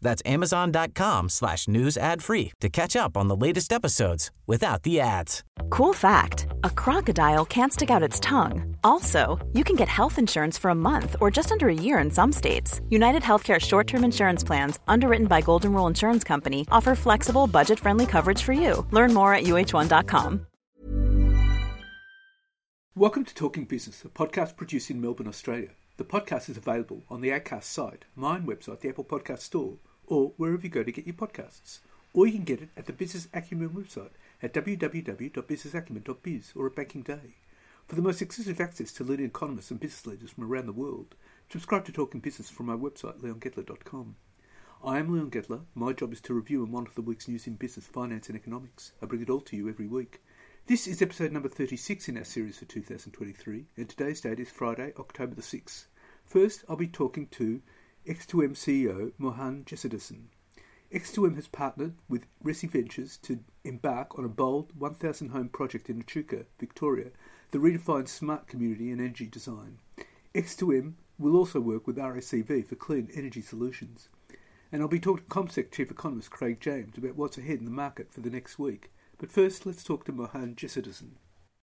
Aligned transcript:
That's 0.00 0.22
amazon.com 0.24 1.28
slash 1.28 1.68
news 1.68 1.96
ad 1.96 2.22
free 2.22 2.52
to 2.60 2.68
catch 2.68 2.96
up 2.96 3.16
on 3.16 3.28
the 3.28 3.36
latest 3.36 3.72
episodes 3.72 4.30
without 4.46 4.82
the 4.82 5.00
ads. 5.00 5.42
Cool 5.70 5.92
fact 5.92 6.46
a 6.64 6.70
crocodile 6.70 7.44
can't 7.44 7.72
stick 7.72 7.90
out 7.90 8.02
its 8.02 8.20
tongue. 8.20 8.76
Also, 8.84 9.38
you 9.52 9.64
can 9.64 9.76
get 9.76 9.88
health 9.88 10.18
insurance 10.18 10.58
for 10.58 10.70
a 10.70 10.74
month 10.74 11.16
or 11.20 11.30
just 11.30 11.52
under 11.52 11.68
a 11.68 11.74
year 11.74 11.98
in 11.98 12.10
some 12.10 12.32
states. 12.32 12.80
United 12.88 13.22
Healthcare 13.22 13.60
short 13.60 13.86
term 13.86 14.04
insurance 14.04 14.44
plans, 14.44 14.78
underwritten 14.88 15.26
by 15.26 15.40
Golden 15.40 15.72
Rule 15.72 15.86
Insurance 15.86 16.24
Company, 16.24 16.66
offer 16.70 16.94
flexible, 16.94 17.46
budget 17.46 17.80
friendly 17.80 18.06
coverage 18.06 18.42
for 18.42 18.52
you. 18.52 18.86
Learn 18.90 19.12
more 19.14 19.34
at 19.34 19.44
uh1.com. 19.44 20.46
Welcome 22.94 23.24
to 23.26 23.34
Talking 23.34 23.66
Business, 23.66 24.02
a 24.06 24.08
podcast 24.08 24.56
produced 24.56 24.90
in 24.90 25.02
Melbourne, 25.02 25.28
Australia. 25.28 25.68
The 25.98 26.04
podcast 26.04 26.50
is 26.50 26.58
available 26.58 27.04
on 27.08 27.22
the 27.22 27.30
ACAST 27.30 27.62
site, 27.62 28.04
my 28.14 28.38
website, 28.38 28.80
the 28.80 28.90
Apple 28.90 29.04
Podcast 29.04 29.38
Store, 29.38 29.78
or 30.06 30.34
wherever 30.36 30.62
you 30.62 30.68
go 30.68 30.82
to 30.82 30.92
get 30.92 31.06
your 31.06 31.14
podcasts. 31.14 31.78
Or 32.12 32.26
you 32.26 32.34
can 32.34 32.44
get 32.44 32.60
it 32.60 32.68
at 32.76 32.84
the 32.84 32.92
Business 32.92 33.28
Acumen 33.32 33.70
website 33.70 34.10
at 34.42 34.52
www.businessacumen.biz 34.52 36.52
or 36.54 36.66
at 36.66 36.76
Banking 36.76 37.00
Day. 37.00 37.36
For 37.88 37.94
the 37.94 38.02
most 38.02 38.20
exclusive 38.20 38.60
access 38.60 38.92
to 38.92 39.04
leading 39.04 39.24
economists 39.24 39.70
and 39.70 39.80
business 39.80 40.06
leaders 40.06 40.32
from 40.32 40.44
around 40.44 40.66
the 40.66 40.72
world, 40.72 41.14
subscribe 41.50 41.86
to 41.86 41.92
Talking 41.92 42.20
Business 42.20 42.50
from 42.50 42.66
my 42.66 42.74
website, 42.74 43.22
leongettler.com. 43.22 44.16
I 44.84 44.98
am 44.98 45.10
Leon 45.10 45.30
Gettler. 45.30 45.62
My 45.74 45.94
job 45.94 46.12
is 46.12 46.20
to 46.22 46.34
review 46.34 46.62
and 46.62 46.70
monitor 46.70 46.92
the 46.94 47.00
week's 47.00 47.26
news 47.26 47.46
in 47.46 47.54
business, 47.54 47.86
finance, 47.86 48.28
and 48.28 48.36
economics. 48.36 48.92
I 49.00 49.06
bring 49.06 49.22
it 49.22 49.30
all 49.30 49.40
to 49.40 49.56
you 49.56 49.70
every 49.70 49.86
week. 49.86 50.20
This 50.68 50.88
is 50.88 51.00
episode 51.00 51.30
number 51.30 51.48
36 51.48 52.08
in 52.08 52.16
our 52.18 52.24
series 52.24 52.58
for 52.58 52.64
2023, 52.64 53.66
and 53.76 53.88
today's 53.88 54.20
date 54.20 54.40
is 54.40 54.50
Friday, 54.50 54.92
October 54.98 55.36
the 55.36 55.40
6th. 55.40 55.86
First, 56.24 56.64
I'll 56.68 56.74
be 56.74 56.88
talking 56.88 57.28
to 57.28 57.62
X2M 58.04 58.54
CEO 58.54 59.12
Mohan 59.16 59.62
Jesudason. 59.64 60.24
X2M 60.92 61.36
has 61.36 61.46
partnered 61.46 61.94
with 62.08 62.26
Resi 62.44 62.68
Ventures 62.68 63.16
to 63.18 63.44
embark 63.62 64.18
on 64.18 64.24
a 64.24 64.28
bold 64.28 64.72
1,000 64.76 65.28
home 65.28 65.50
project 65.50 65.88
in 65.88 66.00
Echuca, 66.00 66.46
Victoria, 66.58 67.10
that 67.52 67.62
redefines 67.62 68.08
smart 68.08 68.48
community 68.48 68.90
and 68.90 69.00
energy 69.00 69.28
design. 69.28 69.78
X2M 70.34 70.94
will 71.16 71.36
also 71.36 71.60
work 71.60 71.86
with 71.86 71.96
RACV 71.96 72.66
for 72.66 72.74
clean 72.74 73.08
energy 73.14 73.40
solutions. 73.40 74.08
And 74.72 74.82
I'll 74.82 74.88
be 74.88 74.98
talking 74.98 75.26
to 75.26 75.30
CommSec 75.30 75.70
Chief 75.70 75.92
Economist 75.92 76.32
Craig 76.32 76.58
James 76.58 76.98
about 76.98 77.14
what's 77.14 77.38
ahead 77.38 77.60
in 77.60 77.66
the 77.66 77.70
market 77.70 78.12
for 78.12 78.20
the 78.20 78.30
next 78.30 78.58
week. 78.58 78.90
But 79.18 79.32
first, 79.32 79.64
let's 79.64 79.82
talk 79.82 80.04
to 80.04 80.12
Mohan 80.12 80.54
Jesudason. 80.56 81.12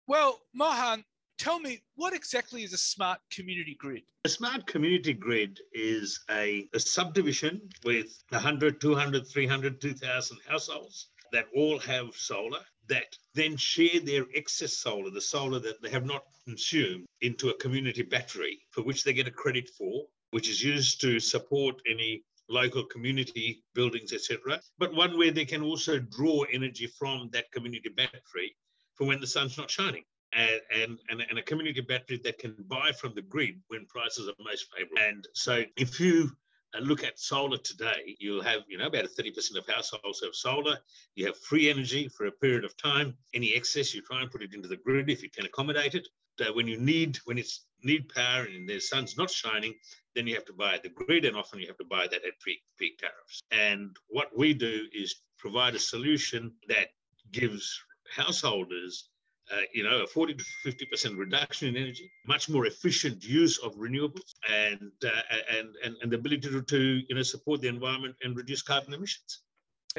Well, 0.06 0.40
Mohan, 0.54 1.04
tell 1.36 1.60
me 1.60 1.82
what 1.96 2.14
exactly 2.14 2.62
is 2.62 2.72
a 2.72 2.78
smart 2.78 3.20
community 3.30 3.76
grid? 3.78 4.02
A 4.24 4.28
smart 4.28 4.66
community 4.66 5.12
grid 5.12 5.60
is 5.72 6.24
a, 6.30 6.68
a 6.72 6.80
subdivision 6.80 7.68
with 7.84 8.22
100, 8.30 8.80
200, 8.80 9.26
300, 9.26 9.80
2,000 9.80 10.38
households 10.48 11.08
that 11.32 11.46
all 11.54 11.78
have 11.80 12.14
solar 12.14 12.60
that 12.88 13.16
then 13.34 13.56
share 13.56 14.00
their 14.00 14.26
excess 14.34 14.74
solar, 14.74 15.10
the 15.10 15.20
solar 15.20 15.58
that 15.58 15.80
they 15.82 15.90
have 15.90 16.04
not 16.04 16.24
consumed, 16.44 17.06
into 17.20 17.50
a 17.50 17.58
community 17.58 18.02
battery 18.02 18.60
for 18.70 18.82
which 18.82 19.04
they 19.04 19.12
get 19.12 19.28
a 19.28 19.30
credit 19.30 19.68
for, 19.68 20.06
which 20.30 20.48
is 20.48 20.62
used 20.62 21.00
to 21.00 21.20
support 21.20 21.80
any 21.88 22.24
local 22.52 22.84
community 22.84 23.64
buildings, 23.74 24.12
etc. 24.12 24.60
But 24.78 24.94
one 24.94 25.16
where 25.18 25.32
they 25.32 25.44
can 25.44 25.62
also 25.62 25.98
draw 25.98 26.44
energy 26.52 26.86
from 26.86 27.30
that 27.32 27.50
community 27.52 27.88
battery 27.88 28.54
for 28.94 29.06
when 29.06 29.20
the 29.20 29.26
sun's 29.26 29.58
not 29.58 29.70
shining 29.70 30.04
and, 30.34 30.98
and, 31.10 31.22
and 31.28 31.38
a 31.38 31.42
community 31.42 31.80
battery 31.80 32.20
that 32.24 32.38
can 32.38 32.54
buy 32.68 32.92
from 32.92 33.14
the 33.14 33.22
grid 33.22 33.60
when 33.68 33.86
prices 33.86 34.28
are 34.28 34.34
most 34.44 34.66
favorable. 34.74 34.98
And 34.98 35.26
so 35.34 35.62
if 35.76 36.00
you 36.00 36.30
uh, 36.74 36.80
look 36.80 37.04
at 37.04 37.18
solar 37.18 37.58
today, 37.58 38.16
you'll 38.18 38.42
have, 38.42 38.62
you 38.68 38.78
know, 38.78 38.86
about 38.86 39.04
30% 39.04 39.56
of 39.58 39.66
households 39.66 40.22
have 40.22 40.34
solar. 40.34 40.78
You 41.14 41.26
have 41.26 41.38
free 41.38 41.70
energy 41.70 42.08
for 42.08 42.26
a 42.26 42.32
period 42.32 42.64
of 42.64 42.76
time. 42.76 43.16
Any 43.34 43.54
excess, 43.54 43.94
you 43.94 44.02
try 44.02 44.22
and 44.22 44.30
put 44.30 44.42
it 44.42 44.54
into 44.54 44.68
the 44.68 44.76
grid 44.76 45.10
if 45.10 45.22
you 45.22 45.30
can 45.30 45.44
accommodate 45.44 45.94
it. 45.94 46.08
So 46.38 46.52
when 46.54 46.66
you 46.66 46.78
need, 46.78 47.18
when 47.24 47.38
it's 47.38 47.66
need 47.82 48.08
power 48.08 48.44
and 48.44 48.68
the 48.68 48.80
sun's 48.80 49.16
not 49.16 49.30
shining, 49.30 49.74
then 50.14 50.26
you 50.26 50.34
have 50.34 50.44
to 50.46 50.52
buy 50.52 50.78
the 50.82 50.88
grid, 50.88 51.24
and 51.24 51.36
often 51.36 51.58
you 51.58 51.66
have 51.66 51.78
to 51.78 51.84
buy 51.84 52.06
that 52.06 52.24
at 52.24 52.40
peak, 52.44 52.62
peak 52.78 52.98
tariffs. 52.98 53.42
And 53.50 53.96
what 54.08 54.36
we 54.36 54.54
do 54.54 54.86
is 54.94 55.16
provide 55.38 55.74
a 55.74 55.78
solution 55.78 56.52
that 56.68 56.88
gives 57.32 57.78
householders 58.14 59.08
uh, 59.52 59.56
you 59.72 59.82
know, 59.82 60.02
a 60.02 60.06
40 60.06 60.34
to 60.34 60.44
50% 60.64 61.18
reduction 61.18 61.68
in 61.68 61.76
energy, 61.76 62.10
much 62.26 62.48
more 62.48 62.66
efficient 62.66 63.24
use 63.24 63.58
of 63.58 63.74
renewables, 63.74 64.34
and, 64.48 64.92
uh, 65.04 65.08
and, 65.50 65.74
and, 65.84 65.96
and 66.00 66.12
the 66.12 66.16
ability 66.16 66.48
to, 66.48 66.62
to, 66.62 67.02
you 67.08 67.14
know, 67.14 67.22
support 67.22 67.60
the 67.60 67.68
environment 67.68 68.14
and 68.22 68.36
reduce 68.36 68.62
carbon 68.62 68.94
emissions. 68.94 69.40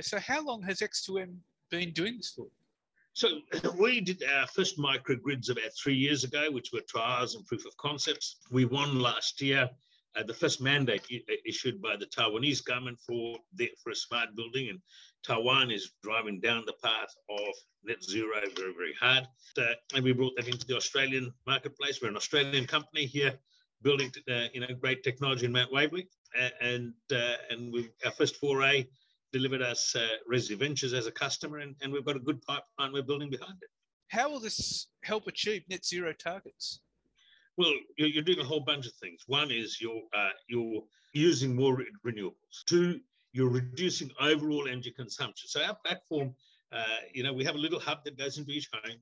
So 0.02 0.18
how 0.20 0.44
long 0.44 0.64
has 0.64 0.80
X2M 0.80 1.36
been 1.70 1.92
doing 1.92 2.18
this 2.18 2.32
for? 2.36 2.48
So 3.14 3.42
we 3.80 4.02
did 4.02 4.24
our 4.24 4.48
first 4.48 4.78
microgrids 4.78 5.50
about 5.50 5.72
three 5.82 5.96
years 5.96 6.24
ago, 6.24 6.52
which 6.52 6.72
were 6.74 6.82
trials 6.82 7.36
and 7.36 7.46
proof 7.46 7.66
of 7.66 7.78
concepts. 7.78 8.38
We 8.52 8.66
won 8.66 9.00
last 9.00 9.42
year 9.42 9.70
uh, 10.16 10.24
the 10.24 10.34
first 10.34 10.62
mandate 10.62 11.06
issued 11.46 11.82
by 11.82 11.96
the 11.96 12.06
Taiwanese 12.06 12.64
government 12.64 13.00
for 13.06 13.38
the, 13.56 13.72
for 13.84 13.92
a 13.92 13.96
smart 13.96 14.36
building, 14.36 14.70
and 14.70 14.80
Taiwan 15.26 15.72
is 15.72 15.92
driving 16.04 16.40
down 16.40 16.64
the 16.66 16.76
path 16.84 17.10
of 17.30 17.54
net 17.84 18.04
zero 18.04 18.40
very, 18.56 18.74
very 18.74 18.94
hard. 19.00 19.28
Uh, 19.58 19.74
and 19.96 20.04
we 20.04 20.12
brought 20.12 20.36
that 20.38 20.48
into 20.48 20.68
the 20.68 20.76
Australian 20.76 21.34
marketplace. 21.48 22.00
We're 22.02 22.10
an 22.10 22.16
Australian 22.16 22.66
company 22.66 23.06
here 23.06 23.34
building, 23.82 24.12
uh, 24.30 24.46
you 24.54 24.62
know, 24.62 24.68
great 24.80 25.04
technology 25.04 25.46
in 25.46 25.52
Mount 25.52 25.72
Waverley. 25.72 26.08
and 26.62 26.94
uh, 27.12 27.36
and 27.50 27.74
we, 27.74 27.90
our 28.06 28.12
first 28.12 28.38
foray 28.38 28.88
delivered 29.34 29.62
us 29.62 29.96
uh, 29.96 30.08
Resi 30.32 30.56
Ventures 30.56 30.94
as 30.94 31.08
a 31.08 31.12
customer, 31.12 31.58
and, 31.58 31.76
and 31.82 31.92
we've 31.92 32.06
got 32.06 32.16
a 32.16 32.20
good 32.20 32.42
pipeline 32.44 32.94
we're 32.94 33.04
building 33.04 33.30
behind 33.30 33.58
it. 33.62 33.70
How 34.10 34.30
will 34.30 34.40
this 34.40 34.88
help 35.04 35.28
achieve 35.28 35.64
net 35.70 35.84
zero 35.84 36.14
targets? 36.14 36.80
Well, 37.58 37.74
you're, 37.98 38.24
doing 38.24 38.40
a 38.40 38.44
whole 38.44 38.62
bunch 38.62 38.86
of 38.88 38.94
things. 38.94 39.24
One 39.28 39.52
is 39.52 39.80
you're 39.82 40.02
uh, 40.16 40.30
you're 40.48 40.82
using 41.14 41.56
more 41.56 41.84
renewables. 42.06 42.64
Two, 42.68 43.00
you're 43.32 43.50
reducing 43.50 44.10
overall 44.20 44.68
energy 44.68 44.92
consumption. 44.92 45.48
So 45.50 45.64
our 45.64 45.78
platform, 45.86 46.34
uh, 46.72 47.02
you 47.14 47.24
know, 47.24 47.34
we 47.34 47.44
have 47.44 47.56
a 47.56 47.60
little 47.60 47.80
hub 47.80 48.04
that 48.06 48.18
goes 48.18 48.38
into 48.38 48.52
each 48.52 48.70
home, 48.74 48.98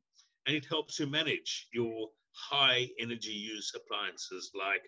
and 0.47 0.55
it 0.55 0.65
helps 0.65 0.99
you 0.99 1.07
manage 1.07 1.67
your 1.73 2.09
high 2.33 2.89
energy 2.99 3.31
use 3.31 3.73
appliances 3.75 4.51
like 4.53 4.81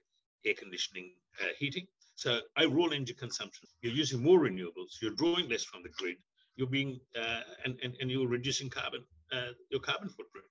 air 0.45 0.55
conditioning, 0.57 1.11
uh, 1.41 1.47
heating. 1.57 1.87
So 2.15 2.39
overall 2.57 2.93
energy 2.93 3.13
consumption, 3.13 3.67
you're 3.81 3.93
using 3.93 4.21
more 4.21 4.39
renewables, 4.39 5.01
you're 5.01 5.15
drawing 5.15 5.49
less 5.49 5.63
from 5.63 5.83
the 5.83 5.89
grid, 5.97 6.17
you're 6.55 6.67
being 6.67 6.99
uh, 7.19 7.41
and, 7.65 7.79
and 7.83 7.95
and 7.99 8.11
you're 8.11 8.27
reducing 8.27 8.69
carbon, 8.69 9.03
uh, 9.31 9.51
your 9.71 9.81
carbon 9.81 10.09
footprint. 10.09 10.45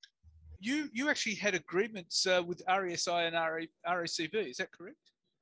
You 0.58 0.88
you 0.92 1.08
actually 1.08 1.36
had 1.36 1.54
agreements 1.54 2.26
uh, 2.26 2.42
with 2.44 2.62
RESI 2.66 3.28
and 3.28 3.36
RACV, 3.86 4.50
is 4.50 4.56
that 4.56 4.72
correct? 4.72 4.96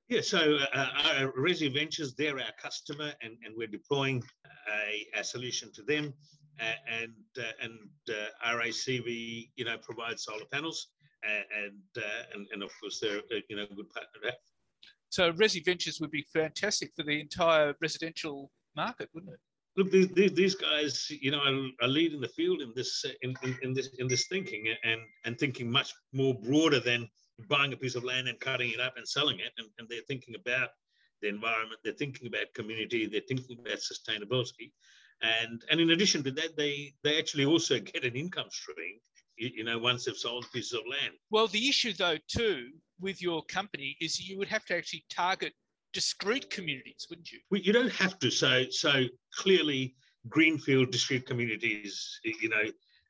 Yeah, 0.08 0.22
so 0.22 0.58
uh, 0.74 0.88
uh, 1.04 1.26
Resi 1.38 1.72
Ventures, 1.72 2.14
they're 2.14 2.38
our 2.40 2.52
customer, 2.60 3.12
and, 3.22 3.36
and 3.44 3.54
we're 3.56 3.68
deploying 3.68 4.20
a, 4.68 5.06
a 5.20 5.22
solution 5.22 5.70
to 5.72 5.82
them. 5.82 6.12
Uh, 6.60 6.72
and 7.02 7.12
uh, 7.38 7.52
and 7.62 7.72
uh, 8.10 8.54
RACV, 8.56 9.50
you 9.56 9.64
know, 9.64 9.78
provides 9.78 10.24
solar 10.24 10.44
panels, 10.52 10.88
and 11.22 11.80
uh, 11.96 12.22
and, 12.34 12.46
and 12.52 12.62
of 12.62 12.70
course 12.80 13.00
they're 13.00 13.18
uh, 13.18 13.40
you 13.48 13.56
know 13.56 13.66
good 13.74 13.88
partner. 13.90 14.32
So 15.10 15.32
Resi 15.32 15.64
Ventures 15.64 16.00
would 16.00 16.10
be 16.10 16.24
fantastic 16.32 16.92
for 16.96 17.02
the 17.02 17.20
entire 17.20 17.74
residential 17.80 18.50
market, 18.74 19.08
wouldn't 19.12 19.34
it? 19.34 19.40
Look, 19.76 19.90
these, 19.90 20.32
these 20.32 20.54
guys, 20.54 21.08
you 21.10 21.30
know, 21.30 21.38
are, 21.40 21.86
are 21.86 21.88
leading 21.88 22.20
the 22.20 22.28
field 22.28 22.60
in 22.60 22.72
this 22.74 23.04
in, 23.22 23.34
in, 23.42 23.56
in 23.62 23.72
this 23.72 23.90
in 23.98 24.08
this 24.08 24.26
thinking, 24.26 24.64
and 24.84 25.00
and 25.24 25.38
thinking 25.38 25.70
much 25.70 25.94
more 26.12 26.34
broader 26.34 26.80
than 26.80 27.08
buying 27.48 27.72
a 27.72 27.76
piece 27.76 27.94
of 27.94 28.04
land 28.04 28.28
and 28.28 28.38
cutting 28.40 28.70
it 28.70 28.80
up 28.80 28.94
and 28.96 29.08
selling 29.08 29.38
it. 29.38 29.52
And, 29.58 29.68
and 29.78 29.88
they're 29.88 30.02
thinking 30.08 30.34
about 30.34 30.70
the 31.22 31.28
environment, 31.28 31.80
they're 31.84 31.92
thinking 31.92 32.26
about 32.26 32.54
community, 32.54 33.06
they're 33.06 33.22
thinking 33.28 33.58
about 33.58 33.78
sustainability. 33.78 34.72
And, 35.22 35.62
and 35.70 35.80
in 35.80 35.90
addition 35.90 36.22
to 36.24 36.30
that, 36.32 36.56
they, 36.56 36.94
they 37.04 37.18
actually 37.18 37.44
also 37.44 37.78
get 37.78 38.04
an 38.04 38.14
income 38.14 38.48
stream, 38.50 38.98
you, 39.36 39.50
you 39.56 39.64
know, 39.64 39.78
once 39.78 40.04
they've 40.04 40.16
sold 40.16 40.46
pieces 40.52 40.72
of 40.72 40.80
land. 40.90 41.14
Well, 41.30 41.46
the 41.46 41.68
issue, 41.68 41.92
though, 41.92 42.16
too, 42.26 42.70
with 43.00 43.22
your 43.22 43.42
company 43.44 43.96
is 44.00 44.20
you 44.20 44.38
would 44.38 44.48
have 44.48 44.64
to 44.66 44.76
actually 44.76 45.04
target 45.10 45.52
discrete 45.92 46.50
communities, 46.50 47.06
wouldn't 47.08 47.30
you? 47.32 47.40
Well, 47.50 47.60
you 47.60 47.72
don't 47.72 47.92
have 47.92 48.18
to. 48.20 48.30
So, 48.30 48.64
so 48.70 49.04
clearly, 49.34 49.94
greenfield 50.28 50.90
discrete 50.90 51.26
communities, 51.26 52.20
you 52.24 52.48
know, 52.48 52.62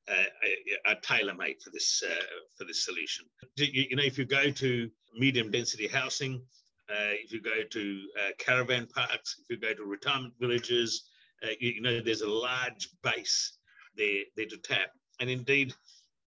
uh, 0.08 0.90
are 0.90 0.96
tailor-made 1.02 1.56
for 1.62 1.70
this 1.70 2.02
uh, 2.08 2.25
for 2.56 2.64
this 2.64 2.84
solution. 2.84 3.26
You, 3.56 3.87
you, 3.90 3.96
know, 3.96 4.02
if 4.02 4.19
you 4.19 4.25
go 4.25 4.50
to 4.50 4.90
medium 5.16 5.50
density 5.50 5.87
housing, 5.87 6.42
uh, 6.90 7.14
if 7.22 7.32
you 7.32 7.40
go 7.40 7.62
to 7.70 8.00
uh, 8.19 8.31
caravan 8.38 8.87
parks, 8.87 9.37
if 9.38 9.50
you 9.50 9.58
go 9.58 9.75
to 9.75 9.84
retirement 9.84 10.34
villages, 10.40 11.10
uh, 11.44 11.50
you, 11.60 11.72
you, 11.72 11.81
know, 11.81 12.00
there's 12.00 12.22
a 12.22 12.28
large 12.28 12.88
base 13.02 13.58
there, 13.96 14.22
there 14.37 14.46
to 14.46 14.56
tap. 14.56 14.90
And 15.20 15.31
indeed, 15.31 15.72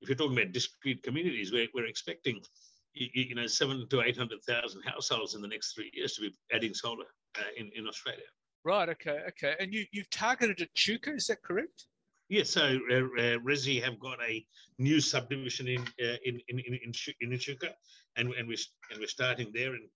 if 0.00 0.08
you're 0.08 0.16
talking 0.16 0.38
about 0.38 0.52
discrete 0.52 1.02
communities, 1.02 1.52
we're, 1.52 1.68
we're 1.74 1.86
expecting, 1.86 2.40
you, 2.94 3.34
know, 3.34 3.46
seven 3.46 3.86
to 3.88 4.02
800,000 4.02 4.82
households 4.82 5.34
in 5.34 5.42
the 5.42 5.48
next 5.48 5.74
three 5.74 5.90
years 5.94 6.14
to 6.14 6.22
be 6.22 6.34
adding 6.52 6.74
solar 6.74 7.06
uh, 7.38 7.42
in, 7.56 7.70
in 7.74 7.86
Australia. 7.86 8.24
Right. 8.64 8.88
Okay. 8.90 9.20
Okay. 9.28 9.54
And 9.58 9.72
you, 9.72 9.84
you've 9.92 10.10
targeted 10.10 10.60
Echuca, 10.60 11.14
is 11.14 11.26
that 11.26 11.42
correct? 11.42 11.86
Yes, 12.28 12.48
so 12.50 12.62
uh, 12.62 12.94
uh, 12.94 13.38
Resi 13.44 13.82
have 13.82 13.98
got 14.00 14.18
a 14.26 14.44
new 14.78 15.00
subdivision 15.00 15.68
in 15.68 15.82
uh, 16.02 16.16
in 16.24 16.40
in 16.48 16.60
in, 16.60 16.78
in, 16.84 16.92
in 17.20 17.32
Echuca, 17.34 17.74
and 18.16 18.32
and 18.32 18.48
we 18.48 18.56
and 18.90 18.98
we're 19.00 19.06
starting 19.06 19.50
there, 19.52 19.74
and 19.74 19.86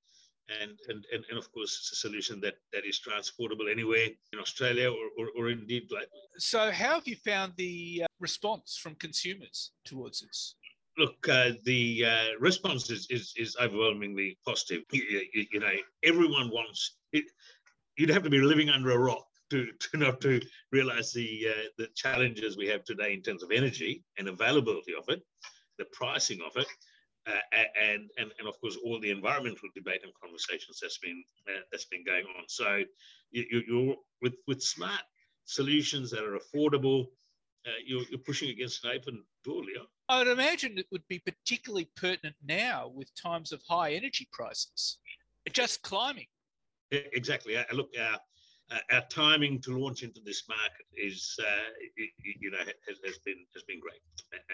and 0.61 0.79
and 0.89 1.05
and, 1.13 1.25
and 1.31 1.39
of 1.39 1.51
course 1.53 1.79
it's 1.79 1.93
a 1.93 1.97
solution 1.97 2.41
that 2.41 2.55
that 2.75 2.85
is 2.85 2.99
transportable 2.99 3.69
anywhere 3.71 4.09
in 4.33 4.39
Australia 4.39 4.91
or, 4.91 5.07
or, 5.19 5.29
or 5.39 5.51
indeed 5.51 5.89
globally. 5.91 6.25
So, 6.37 6.71
how 6.71 6.95
have 6.97 7.09
you 7.09 7.17
found 7.17 7.55
the 7.57 8.03
uh, 8.05 8.07
response 8.21 8.79
from 8.83 8.97
consumers 8.97 9.73
towards 9.85 10.21
this? 10.21 10.57
Look, 10.99 11.29
uh, 11.29 11.53
the 11.65 12.05
uh, 12.07 12.27
response 12.41 12.91
is, 12.91 13.07
is 13.11 13.35
is 13.37 13.57
overwhelmingly 13.61 14.39
positive. 14.47 14.83
You, 14.93 15.23
you, 15.35 15.47
you 15.53 15.61
know, 15.61 15.73
everyone 16.03 16.49
wants 16.51 16.97
it. 17.13 17.25
You'd 17.97 18.11
have 18.11 18.23
to 18.23 18.31
be 18.31 18.41
living 18.41 18.71
under 18.71 18.93
a 18.93 18.99
rock 18.99 19.27
to, 19.51 19.69
to 19.79 19.97
not 19.99 20.21
to 20.23 20.41
realize 20.73 21.13
the 21.13 21.49
uh, 21.51 21.69
the 21.77 21.89
challenges 21.95 22.57
we 22.57 22.67
have 22.69 22.85
today 22.85 23.13
in 23.13 23.23
terms 23.23 23.43
of 23.43 23.51
energy 23.51 24.05
and 24.19 24.29
availability 24.29 24.95
of 24.95 25.05
it, 25.09 25.23
the 25.79 25.85
pricing 25.93 26.41
of 26.47 26.57
it, 26.57 26.67
uh, 27.27 27.65
and, 27.83 28.11
and 28.19 28.33
and 28.39 28.49
of 28.49 28.59
course 28.61 28.79
all 28.85 28.99
the 29.01 29.11
environmental 29.11 29.69
debate 29.75 30.01
and 30.03 30.13
conversations 30.23 30.79
that's 30.81 30.99
been 30.99 31.23
uh, 31.49 31.61
that's 31.71 31.87
been 31.87 32.05
going 32.05 32.25
on. 32.39 32.45
So 32.49 32.83
you, 33.31 33.63
you're 33.69 33.97
with 34.23 34.35
with 34.47 34.63
smart 34.63 35.03
solutions 35.45 36.11
that 36.11 36.25
are 36.25 36.39
affordable. 36.39 37.07
Uh, 37.67 37.81
you're, 37.85 38.05
you're 38.11 38.21
pushing 38.21 38.51
against 38.51 38.85
an 38.85 38.93
open 38.95 39.25
door, 39.45 39.63
Leo. 39.63 39.87
I 40.09 40.19
would 40.19 40.29
imagine 40.29 40.79
it 40.79 40.87
would 40.93 41.07
be 41.09 41.19
particularly 41.19 41.91
pertinent 41.97 42.37
now 42.47 42.93
with 42.95 43.11
times 43.21 43.53
of 43.53 43.61
high 43.69 43.93
energy 43.93 44.29
prices, 44.33 44.99
just 45.53 45.83
climbing. 45.83 46.27
Exactly. 46.91 47.57
Uh, 47.57 47.65
look, 47.73 47.91
our 47.99 48.19
uh, 48.71 48.79
our 48.91 49.03
timing 49.09 49.61
to 49.61 49.79
launch 49.79 50.03
into 50.03 50.21
this 50.25 50.43
market 50.49 50.87
is, 50.97 51.39
uh, 51.41 51.71
you 51.97 52.51
know, 52.51 52.59
has, 52.59 52.99
has, 53.05 53.19
been 53.25 53.47
has 53.55 53.63
been 53.65 53.79
great, 53.81 54.01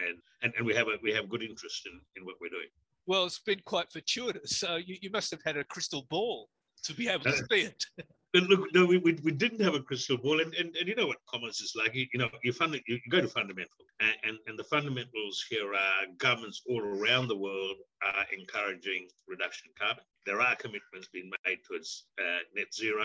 and, 0.06 0.18
and 0.42 0.52
and 0.56 0.66
we 0.66 0.74
have 0.74 0.86
a 0.88 0.98
we 1.02 1.12
have 1.12 1.28
good 1.28 1.42
interest 1.42 1.86
in, 1.86 2.00
in 2.16 2.26
what 2.26 2.36
we're 2.40 2.50
doing. 2.50 2.68
Well, 3.06 3.24
it's 3.24 3.38
been 3.38 3.60
quite 3.64 3.90
fortuitous. 3.90 4.58
So 4.58 4.76
you, 4.76 4.96
you 5.00 5.10
must 5.10 5.30
have 5.30 5.40
had 5.44 5.56
a 5.56 5.64
crystal 5.64 6.06
ball 6.08 6.48
to 6.84 6.94
be 6.94 7.08
able 7.08 7.24
to 7.24 7.30
uh, 7.30 7.42
see 7.50 7.62
it. 7.62 7.84
look, 8.40 8.72
no, 8.72 8.86
we, 8.86 8.98
we, 8.98 9.18
we 9.22 9.32
didn't 9.32 9.60
have 9.60 9.74
a 9.74 9.80
crystal 9.80 10.16
ball, 10.16 10.40
and, 10.40 10.54
and, 10.54 10.74
and 10.76 10.88
you 10.88 10.94
know 10.94 11.06
what 11.06 11.18
commerce 11.28 11.60
is 11.60 11.74
like. 11.76 11.94
You, 11.94 12.06
you 12.12 12.18
know, 12.18 12.30
you 12.42 12.52
fund 12.52 12.80
you, 12.86 12.98
go 13.10 13.20
to 13.20 13.28
fundamental, 13.28 13.84
and, 14.00 14.16
and, 14.24 14.38
and 14.46 14.58
the 14.58 14.64
fundamentals 14.64 15.44
here 15.48 15.74
are 15.74 16.06
governments 16.18 16.62
all 16.68 16.80
around 16.80 17.28
the 17.28 17.36
world 17.36 17.76
are 18.02 18.24
encouraging 18.36 19.08
reduction 19.28 19.68
in 19.68 19.86
carbon. 19.86 20.04
There 20.24 20.40
are 20.40 20.56
commitments 20.56 21.08
being 21.12 21.30
made 21.46 21.58
towards 21.68 22.06
uh, 22.18 22.38
net 22.56 22.72
zero. 22.74 23.04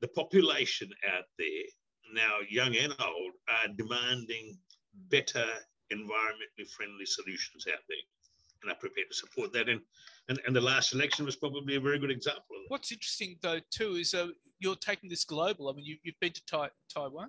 The 0.00 0.08
population 0.08 0.90
out 1.16 1.24
there 1.38 1.64
now, 2.12 2.38
young 2.48 2.76
and 2.76 2.94
old, 3.00 3.32
are 3.48 3.72
demanding 3.76 4.58
better 5.10 5.46
environmentally 5.92 6.68
friendly 6.68 7.06
solutions 7.06 7.66
out 7.72 7.82
there 7.88 7.98
and 8.62 8.72
are 8.72 8.80
prepared 8.80 9.08
to 9.10 9.16
support 9.16 9.52
that. 9.52 9.68
And, 9.68 9.80
and, 10.28 10.40
and 10.46 10.54
the 10.54 10.60
last 10.60 10.92
election 10.92 11.24
was 11.24 11.36
probably 11.36 11.76
a 11.76 11.80
very 11.80 11.98
good 11.98 12.10
example 12.10 12.42
of 12.50 12.62
that. 12.62 12.70
What's 12.70 12.92
interesting, 12.92 13.36
though, 13.42 13.60
too, 13.70 13.96
is 13.96 14.14
uh, 14.14 14.28
you're 14.58 14.76
taking 14.76 15.08
this 15.08 15.24
global. 15.24 15.68
I 15.68 15.72
mean, 15.74 15.84
you, 15.84 15.96
you've 16.02 16.20
been 16.20 16.32
to 16.32 16.42
tai- 16.46 16.70
Taiwan. 16.92 17.28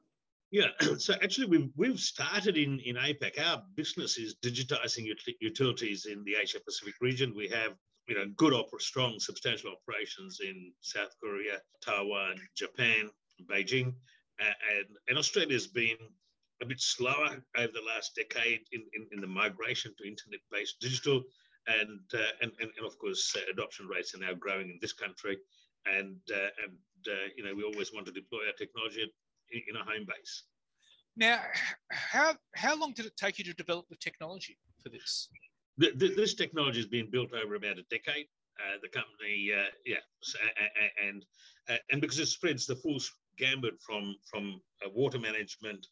Yeah, 0.52 0.68
so 0.98 1.14
actually 1.22 1.48
we've, 1.48 1.70
we've 1.76 2.00
started 2.00 2.58
in, 2.58 2.80
in 2.80 2.96
APAC. 2.96 3.40
Our 3.40 3.64
business 3.76 4.18
is 4.18 4.36
digitizing 4.44 5.08
utilities 5.40 6.06
in 6.06 6.24
the 6.24 6.36
Asia 6.42 6.60
Pacific 6.66 6.96
region. 7.02 7.34
We 7.36 7.48
have 7.50 7.74
you 8.08 8.16
know 8.16 8.26
good 8.38 8.54
opera, 8.54 8.80
strong, 8.80 9.20
substantial 9.20 9.72
operations 9.72 10.40
in 10.42 10.72
South 10.82 11.14
Korea, 11.22 11.60
Taiwan, 11.84 12.36
Japan, 12.56 13.10
Beijing, 13.50 13.94
uh, 14.40 14.54
and, 14.78 14.86
and 15.10 15.18
Australia's 15.18 15.68
been 15.68 15.98
a 16.62 16.66
bit 16.66 16.80
slower 16.80 17.38
over 17.58 17.74
the 17.74 17.86
last 17.86 18.16
decade 18.16 18.62
in, 18.72 18.82
in, 18.94 19.08
in 19.12 19.22
the 19.22 19.28
migration 19.28 19.94
to 19.98 20.08
internet-based 20.08 20.78
digital, 20.80 21.24
and, 21.68 22.00
uh, 22.14 22.32
and, 22.42 22.52
and, 22.62 22.72
and 22.78 22.86
of 22.86 22.98
course 23.00 23.36
uh, 23.36 23.42
adoption 23.52 23.88
rates 23.88 24.16
are 24.16 24.20
now 24.20 24.34
growing 24.34 24.70
in 24.70 24.80
this 24.82 24.94
country, 24.94 25.38
and 25.86 26.18
uh, 26.34 26.50
and 26.64 26.78
uh, 27.08 27.28
you 27.36 27.44
know 27.44 27.54
we 27.56 27.64
always 27.64 27.94
want 27.94 28.06
to 28.06 28.12
deploy 28.12 28.40
our 28.48 28.54
technology 28.58 29.12
in, 29.52 29.62
in 29.70 29.76
a 29.76 29.84
home 29.84 30.06
base. 30.08 30.44
Now, 31.16 31.40
how 31.90 32.36
how 32.56 32.80
long 32.80 32.94
did 32.94 33.06
it 33.06 33.18
take 33.18 33.38
you 33.38 33.46
to 33.46 33.54
develop 33.54 33.86
the 33.90 33.98
technology 33.98 34.58
for 34.84 34.90
this? 34.90 35.30
The, 35.78 35.92
the, 35.96 36.16
this 36.16 36.34
technology 36.34 36.80
has 36.80 36.88
been 36.88 37.10
built 37.12 37.34
over 37.34 37.56
about 37.56 37.78
a 37.78 37.84
decade. 37.90 38.28
Uh, 38.60 38.78
the 38.82 38.90
company, 38.90 39.52
uh, 39.56 39.70
yeah, 39.86 39.98
and 41.08 41.24
and 41.92 42.02
because 42.02 42.18
it 42.18 42.26
spreads 42.26 42.66
the 42.66 42.76
full 42.76 42.98
gambit 43.38 43.80
from 43.80 44.16
from 44.32 44.60
water 44.96 45.20
management 45.20 45.86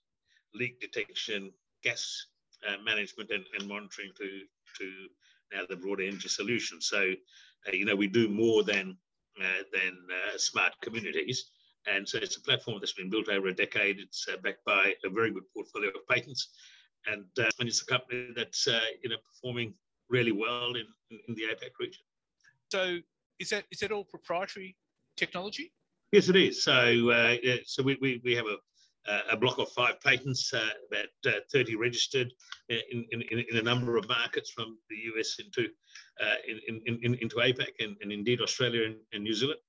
leak 0.56 0.80
detection, 0.80 1.51
gas 1.83 2.28
uh, 2.68 2.81
management 2.83 3.30
and, 3.31 3.45
and, 3.60 3.68
monitoring 3.68 4.12
to, 4.18 4.42
to 4.78 5.07
now 5.53 5.62
the 5.69 5.75
broader 5.75 6.03
energy 6.03 6.30
solution. 6.30 6.81
So, 6.81 7.13
uh, 7.68 7.75
you 7.75 7.86
know, 7.86 7.95
we 7.95 8.07
do 8.07 8.27
more 8.27 8.63
than, 8.63 8.97
uh, 9.39 9.63
than 9.74 9.97
uh, 10.12 10.38
smart 10.38 10.74
communities. 10.81 11.51
And 11.88 12.07
so 12.07 12.18
it's 12.18 12.38
a 12.38 12.42
platform 12.42 12.80
that's 12.80 12.94
been 12.94 13.09
built 13.09 13.30
over 13.30 13.47
a 13.47 13.53
decade. 13.53 14.00
It's 14.00 14.25
uh, 14.31 14.38
backed 14.44 14.65
by 14.65 14.94
a 15.03 15.09
very 15.09 15.31
good 15.31 15.44
portfolio 15.53 15.89
of 15.89 16.07
patents. 16.09 16.50
And, 17.07 17.25
uh, 17.39 17.50
and 17.59 17.69
it's 17.69 17.83
a 17.83 17.86
company 17.86 18.30
that's, 18.36 18.65
you 18.65 19.09
know, 19.09 19.18
performing 19.31 19.74
really 20.09 20.31
well 20.31 20.74
in, 20.74 20.86
in, 21.27 21.36
the 21.36 21.44
APAC 21.44 21.71
region. 21.80 22.01
So 22.71 22.97
is 23.39 23.50
that, 23.50 23.65
is 23.71 23.80
that 23.80 23.92
all 23.92 24.03
proprietary 24.03 24.75
technology? 25.15 25.71
Yes, 26.12 26.30
it 26.30 26.36
is. 26.36 26.63
So, 26.63 27.38
so 27.65 27.83
we, 27.83 27.97
we, 28.01 28.21
we 28.24 28.36
have 28.36 28.45
a 28.47 28.57
a 29.31 29.38
block 29.38 29.60
of 29.60 29.69
five 29.69 30.00
patents, 30.02 30.54
uh, 30.54 30.69
about 30.90 31.34
uh, 31.36 31.40
30 31.52 31.75
registered 31.75 32.34
in, 32.69 33.06
in, 33.12 33.22
in, 33.22 33.57
a 33.57 33.62
number 33.62 33.98
of 33.98 34.07
markets 34.07 34.50
from 34.50 34.78
the 34.90 34.96
US 35.16 35.38
into 35.40 35.69
in, 36.48 36.81
in, 36.86 37.16
into 37.16 37.36
APAC 37.36 37.69
and, 37.80 37.96
and 38.02 38.12
indeed 38.12 38.42
Australia 38.42 38.86
and, 38.86 38.96
and 39.13 39.24
New 39.24 39.34
Zealand, 39.34 39.60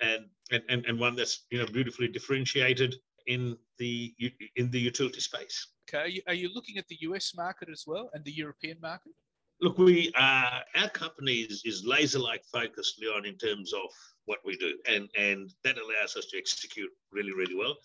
and, 0.00 0.26
and 0.50 0.86
and 0.86 0.98
one 0.98 1.16
that's 1.16 1.46
you 1.50 1.58
know 1.58 1.66
beautifully 1.66 2.08
differentiated 2.08 2.94
in 3.26 3.56
the 3.78 4.14
in 4.56 4.70
the 4.70 4.80
utility 4.80 5.20
space. 5.20 5.68
Okay, 5.88 6.02
are 6.02 6.08
you, 6.08 6.22
are 6.26 6.34
you 6.34 6.50
looking 6.54 6.78
at 6.78 6.88
the 6.88 6.96
US 7.00 7.34
market 7.36 7.68
as 7.70 7.84
well 7.86 8.10
and 8.14 8.24
the 8.24 8.32
European 8.32 8.78
market? 8.80 9.12
Look, 9.60 9.78
we 9.78 10.12
uh, 10.16 10.60
our 10.76 10.88
company 10.90 11.40
is, 11.40 11.62
is 11.64 11.84
laser-like 11.84 12.44
focused, 12.44 13.00
Leon, 13.00 13.26
in 13.26 13.36
terms 13.36 13.72
of 13.72 13.90
what 14.26 14.38
we 14.44 14.56
do, 14.56 14.78
and 14.88 15.08
and 15.16 15.52
that 15.64 15.76
allows 15.78 16.16
us 16.16 16.26
to 16.26 16.38
execute 16.38 16.90
really, 17.12 17.32
really 17.32 17.56
well. 17.56 17.76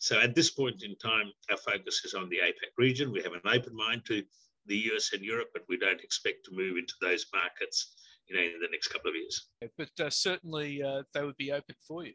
So 0.00 0.18
at 0.18 0.34
this 0.34 0.50
point 0.50 0.82
in 0.82 0.96
time, 0.96 1.30
our 1.50 1.58
focus 1.58 2.02
is 2.06 2.14
on 2.14 2.30
the 2.30 2.38
APAC 2.38 2.72
region. 2.78 3.12
We 3.12 3.22
have 3.22 3.34
an 3.34 3.42
open 3.44 3.76
mind 3.76 4.06
to 4.06 4.22
the 4.64 4.76
US 4.92 5.12
and 5.12 5.22
Europe, 5.22 5.48
but 5.52 5.62
we 5.68 5.76
don't 5.76 6.00
expect 6.00 6.46
to 6.46 6.52
move 6.52 6.78
into 6.78 6.94
those 7.02 7.26
markets, 7.34 7.94
you 8.26 8.34
know, 8.34 8.42
in 8.42 8.60
the 8.62 8.68
next 8.72 8.88
couple 8.88 9.10
of 9.10 9.16
years. 9.16 9.48
But 9.76 9.90
uh, 10.00 10.08
certainly, 10.08 10.82
uh, 10.82 11.02
they 11.12 11.22
would 11.22 11.36
be 11.36 11.52
open 11.52 11.74
for 11.86 12.06
you. 12.06 12.14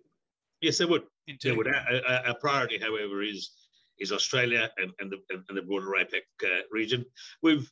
Yes, 0.61 0.79
they 0.79 0.85
would. 0.85 1.03
They 1.43 1.51
would. 1.51 1.67
Our, 1.67 2.27
our, 2.27 2.35
priority, 2.35 2.79
however, 2.79 3.21
is 3.21 3.51
is 3.99 4.11
Australia 4.11 4.71
and, 4.77 4.91
and 4.99 5.11
the 5.11 5.19
and 5.47 5.55
the 5.55 5.61
broader 5.61 5.93
APAC 5.99 6.25
uh, 6.43 6.61
region. 6.71 7.05
We've 7.43 7.69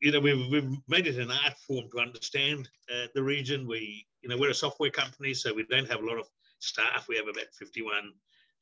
you 0.00 0.12
know, 0.12 0.20
we've, 0.20 0.48
we've 0.52 0.70
made 0.86 1.08
it 1.08 1.16
an 1.16 1.32
art 1.32 1.58
form 1.66 1.86
to 1.90 2.00
understand 2.00 2.68
uh, 2.94 3.06
the 3.14 3.22
region. 3.22 3.66
We, 3.66 4.06
you 4.22 4.28
know, 4.28 4.36
we're 4.36 4.50
a 4.50 4.54
software 4.54 4.90
company, 4.90 5.34
so 5.34 5.52
we 5.52 5.66
don't 5.68 5.90
have 5.90 6.00
a 6.00 6.06
lot 6.06 6.18
of 6.18 6.28
staff. 6.60 7.06
We 7.08 7.16
have 7.16 7.26
about 7.26 7.46
51 7.58 8.12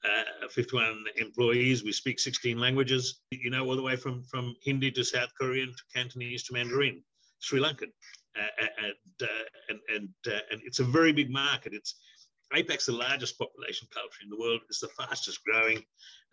uh, 0.04 0.48
51 0.48 1.04
employees. 1.16 1.84
We 1.84 1.92
speak 1.92 2.20
16 2.20 2.58
languages, 2.58 3.20
you 3.30 3.50
know, 3.50 3.66
all 3.66 3.76
the 3.76 3.82
way 3.82 3.96
from, 3.96 4.22
from 4.24 4.54
Hindi 4.62 4.90
to 4.92 5.04
South 5.04 5.30
Korean 5.38 5.68
to 5.68 5.82
Cantonese 5.94 6.44
to 6.44 6.52
Mandarin, 6.52 7.02
Sri 7.40 7.60
Lankan. 7.60 7.90
Uh, 8.38 8.66
and, 8.84 8.94
uh, 9.22 9.26
and, 9.68 9.78
and, 9.94 10.08
uh, 10.26 10.40
and 10.50 10.60
it's 10.64 10.80
a 10.80 10.84
very 10.84 11.12
big 11.12 11.30
market. 11.30 11.72
It's 11.72 11.94
APAC's 12.54 12.86
the 12.86 12.92
largest 12.92 13.38
population 13.38 13.88
culture 13.92 14.22
in 14.22 14.28
the 14.28 14.36
world. 14.36 14.60
It's 14.68 14.80
the 14.80 14.88
fastest 14.88 15.42
growing. 15.44 15.78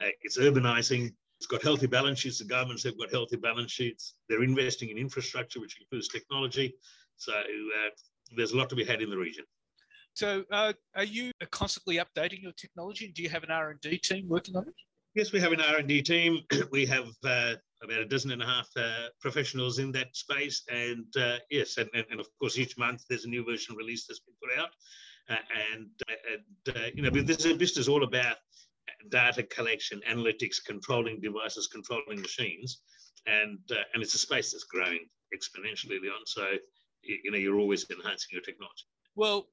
Uh, 0.02 0.10
it's 0.22 0.38
urbanizing. 0.38 1.14
It's 1.40 1.48
got 1.48 1.64
healthy 1.64 1.88
balance 1.88 2.20
sheets. 2.20 2.40
The 2.40 2.46
governments 2.46 2.84
have 2.84 2.98
got 2.98 3.12
healthy 3.12 3.38
balance 3.38 3.72
sheets. 3.72 4.16
They're 4.30 4.44
investing 4.44 4.90
in 4.90 4.98
infrastructure, 4.98 5.60
which 5.60 5.80
includes 5.80 6.08
technology. 6.08 6.76
So 7.18 7.34
uh, 7.34 7.90
there's 8.36 8.52
a 8.52 8.58
lot 8.58 8.70
to 8.70 8.76
be 8.76 8.86
had 8.86 9.02
in 9.02 9.10
the 9.10 9.18
region. 9.18 9.46
So, 10.16 10.44
uh, 10.52 10.74
are 10.96 11.04
you 11.04 11.32
constantly 11.52 11.98
updating 11.98 12.44
your 12.44 12.52
technology? 12.52 13.12
Do 13.16 13.24
you 13.24 13.30
have 13.30 13.44
an 13.44 13.52
R 13.52 13.72
and 13.72 13.82
D 13.82 13.98
team 13.98 14.28
working 14.30 14.56
on 14.56 14.68
it? 14.68 14.74
Yes, 15.16 15.32
we 15.32 15.40
have 15.40 15.52
an 15.52 15.62
R 15.62 15.78
and 15.78 15.88
D 15.88 16.02
team. 16.02 16.40
We 16.72 16.86
have 16.86 17.08
uh, 17.26 17.56
about 17.84 18.00
a 18.00 18.06
dozen 18.06 18.32
and 18.32 18.42
a 18.42 18.46
half 18.46 18.70
uh, 18.78 19.08
professionals 19.20 19.80
in 19.80 19.92
that 19.94 20.16
space, 20.16 20.64
and 20.72 21.06
uh, 21.18 21.38
yes, 21.50 21.78
and, 21.78 21.90
and, 21.94 22.06
and, 22.12 22.20
of 22.20 22.28
course, 22.40 22.58
each 22.58 22.78
month 22.78 23.04
there's 23.10 23.26
a 23.26 23.30
new 23.30 23.44
version 23.44 23.76
release 23.76 24.06
that's 24.08 24.20
been 24.20 24.36
put 24.42 24.60
out, 24.60 24.70
Uh, 25.30 25.38
and, 25.72 25.90
and 26.32 26.76
uh, 26.76 26.90
you 26.96 27.02
know, 27.02 27.10
this 27.10 27.78
is, 27.78 27.88
all 27.88 28.04
about 28.04 28.38
data 29.10 29.44
collection, 29.44 30.02
analytics, 30.10 30.58
controlling 30.64 31.22
devices, 31.22 31.68
controlling 31.68 32.22
machines, 32.22 32.82
and 33.26 33.60
uh, 33.72 33.86
and 33.94 34.04
it's 34.04 34.14
a 34.14 34.24
space 34.28 34.52
that's 34.52 34.66
growing 34.66 35.04
exponentially, 35.36 36.00
Leon. 36.02 36.24
So 36.26 36.44
you 37.02 37.32
know, 37.32 37.38
you're 37.38 37.60
always 37.60 37.86
enhancing 37.90 38.32
your 38.32 38.42
technology. 38.42 38.86
Well, 39.16 39.48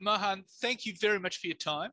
Mohan, 0.00 0.44
thank 0.60 0.86
you 0.86 0.94
very 1.00 1.18
much 1.18 1.38
for 1.38 1.46
your 1.46 1.56
time. 1.56 1.90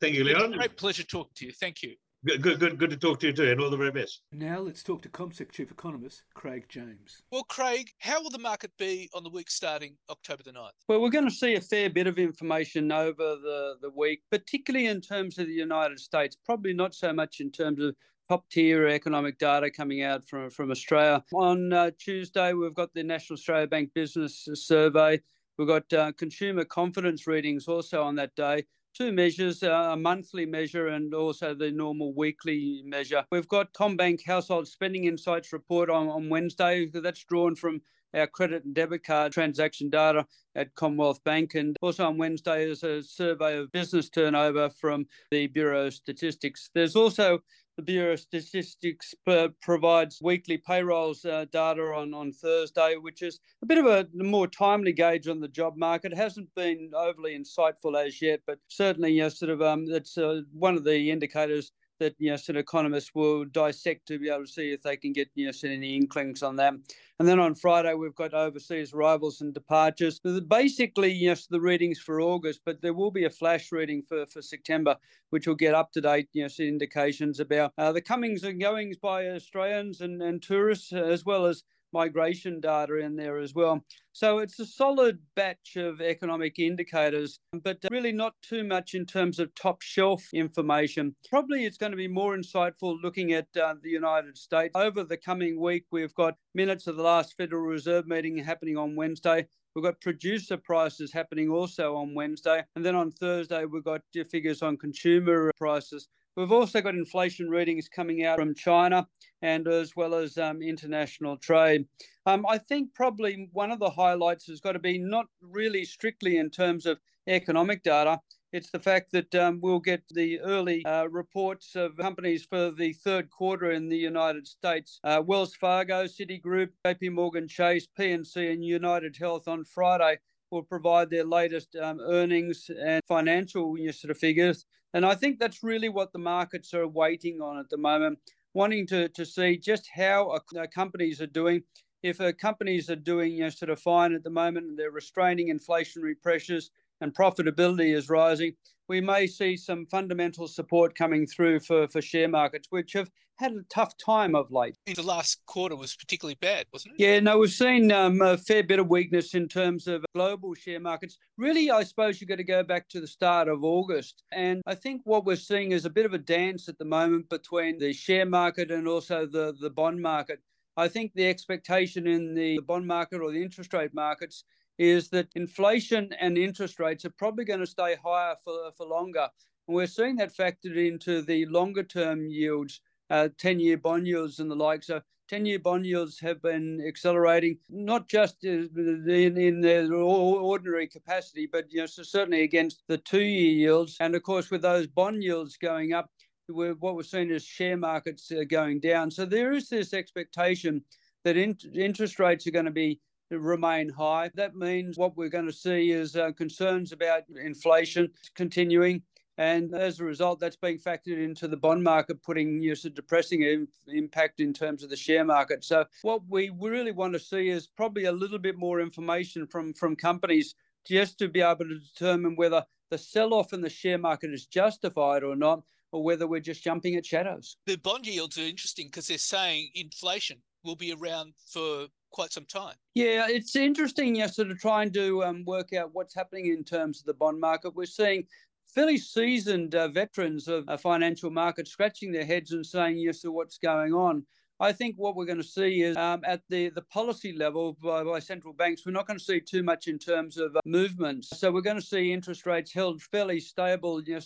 Thank 0.00 0.14
you, 0.14 0.24
Leon. 0.24 0.52
great 0.52 0.76
pleasure 0.76 1.04
talking 1.04 1.32
to 1.36 1.46
you. 1.46 1.52
Thank 1.52 1.82
you. 1.82 1.94
Good, 2.24 2.40
good, 2.40 2.60
good, 2.60 2.78
good 2.78 2.90
to 2.90 2.96
talk 2.96 3.18
to 3.20 3.26
you 3.26 3.32
too, 3.32 3.50
and 3.50 3.60
all 3.60 3.68
the 3.68 3.76
very 3.76 3.90
best. 3.90 4.22
Now 4.30 4.60
let's 4.60 4.84
talk 4.84 5.02
to 5.02 5.08
CommSec 5.08 5.50
Chief 5.50 5.72
Economist 5.72 6.22
Craig 6.34 6.66
James. 6.68 7.20
Well, 7.32 7.42
Craig, 7.42 7.90
how 7.98 8.22
will 8.22 8.30
the 8.30 8.38
market 8.38 8.70
be 8.78 9.10
on 9.12 9.24
the 9.24 9.30
week 9.30 9.50
starting 9.50 9.96
October 10.08 10.44
the 10.44 10.52
9th? 10.52 10.70
Well, 10.86 11.00
we're 11.00 11.10
going 11.10 11.28
to 11.28 11.34
see 11.34 11.54
a 11.54 11.60
fair 11.60 11.90
bit 11.90 12.06
of 12.06 12.20
information 12.20 12.92
over 12.92 13.36
the, 13.42 13.74
the 13.82 13.90
week, 13.90 14.22
particularly 14.30 14.86
in 14.86 15.00
terms 15.00 15.36
of 15.38 15.48
the 15.48 15.52
United 15.52 15.98
States, 15.98 16.36
probably 16.46 16.72
not 16.72 16.94
so 16.94 17.12
much 17.12 17.40
in 17.40 17.50
terms 17.50 17.82
of 17.82 17.96
top 18.28 18.48
tier 18.50 18.86
economic 18.86 19.36
data 19.38 19.68
coming 19.68 20.02
out 20.02 20.24
from, 20.28 20.48
from 20.48 20.70
Australia. 20.70 21.24
On 21.34 21.72
uh, 21.72 21.90
Tuesday, 21.98 22.52
we've 22.52 22.74
got 22.74 22.94
the 22.94 23.02
National 23.02 23.34
Australia 23.34 23.66
Bank 23.66 23.90
Business 23.94 24.48
Survey. 24.54 25.20
We've 25.58 25.68
got 25.68 25.92
uh, 25.92 26.12
consumer 26.12 26.64
confidence 26.64 27.26
readings 27.26 27.68
also 27.68 28.02
on 28.02 28.16
that 28.16 28.34
day 28.34 28.64
two 28.94 29.12
measures, 29.12 29.62
uh, 29.62 29.90
a 29.92 29.96
monthly 29.96 30.46
measure 30.46 30.88
and 30.88 31.14
also 31.14 31.54
the 31.54 31.70
normal 31.70 32.12
weekly 32.14 32.82
measure. 32.84 33.24
We've 33.30 33.48
got 33.48 33.72
CommBank 33.72 34.24
Household 34.24 34.68
Spending 34.68 35.04
Insights 35.04 35.52
report 35.52 35.90
on, 35.90 36.08
on 36.08 36.28
Wednesday. 36.28 36.86
That's 36.92 37.24
drawn 37.24 37.54
from 37.54 37.80
our 38.14 38.26
credit 38.26 38.64
and 38.64 38.74
debit 38.74 39.04
card 39.04 39.32
transaction 39.32 39.88
data 39.88 40.26
at 40.54 40.74
Commonwealth 40.74 41.24
Bank. 41.24 41.54
And 41.54 41.76
also 41.80 42.06
on 42.06 42.18
Wednesday 42.18 42.68
is 42.70 42.82
a 42.82 43.02
survey 43.02 43.56
of 43.56 43.72
business 43.72 44.10
turnover 44.10 44.68
from 44.68 45.06
the 45.30 45.46
Bureau 45.46 45.86
of 45.86 45.94
Statistics. 45.94 46.68
There's 46.74 46.96
also 46.96 47.38
the 47.76 47.82
Bureau 47.82 48.12
of 48.12 48.20
Statistics 48.20 49.14
provides 49.60 50.20
weekly 50.22 50.58
payrolls 50.58 51.24
uh, 51.24 51.46
data 51.52 51.82
on, 51.82 52.12
on 52.12 52.32
Thursday, 52.32 52.96
which 52.96 53.22
is 53.22 53.40
a 53.62 53.66
bit 53.66 53.78
of 53.78 53.86
a 53.86 54.06
more 54.14 54.46
timely 54.46 54.92
gauge 54.92 55.26
on 55.28 55.40
the 55.40 55.48
job 55.48 55.76
market. 55.76 56.12
It 56.12 56.18
hasn't 56.18 56.54
been 56.54 56.90
overly 56.94 57.38
insightful 57.38 57.96
as 57.96 58.20
yet, 58.20 58.40
but 58.46 58.58
certainly, 58.68 59.12
you 59.12 59.22
know, 59.22 59.28
sort 59.28 59.50
of, 59.50 59.62
um, 59.62 59.86
it's 59.88 60.18
uh, 60.18 60.42
one 60.52 60.76
of 60.76 60.84
the 60.84 61.10
indicators 61.10 61.72
that 62.02 62.16
you 62.18 62.30
know 62.30 62.36
sort 62.36 62.56
of 62.56 62.60
economists 62.60 63.12
will 63.14 63.44
dissect 63.44 64.06
to 64.08 64.18
be 64.18 64.28
able 64.28 64.44
to 64.44 64.50
see 64.50 64.72
if 64.72 64.82
they 64.82 64.96
can 64.96 65.12
get 65.12 65.30
you 65.34 65.46
know 65.46 65.52
any 65.64 65.96
inklings 65.96 66.42
on 66.42 66.56
that. 66.56 66.74
And 67.18 67.28
then 67.28 67.38
on 67.38 67.54
Friday 67.54 67.94
we've 67.94 68.14
got 68.14 68.34
overseas 68.34 68.92
arrivals 68.92 69.40
and 69.40 69.54
departures. 69.54 70.20
Basically, 70.48 71.12
yes, 71.12 71.46
the 71.46 71.60
readings 71.60 72.00
for 72.00 72.20
August, 72.20 72.62
but 72.66 72.82
there 72.82 72.94
will 72.94 73.12
be 73.12 73.24
a 73.24 73.30
flash 73.30 73.70
reading 73.70 74.02
for, 74.02 74.26
for 74.26 74.42
September, 74.42 74.96
which 75.30 75.46
will 75.46 75.54
get 75.54 75.74
up 75.74 75.92
to 75.92 76.00
date, 76.00 76.28
you 76.32 76.42
know, 76.42 76.48
indications 76.58 77.38
about 77.38 77.72
uh, 77.78 77.92
the 77.92 78.00
comings 78.00 78.42
and 78.42 78.60
goings 78.60 78.96
by 78.96 79.28
Australians 79.28 80.00
and, 80.00 80.20
and 80.20 80.42
tourists, 80.42 80.92
as 80.92 81.24
well 81.24 81.46
as 81.46 81.62
migration 81.92 82.60
data 82.60 82.96
in 82.98 83.16
there 83.16 83.38
as 83.38 83.54
well. 83.54 83.84
So 84.12 84.38
it's 84.38 84.58
a 84.58 84.66
solid 84.66 85.18
batch 85.36 85.76
of 85.76 86.00
economic 86.00 86.58
indicators, 86.58 87.40
but 87.62 87.78
really 87.90 88.12
not 88.12 88.34
too 88.42 88.62
much 88.62 88.94
in 88.94 89.06
terms 89.06 89.38
of 89.38 89.54
top 89.54 89.80
shelf 89.80 90.28
information. 90.34 91.14
Probably 91.30 91.64
it's 91.64 91.78
going 91.78 91.92
to 91.92 91.96
be 91.96 92.08
more 92.08 92.36
insightful 92.36 92.98
looking 93.02 93.32
at 93.32 93.46
uh, 93.56 93.74
the 93.82 93.90
United 93.90 94.36
States. 94.36 94.72
Over 94.74 95.04
the 95.04 95.16
coming 95.16 95.58
week, 95.58 95.86
we've 95.90 96.14
got 96.14 96.36
minutes 96.54 96.86
of 96.86 96.96
the 96.96 97.02
last 97.02 97.36
Federal 97.36 97.62
Reserve 97.62 98.06
meeting 98.06 98.36
happening 98.36 98.76
on 98.76 98.96
Wednesday. 98.96 99.46
We've 99.74 99.84
got 99.84 100.02
producer 100.02 100.58
prices 100.58 101.12
happening 101.12 101.48
also 101.48 101.96
on 101.96 102.14
Wednesday. 102.14 102.62
And 102.76 102.84
then 102.84 102.94
on 102.94 103.10
Thursday, 103.10 103.64
we've 103.64 103.84
got 103.84 104.02
figures 104.30 104.60
on 104.60 104.76
consumer 104.76 105.50
prices. 105.56 106.08
We've 106.36 106.52
also 106.52 106.80
got 106.80 106.94
inflation 106.94 107.50
readings 107.50 107.88
coming 107.88 108.24
out 108.24 108.38
from 108.38 108.54
China 108.54 109.06
and 109.42 109.68
as 109.68 109.94
well 109.94 110.14
as 110.14 110.38
um, 110.38 110.62
international 110.62 111.36
trade. 111.36 111.84
Um, 112.24 112.46
I 112.48 112.56
think 112.56 112.94
probably 112.94 113.50
one 113.52 113.70
of 113.70 113.80
the 113.80 113.90
highlights 113.90 114.46
has 114.46 114.60
got 114.60 114.72
to 114.72 114.78
be 114.78 114.98
not 114.98 115.26
really 115.42 115.84
strictly 115.84 116.38
in 116.38 116.48
terms 116.48 116.86
of 116.86 116.98
economic 117.26 117.82
data. 117.82 118.18
It's 118.52 118.70
the 118.70 118.78
fact 118.78 119.12
that 119.12 119.34
um, 119.34 119.60
we'll 119.62 119.80
get 119.80 120.02
the 120.10 120.40
early 120.40 120.84
uh, 120.84 121.06
reports 121.06 121.74
of 121.74 121.96
companies 121.96 122.44
for 122.44 122.70
the 122.70 122.92
third 122.92 123.30
quarter 123.30 123.70
in 123.72 123.88
the 123.88 123.96
United 123.96 124.46
States. 124.46 125.00
Uh, 125.04 125.22
Wells 125.24 125.54
Fargo, 125.54 126.04
Citigroup, 126.04 126.68
JP 126.86 127.12
Morgan 127.12 127.48
Chase, 127.48 127.86
PNC, 127.98 128.52
and 128.52 128.64
United 128.64 129.16
Health 129.16 129.48
on 129.48 129.64
Friday 129.64 130.18
will 130.50 130.62
provide 130.62 131.08
their 131.08 131.24
latest 131.24 131.74
um, 131.76 131.98
earnings 132.00 132.70
and 132.78 133.02
financial 133.08 133.74
sort 133.90 134.10
of 134.10 134.18
figures. 134.18 134.66
And 134.94 135.06
I 135.06 135.14
think 135.14 135.38
that's 135.38 135.62
really 135.62 135.88
what 135.88 136.12
the 136.12 136.18
markets 136.18 136.74
are 136.74 136.86
waiting 136.86 137.40
on 137.40 137.58
at 137.58 137.70
the 137.70 137.78
moment, 137.78 138.18
wanting 138.54 138.86
to, 138.88 139.08
to 139.08 139.24
see 139.24 139.56
just 139.56 139.88
how 139.94 140.36
a, 140.56 140.68
companies 140.68 141.20
are 141.20 141.26
doing. 141.26 141.62
If 142.02 142.20
a 142.20 142.32
companies 142.32 142.90
are 142.90 142.96
doing 142.96 143.32
you 143.32 143.44
know, 143.44 143.48
sort 143.48 143.70
of 143.70 143.80
fine 143.80 144.12
at 144.12 144.24
the 144.24 144.30
moment 144.30 144.66
and 144.66 144.78
they're 144.78 144.90
restraining 144.90 145.56
inflationary 145.56 146.14
pressures 146.20 146.70
and 147.00 147.14
profitability 147.14 147.94
is 147.94 148.08
rising, 148.08 148.54
we 148.92 149.00
may 149.00 149.26
see 149.26 149.56
some 149.56 149.86
fundamental 149.86 150.46
support 150.46 150.94
coming 150.94 151.26
through 151.26 151.60
for, 151.60 151.88
for 151.88 152.02
share 152.02 152.28
markets, 152.28 152.66
which 152.68 152.92
have 152.92 153.10
had 153.38 153.52
a 153.52 153.62
tough 153.70 153.96
time 153.96 154.34
of 154.34 154.52
late. 154.52 154.76
In 154.86 154.92
the 154.92 155.02
last 155.02 155.40
quarter 155.46 155.74
was 155.74 155.96
particularly 155.96 156.36
bad, 156.42 156.66
wasn't 156.74 156.96
it? 156.98 157.02
Yeah, 157.02 157.20
no, 157.20 157.38
we've 157.38 157.50
seen 157.50 157.90
um, 157.90 158.20
a 158.20 158.36
fair 158.36 158.62
bit 158.62 158.78
of 158.78 158.90
weakness 158.90 159.32
in 159.32 159.48
terms 159.48 159.88
of 159.88 160.04
global 160.14 160.52
share 160.52 160.78
markets. 160.78 161.16
Really, 161.38 161.70
I 161.70 161.84
suppose 161.84 162.20
you've 162.20 162.28
got 162.28 162.36
to 162.36 162.44
go 162.44 162.62
back 162.62 162.86
to 162.90 163.00
the 163.00 163.06
start 163.06 163.48
of 163.48 163.64
August. 163.64 164.24
And 164.30 164.60
I 164.66 164.74
think 164.74 165.00
what 165.04 165.24
we're 165.24 165.36
seeing 165.36 165.72
is 165.72 165.86
a 165.86 165.90
bit 165.90 166.04
of 166.04 166.12
a 166.12 166.18
dance 166.18 166.68
at 166.68 166.76
the 166.76 166.84
moment 166.84 167.30
between 167.30 167.78
the 167.78 167.94
share 167.94 168.26
market 168.26 168.70
and 168.70 168.86
also 168.86 169.24
the, 169.24 169.54
the 169.58 169.70
bond 169.70 170.02
market. 170.02 170.40
I 170.76 170.88
think 170.88 171.12
the 171.14 171.28
expectation 171.30 172.06
in 172.06 172.34
the 172.34 172.60
bond 172.60 172.86
market 172.86 173.22
or 173.22 173.32
the 173.32 173.42
interest 173.42 173.72
rate 173.72 173.94
markets 173.94 174.44
is 174.78 175.08
that 175.10 175.28
inflation 175.34 176.10
and 176.20 176.38
interest 176.38 176.78
rates 176.78 177.04
are 177.04 177.10
probably 177.10 177.44
going 177.44 177.60
to 177.60 177.66
stay 177.66 177.96
higher 178.02 178.34
for, 178.44 178.70
for 178.76 178.86
longer. 178.86 179.28
And 179.68 179.76
we're 179.76 179.86
seeing 179.86 180.16
that 180.16 180.34
factored 180.34 180.76
into 180.76 181.22
the 181.22 181.46
longer 181.46 181.82
term 181.82 182.26
yields, 182.26 182.80
uh, 183.10 183.28
10 183.38 183.60
year 183.60 183.76
bond 183.76 184.06
yields 184.06 184.38
and 184.38 184.50
the 184.50 184.56
like. 184.56 184.82
So 184.82 185.00
10 185.28 185.46
year 185.46 185.58
bond 185.58 185.86
yields 185.86 186.18
have 186.20 186.42
been 186.42 186.84
accelerating, 186.86 187.58
not 187.70 188.08
just 188.08 188.44
in, 188.44 188.68
in 189.08 189.60
their 189.60 189.92
ordinary 189.92 190.86
capacity, 190.86 191.48
but 191.50 191.70
you 191.70 191.80
know, 191.80 191.86
so 191.86 192.02
certainly 192.02 192.42
against 192.42 192.82
the 192.88 192.98
two 192.98 193.22
year 193.22 193.52
yields. 193.52 193.96
And 194.00 194.14
of 194.14 194.22
course, 194.22 194.50
with 194.50 194.62
those 194.62 194.86
bond 194.86 195.22
yields 195.22 195.56
going 195.56 195.92
up, 195.92 196.10
we're, 196.48 196.74
what 196.74 196.96
we're 196.96 197.02
seeing 197.02 197.30
is 197.30 197.44
share 197.44 197.76
markets 197.76 198.30
uh, 198.30 198.44
going 198.48 198.80
down. 198.80 199.10
So 199.10 199.24
there 199.24 199.52
is 199.52 199.68
this 199.68 199.94
expectation 199.94 200.82
that 201.24 201.36
in, 201.36 201.56
interest 201.72 202.18
rates 202.18 202.46
are 202.46 202.50
going 202.50 202.64
to 202.64 202.70
be 202.70 203.00
remain 203.38 203.88
high. 203.88 204.30
That 204.34 204.54
means 204.54 204.98
what 204.98 205.16
we're 205.16 205.28
going 205.28 205.46
to 205.46 205.52
see 205.52 205.90
is 205.90 206.16
uh, 206.16 206.32
concerns 206.32 206.92
about 206.92 207.22
inflation 207.42 208.10
continuing. 208.34 209.02
And 209.38 209.74
as 209.74 209.98
a 209.98 210.04
result, 210.04 210.40
that's 210.40 210.56
being 210.56 210.78
factored 210.78 211.22
into 211.22 211.48
the 211.48 211.56
bond 211.56 211.82
market, 211.82 212.22
putting 212.22 212.62
you 212.62 212.70
know, 212.70 212.76
a 212.84 212.90
depressing 212.90 213.66
impact 213.88 214.40
in 214.40 214.52
terms 214.52 214.82
of 214.82 214.90
the 214.90 214.96
share 214.96 215.24
market. 215.24 215.64
So, 215.64 215.86
what 216.02 216.20
we 216.28 216.50
really 216.50 216.92
want 216.92 217.14
to 217.14 217.18
see 217.18 217.48
is 217.48 217.66
probably 217.66 218.04
a 218.04 218.12
little 218.12 218.38
bit 218.38 218.56
more 218.58 218.80
information 218.80 219.46
from, 219.46 219.72
from 219.72 219.96
companies 219.96 220.54
just 220.86 221.18
to 221.18 221.28
be 221.28 221.40
able 221.40 221.64
to 221.64 221.78
determine 221.78 222.36
whether 222.36 222.64
the 222.90 222.98
sell 222.98 223.32
off 223.32 223.54
in 223.54 223.62
the 223.62 223.70
share 223.70 223.98
market 223.98 224.32
is 224.34 224.46
justified 224.46 225.22
or 225.22 225.34
not, 225.34 225.62
or 225.92 226.02
whether 226.02 226.26
we're 226.26 226.40
just 226.40 226.62
jumping 226.62 226.96
at 226.96 227.06
shadows. 227.06 227.56
The 227.66 227.76
bond 227.76 228.06
yields 228.06 228.38
are 228.38 228.42
interesting 228.42 228.88
because 228.88 229.06
they're 229.06 229.18
saying 229.18 229.70
inflation 229.74 230.38
will 230.62 230.76
be 230.76 230.92
around 230.92 231.34
for 231.46 231.86
quite 232.12 232.32
some 232.32 232.44
time. 232.44 232.74
Yeah, 232.94 233.26
it's 233.28 233.56
interesting, 233.56 234.14
yes, 234.14 234.36
sort 234.36 234.50
of 234.50 234.60
trying 234.60 234.92
to 234.92 235.24
um, 235.24 235.44
work 235.44 235.72
out 235.72 235.90
what's 235.92 236.14
happening 236.14 236.46
in 236.46 236.62
terms 236.64 237.00
of 237.00 237.06
the 237.06 237.14
bond 237.14 237.40
market. 237.40 237.74
We're 237.74 237.86
seeing 237.86 238.26
fairly 238.66 238.98
seasoned 238.98 239.74
uh, 239.74 239.88
veterans 239.88 240.48
of 240.48 240.64
a 240.68 240.78
financial 240.78 241.30
market 241.30 241.68
scratching 241.68 242.12
their 242.12 242.24
heads 242.24 242.52
and 242.52 242.64
saying 242.64 242.98
yes 242.98 243.20
to 243.20 243.32
what's 243.32 243.58
going 243.58 243.92
on. 243.92 244.24
I 244.62 244.70
think 244.70 244.94
what 244.96 245.16
we're 245.16 245.26
going 245.26 245.38
to 245.38 245.44
see 245.44 245.82
is 245.82 245.96
um, 245.96 246.22
at 246.24 246.42
the, 246.48 246.68
the 246.68 246.82
policy 246.82 247.32
level 247.32 247.76
by, 247.82 248.04
by, 248.04 248.20
central 248.20 248.54
banks, 248.54 248.86
we're 248.86 248.92
not 248.92 249.08
going 249.08 249.18
to 249.18 249.24
see 249.24 249.40
too 249.40 249.64
much 249.64 249.88
in 249.88 249.98
terms 249.98 250.38
of 250.38 250.54
uh, 250.54 250.60
movements. 250.64 251.36
So 251.36 251.50
we're 251.50 251.62
going 251.62 251.80
to 251.80 251.82
see 251.84 252.12
interest 252.12 252.46
rates 252.46 252.72
held 252.72 253.02
fairly 253.02 253.40
stable 253.40 254.00
you 254.06 254.20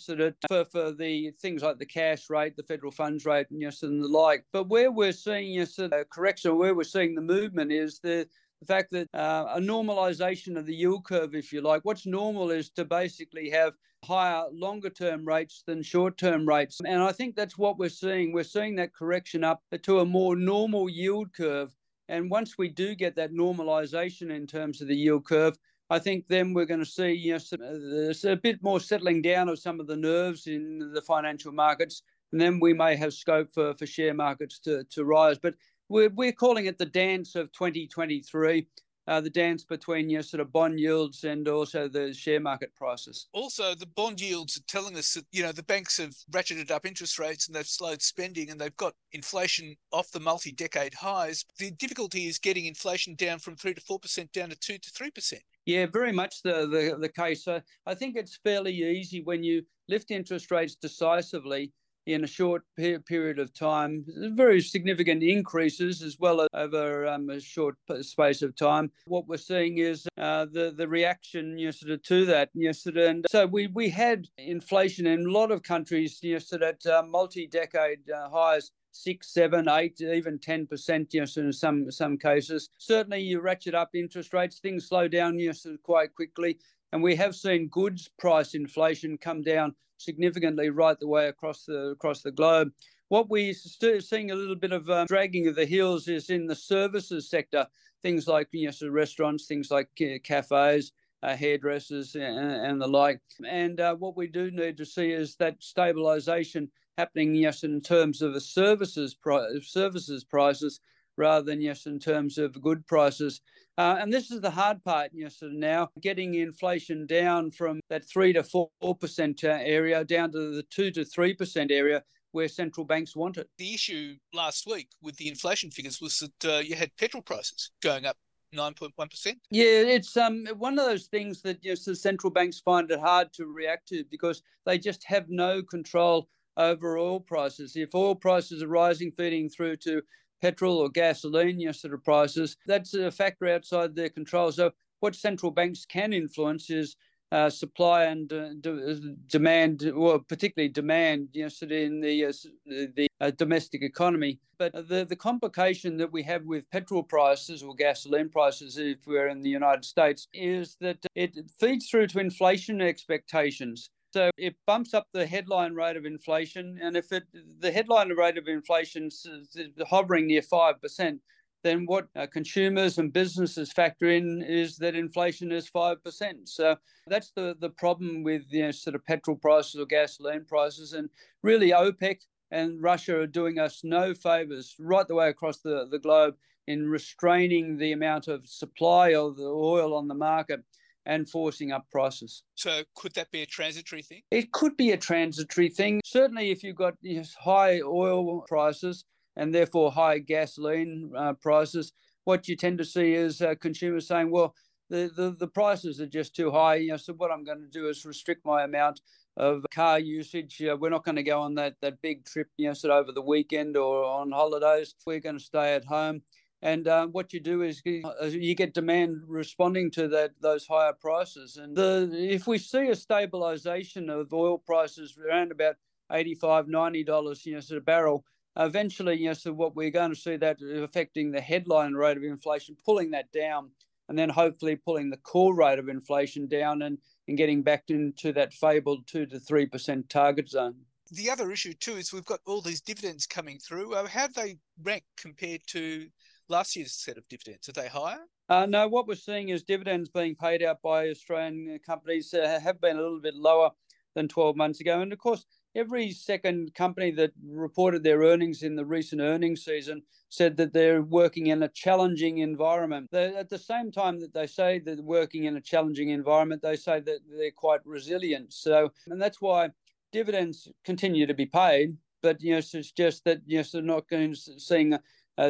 for, 0.47 0.63
for 0.65 0.91
the 0.91 1.31
things 1.41 1.63
like 1.63 1.79
the 1.79 1.87
cash 1.87 2.29
rate, 2.29 2.55
the 2.55 2.61
federal 2.61 2.91
funds 2.91 3.25
rate, 3.25 3.47
and, 3.49 3.59
know, 3.59 3.71
and 3.81 4.03
the 4.03 4.07
like. 4.07 4.45
But 4.53 4.69
where 4.69 4.91
we're 4.91 5.11
seeing 5.11 5.47
you 5.47 5.65
know, 5.79 5.89
a 5.91 6.05
correction, 6.05 6.55
where 6.55 6.75
we're 6.75 6.83
seeing 6.83 7.15
the 7.15 7.21
movement 7.21 7.71
is 7.71 7.99
the 7.99 8.27
the 8.59 8.65
fact 8.65 8.91
that 8.91 9.07
uh, 9.13 9.45
a 9.55 9.59
normalization 9.59 10.57
of 10.57 10.65
the 10.65 10.75
yield 10.75 11.05
curve, 11.05 11.35
if 11.35 11.53
you 11.53 11.61
like, 11.61 11.81
what's 11.83 12.05
normal 12.05 12.49
is 12.49 12.69
to 12.71 12.85
basically 12.85 13.49
have 13.49 13.73
higher 14.03 14.45
longer 14.51 14.89
term 14.89 15.25
rates 15.25 15.63
than 15.65 15.81
short 15.83 16.17
term 16.17 16.47
rates. 16.47 16.79
And 16.85 17.01
I 17.01 17.11
think 17.11 17.35
that's 17.35 17.57
what 17.57 17.77
we're 17.77 17.89
seeing. 17.89 18.31
We're 18.31 18.43
seeing 18.43 18.75
that 18.75 18.93
correction 18.93 19.43
up 19.43 19.61
to 19.83 19.99
a 19.99 20.05
more 20.05 20.35
normal 20.35 20.89
yield 20.89 21.33
curve. 21.33 21.75
And 22.09 22.31
once 22.31 22.57
we 22.57 22.69
do 22.69 22.95
get 22.95 23.15
that 23.17 23.33
normalization 23.33 24.31
in 24.31 24.47
terms 24.47 24.81
of 24.81 24.87
the 24.87 24.95
yield 24.95 25.25
curve, 25.25 25.57
I 25.89 25.99
think 25.99 26.25
then 26.27 26.53
we're 26.53 26.65
going 26.65 26.81
to 26.81 26.85
see 26.85 27.13
you 27.13 27.33
know, 27.33 27.37
some, 27.37 27.61
uh, 27.61 28.31
a 28.31 28.35
bit 28.35 28.61
more 28.61 28.79
settling 28.79 29.21
down 29.21 29.49
of 29.49 29.59
some 29.59 29.79
of 29.79 29.87
the 29.87 29.95
nerves 29.95 30.47
in 30.47 30.91
the 30.93 31.01
financial 31.01 31.51
markets, 31.51 32.01
and 32.31 32.41
then 32.41 32.59
we 32.59 32.73
may 32.73 32.95
have 32.95 33.13
scope 33.13 33.51
for, 33.53 33.73
for 33.73 33.85
share 33.85 34.13
markets 34.13 34.59
to, 34.59 34.83
to 34.85 35.05
rise. 35.05 35.37
But 35.37 35.55
we're, 35.89 36.09
we're 36.09 36.31
calling 36.31 36.65
it 36.65 36.77
the 36.77 36.85
dance 36.85 37.35
of 37.35 37.51
2023 37.53 38.67
uh, 39.07 39.21
the 39.21 39.29
dance 39.29 39.63
between 39.63 40.09
your 40.09 40.21
sort 40.21 40.41
of 40.41 40.51
bond 40.51 40.79
yields 40.79 41.23
and 41.23 41.47
also 41.47 41.87
the 41.87 42.13
share 42.13 42.39
market 42.41 42.75
prices. 42.75 43.27
Also, 43.33 43.73
the 43.73 43.85
bond 43.85 44.19
yields 44.19 44.57
are 44.57 44.63
telling 44.67 44.97
us 44.97 45.13
that 45.13 45.25
you 45.31 45.41
know 45.41 45.51
the 45.51 45.63
banks 45.63 45.97
have 45.97 46.13
ratcheted 46.31 46.71
up 46.71 46.85
interest 46.85 47.17
rates 47.17 47.47
and 47.47 47.55
they've 47.55 47.65
slowed 47.65 48.01
spending 48.01 48.49
and 48.49 48.59
they've 48.59 48.75
got 48.75 48.93
inflation 49.13 49.75
off 49.93 50.11
the 50.11 50.19
multi-decade 50.19 50.93
highs. 50.93 51.45
The 51.57 51.71
difficulty 51.71 52.27
is 52.27 52.37
getting 52.37 52.65
inflation 52.65 53.15
down 53.15 53.39
from 53.39 53.55
three 53.55 53.73
to 53.73 53.81
four 53.81 53.99
percent 53.99 54.31
down 54.33 54.49
to 54.49 54.59
two 54.59 54.77
to 54.77 54.89
three 54.89 55.11
percent. 55.11 55.43
Yeah, 55.65 55.85
very 55.85 56.11
much 56.11 56.41
the 56.43 56.67
the, 56.67 56.97
the 56.99 57.09
case. 57.09 57.47
Uh, 57.47 57.61
I 57.85 57.95
think 57.95 58.17
it's 58.17 58.39
fairly 58.43 58.73
easy 58.73 59.21
when 59.21 59.43
you 59.43 59.63
lift 59.87 60.11
interest 60.11 60.51
rates 60.51 60.75
decisively 60.75 61.71
in 62.07 62.23
a 62.23 62.27
short 62.27 62.63
period 62.75 63.37
of 63.37 63.53
time, 63.53 64.05
very 64.31 64.61
significant 64.61 65.21
increases 65.21 66.01
as 66.01 66.17
well 66.17 66.41
as 66.41 66.47
over 66.53 67.05
um, 67.05 67.29
a 67.29 67.39
short 67.39 67.75
space 68.01 68.41
of 68.41 68.55
time. 68.55 68.89
What 69.07 69.27
we're 69.27 69.37
seeing 69.37 69.77
is 69.77 70.07
uh, 70.17 70.45
the 70.45 70.73
the 70.75 70.87
reaction 70.87 71.59
know, 71.85 71.97
to 71.97 72.25
that. 72.25 72.49
Know, 72.55 72.71
and 72.95 73.25
so 73.29 73.45
we 73.45 73.67
we 73.67 73.89
had 73.89 74.27
inflation 74.37 75.05
in 75.05 75.25
a 75.25 75.31
lot 75.31 75.51
of 75.51 75.63
countries 75.63 76.19
of 76.23 76.63
at 76.63 76.85
uh, 76.85 77.03
multi-decade 77.03 78.09
uh, 78.09 78.29
highs 78.29 78.71
six, 78.93 79.33
seven, 79.33 79.67
eight, 79.67 79.99
even 80.01 80.39
ten 80.39 80.65
percent. 80.65 81.09
Yes, 81.11 81.35
in 81.35 81.51
some 81.51 81.91
some 81.91 82.17
cases. 82.17 82.69
Certainly, 82.77 83.21
you 83.21 83.41
ratchet 83.41 83.75
up 83.75 83.89
interest 83.93 84.33
rates, 84.33 84.59
things 84.59 84.87
slow 84.87 85.09
down 85.09 85.37
yes 85.37 85.67
quite 85.83 86.15
quickly, 86.15 86.57
and 86.93 87.03
we 87.03 87.15
have 87.15 87.35
seen 87.35 87.67
goods 87.67 88.09
price 88.17 88.53
inflation 88.53 89.17
come 89.17 89.41
down 89.41 89.75
significantly 89.97 90.69
right 90.69 90.99
the 90.99 91.07
way 91.07 91.27
across 91.27 91.65
the 91.65 91.89
across 91.89 92.21
the 92.21 92.31
globe. 92.31 92.71
What 93.09 93.29
we're 93.29 93.53
seeing 93.53 94.31
a 94.31 94.35
little 94.35 94.55
bit 94.55 94.73
of 94.73 94.89
um, 94.89 95.07
dragging 95.07 95.47
of 95.47 95.55
the 95.55 95.65
heels 95.65 96.07
is 96.07 96.29
in 96.29 96.45
the 96.45 96.55
services 96.55 97.29
sector, 97.29 97.65
things 98.01 98.27
like 98.27 98.49
you 98.51 98.67
know, 98.67 98.87
of 98.87 98.93
restaurants, 98.93 99.45
things 99.45 99.71
like 99.71 99.87
uh, 100.01 100.19
cafes, 100.23 100.91
uh, 101.23 101.35
hairdressers, 101.35 102.15
and, 102.15 102.37
and, 102.37 102.81
the 102.81 102.87
like. 102.87 103.21
And 103.47 103.79
uh, 103.79 103.95
what 103.95 104.17
we 104.17 104.27
do 104.27 104.51
need 104.51 104.75
to 104.77 104.85
see 104.85 105.11
is 105.11 105.35
that 105.37 105.61
stabilisation 105.61 106.67
happening, 106.97 107.33
yes, 107.33 107.63
in 107.63 107.79
terms 107.79 108.21
of 108.21 108.33
the 108.33 108.41
services 108.41 109.13
pri- 109.13 109.59
services 109.61 110.25
prices 110.25 110.81
rather 111.17 111.45
than 111.45 111.61
yes 111.61 111.85
in 111.85 111.99
terms 111.99 112.37
of 112.37 112.61
good 112.61 112.85
prices. 112.87 113.41
Uh, 113.77 113.97
and 113.99 114.11
this 114.11 114.31
is 114.31 114.41
the 114.41 114.49
hard 114.49 114.83
part, 114.83 115.11
yes, 115.13 115.37
now 115.41 115.89
getting 116.01 116.35
inflation 116.35 117.05
down 117.05 117.51
from 117.51 117.79
that 117.89 118.07
three 118.09 118.33
to 118.33 118.43
four 118.43 118.69
percent 118.99 119.43
uh, 119.43 119.59
area 119.61 120.03
down 120.03 120.31
to 120.31 120.55
the 120.55 120.63
two 120.69 120.91
to 120.91 121.05
three 121.05 121.33
percent 121.33 121.71
area 121.71 122.03
where 122.31 122.47
central 122.47 122.85
banks 122.85 123.15
want 123.15 123.37
it. 123.37 123.49
The 123.57 123.73
issue 123.73 124.15
last 124.33 124.67
week 124.67 124.89
with 125.01 125.15
the 125.17 125.27
inflation 125.27 125.71
figures 125.71 126.01
was 126.01 126.19
that 126.19 126.55
uh, 126.55 126.59
you 126.59 126.75
had 126.75 126.95
petrol 126.97 127.23
prices 127.23 127.71
going 127.81 128.05
up 128.05 128.17
9.1%. 128.55 129.35
Yeah, 129.51 129.63
it's 129.65 130.15
um 130.15 130.45
one 130.57 130.79
of 130.79 130.85
those 130.85 131.07
things 131.07 131.41
that 131.41 131.59
yes, 131.61 131.83
the 131.83 131.95
central 131.95 132.31
banks 132.31 132.59
find 132.59 132.89
it 132.91 132.99
hard 132.99 133.33
to 133.33 133.45
react 133.45 133.89
to 133.89 134.03
because 134.09 134.41
they 134.65 134.77
just 134.77 135.03
have 135.03 135.25
no 135.29 135.61
control 135.61 136.29
over 136.57 136.97
oil 136.97 137.19
prices. 137.19 137.75
If 137.75 137.93
oil 137.93 138.15
prices 138.15 138.63
are 138.63 138.67
rising, 138.67 139.11
feeding 139.11 139.49
through 139.49 139.77
to 139.77 140.01
petrol 140.41 140.77
or 140.77 140.89
gasoline 140.89 141.59
you 141.59 141.67
know, 141.67 141.71
sort 141.71 141.93
of 141.93 142.03
prices. 142.03 142.57
That's 142.65 142.93
a 142.93 143.11
factor 143.11 143.47
outside 143.47 143.95
their 143.95 144.09
control. 144.09 144.51
So 144.51 144.71
what 144.99 145.15
central 145.15 145.51
banks 145.51 145.85
can 145.85 146.13
influence 146.13 146.69
is 146.69 146.95
uh, 147.31 147.49
supply 147.49 148.05
and 148.05 148.31
uh, 148.31 148.53
d- 148.61 149.15
demand, 149.27 149.91
well, 149.93 150.19
particularly 150.19 150.69
demand, 150.69 151.29
you 151.33 151.43
know, 151.43 151.49
sort 151.49 151.71
of 151.71 151.77
in 151.77 151.99
the 151.99 152.25
uh, 152.25 152.31
the 152.65 153.07
uh, 153.19 153.31
domestic 153.31 153.81
economy. 153.81 154.39
But 154.57 154.71
the 154.87 155.05
the 155.05 155.15
complication 155.15 155.97
that 155.97 156.11
we 156.11 156.23
have 156.23 156.43
with 156.45 156.69
petrol 156.71 157.03
prices 157.03 157.63
or 157.63 157.75
gasoline 157.75 158.29
prices, 158.29 158.77
if 158.77 159.05
we're 159.05 159.27
in 159.27 159.41
the 159.41 159.49
United 159.49 159.85
States, 159.85 160.27
is 160.33 160.77
that 160.79 161.05
it 161.15 161.37
feeds 161.59 161.89
through 161.89 162.07
to 162.07 162.19
inflation 162.19 162.81
expectations. 162.81 163.89
So 164.17 164.31
it 164.35 164.55
bumps 164.65 164.95
up 164.95 165.05
the 165.13 165.27
headline 165.27 165.75
rate 165.75 165.95
of 165.95 166.03
inflation, 166.03 166.79
and 166.81 166.97
if 166.97 167.11
it 167.11 167.25
the 167.59 167.71
headline 167.71 168.09
rate 168.09 168.39
of 168.39 168.47
inflation 168.47 169.09
is 169.09 169.55
hovering 169.87 170.25
near 170.25 170.41
five 170.41 170.81
percent, 170.81 171.21
then 171.61 171.85
what 171.85 172.07
uh, 172.15 172.25
consumers 172.25 172.97
and 172.97 173.13
businesses 173.13 173.71
factor 173.71 174.09
in 174.09 174.41
is 174.41 174.77
that 174.77 174.95
inflation 174.95 175.51
is 175.51 175.67
five 175.67 176.03
percent. 176.03 176.49
So 176.49 176.77
that's 177.05 177.29
the 177.35 177.55
the 177.59 177.69
problem 177.69 178.23
with 178.23 178.41
you 178.49 178.63
know 178.63 178.71
sort 178.71 178.95
of 178.95 179.05
petrol 179.05 179.37
prices 179.37 179.79
or 179.79 179.85
gasoline 179.85 180.45
prices, 180.45 180.93
and 180.93 181.11
really 181.43 181.69
OPEC 181.69 182.21
and 182.49 182.81
Russia 182.81 183.19
are 183.19 183.27
doing 183.27 183.59
us 183.59 183.81
no 183.83 184.15
favors 184.15 184.73
right 184.79 185.07
the 185.07 185.13
way 185.13 185.29
across 185.29 185.59
the, 185.59 185.87
the 185.91 185.99
globe 185.99 186.33
in 186.65 186.89
restraining 186.89 187.77
the 187.77 187.91
amount 187.91 188.27
of 188.27 188.47
supply 188.47 189.13
of 189.13 189.37
the 189.37 189.43
oil 189.43 189.93
on 189.93 190.07
the 190.07 190.15
market 190.15 190.63
and 191.07 191.27
forcing 191.27 191.71
up 191.71 191.89
prices. 191.89 192.43
So, 192.55 192.83
could 192.95 193.13
that 193.15 193.31
be 193.31 193.41
a 193.41 193.45
transitory 193.45 194.03
thing? 194.03 194.21
It 194.29 194.51
could 194.51 194.77
be 194.77 194.91
a 194.91 194.97
transitory 194.97 195.69
thing. 195.69 196.01
Certainly, 196.05 196.51
if 196.51 196.63
you've 196.63 196.75
got 196.75 196.95
high 197.39 197.81
oil 197.81 198.41
prices 198.47 199.05
and 199.37 199.55
therefore 199.55 199.91
high 199.91 200.19
gasoline 200.19 201.11
uh, 201.17 201.33
prices, 201.33 201.93
what 202.25 202.47
you 202.47 202.57
tend 202.57 202.77
to 202.79 202.85
see 202.85 203.13
is 203.13 203.41
uh, 203.41 203.55
consumers 203.55 204.07
saying, 204.07 204.29
well, 204.29 204.53
the, 204.89 205.09
the, 205.15 205.35
the 205.39 205.47
prices 205.47 206.01
are 206.01 206.07
just 206.07 206.35
too 206.35 206.51
high. 206.51 206.75
You 206.75 206.91
know, 206.91 206.97
so 206.97 207.13
what 207.13 207.31
I'm 207.31 207.45
going 207.45 207.61
to 207.61 207.67
do 207.67 207.87
is 207.87 208.05
restrict 208.05 208.45
my 208.45 208.63
amount 208.63 208.99
of 209.37 209.63
car 209.73 209.99
usage. 209.99 210.61
Uh, 210.61 210.75
we're 210.77 210.89
not 210.89 211.05
going 211.05 211.15
to 211.15 211.23
go 211.23 211.41
on 211.41 211.55
that, 211.55 211.75
that 211.81 212.01
big 212.01 212.25
trip, 212.25 212.47
you 212.57 212.67
know, 212.67 212.73
sort 212.73 212.91
of 212.91 213.03
over 213.03 213.11
the 213.13 213.21
weekend 213.21 213.77
or 213.77 214.03
on 214.03 214.31
holidays. 214.31 214.93
We're 215.05 215.21
going 215.21 215.37
to 215.37 215.43
stay 215.43 215.75
at 215.75 215.85
home. 215.85 216.21
And 216.61 216.87
uh, 216.87 217.07
what 217.07 217.33
you 217.33 217.39
do 217.39 217.61
is 217.61 217.81
you, 217.85 218.03
uh, 218.03 218.29
get 218.55 218.73
demand 218.73 219.21
responding 219.27 219.91
to 219.91 220.07
that 220.09 220.31
those 220.41 220.65
higher 220.65 220.93
prices. 220.93 221.57
And 221.57 221.75
the, 221.75 222.09
if 222.13 222.47
we 222.47 222.57
see 222.57 222.87
a 222.87 222.95
stabilization 222.95 224.09
of 224.09 224.33
oil 224.33 224.57
prices 224.57 225.17
around 225.17 225.51
about 225.51 225.75
85 226.11 226.65
$90 226.65 227.45
you 227.45 227.53
know, 227.53 227.59
sort 227.59 227.77
of 227.77 227.85
barrel, 227.85 228.25
eventually, 228.55 229.17
you 229.17 229.27
know, 229.27 229.33
so 229.33 229.53
what 229.53 229.75
we're 229.75 229.91
going 229.91 230.09
to 230.09 230.19
see 230.19 230.37
that 230.37 230.57
affecting 230.61 231.31
the 231.31 231.41
headline 231.41 231.93
rate 231.93 232.17
of 232.17 232.23
inflation, 232.23 232.75
pulling 232.83 233.11
that 233.11 233.31
down, 233.31 233.69
and 234.09 234.17
then 234.17 234.29
hopefully 234.29 234.75
pulling 234.75 235.09
the 235.09 235.17
core 235.17 235.55
rate 235.55 235.79
of 235.79 235.89
inflation 235.89 236.47
down 236.47 236.81
and, 236.81 236.97
and 237.27 237.37
getting 237.37 237.61
back 237.61 237.83
into 237.89 238.31
that 238.33 238.53
fabled 238.53 239.05
2 239.07 239.25
to 239.27 239.39
3% 239.39 240.09
target 240.09 240.49
zone. 240.49 240.75
The 241.11 241.29
other 241.29 241.51
issue, 241.51 241.73
too, 241.73 241.95
is 241.95 242.11
we've 242.11 242.25
got 242.25 242.39
all 242.45 242.61
these 242.61 242.81
dividends 242.81 243.25
coming 243.25 243.59
through. 243.59 243.93
Uh, 243.93 244.07
how 244.07 244.27
do 244.27 244.33
they 244.33 244.57
rank 244.81 245.03
compared 245.17 245.61
to 245.67 246.07
last 246.49 246.75
year's 246.75 246.93
set 246.93 247.17
of 247.17 247.27
dividends? 247.27 247.69
Are 247.69 247.73
they 247.73 247.87
higher? 247.87 248.25
Uh, 248.49 248.65
no, 248.65 248.87
what 248.87 249.07
we're 249.07 249.15
seeing 249.15 249.49
is 249.49 249.63
dividends 249.63 250.09
being 250.09 250.35
paid 250.35 250.63
out 250.63 250.81
by 250.81 251.09
Australian 251.09 251.79
companies 251.85 252.33
uh, 252.33 252.59
have 252.63 252.79
been 252.79 252.97
a 252.97 253.01
little 253.01 253.19
bit 253.19 253.35
lower 253.35 253.71
than 254.15 254.27
12 254.27 254.55
months 254.55 254.79
ago. 254.79 255.01
And 255.01 255.11
of 255.13 255.19
course, 255.19 255.45
every 255.75 256.11
second 256.11 256.73
company 256.73 257.11
that 257.11 257.31
reported 257.45 258.03
their 258.03 258.19
earnings 258.19 258.63
in 258.63 258.75
the 258.75 258.85
recent 258.85 259.21
earnings 259.21 259.63
season 259.63 260.01
said 260.29 260.57
that 260.57 260.73
they're 260.73 261.03
working 261.03 261.47
in 261.47 261.61
a 261.63 261.67
challenging 261.69 262.39
environment. 262.39 263.09
They're, 263.11 263.37
at 263.37 263.49
the 263.49 263.59
same 263.59 263.91
time 263.91 264.19
that 264.21 264.33
they 264.33 264.47
say 264.47 264.79
they're 264.79 265.01
working 265.01 265.43
in 265.43 265.57
a 265.57 265.61
challenging 265.61 266.09
environment, 266.09 266.61
they 266.61 266.77
say 266.77 266.99
that 267.01 267.19
they're 267.29 267.51
quite 267.51 267.85
resilient. 267.85 268.53
So, 268.53 268.91
and 269.07 269.21
that's 269.21 269.39
why 269.39 269.69
dividends 270.11 270.67
continue 270.83 271.27
to 271.27 271.33
be 271.33 271.45
paid. 271.45 271.95
But 272.23 272.41
you 272.41 272.53
know, 272.53 272.57
it's 272.57 272.91
just 272.91 273.23
that 273.25 273.41
you 273.45 273.59
know, 273.59 273.63
they're 273.71 273.81
not 273.83 274.09
going 274.09 274.33
to 274.33 274.59
seeing 274.59 274.97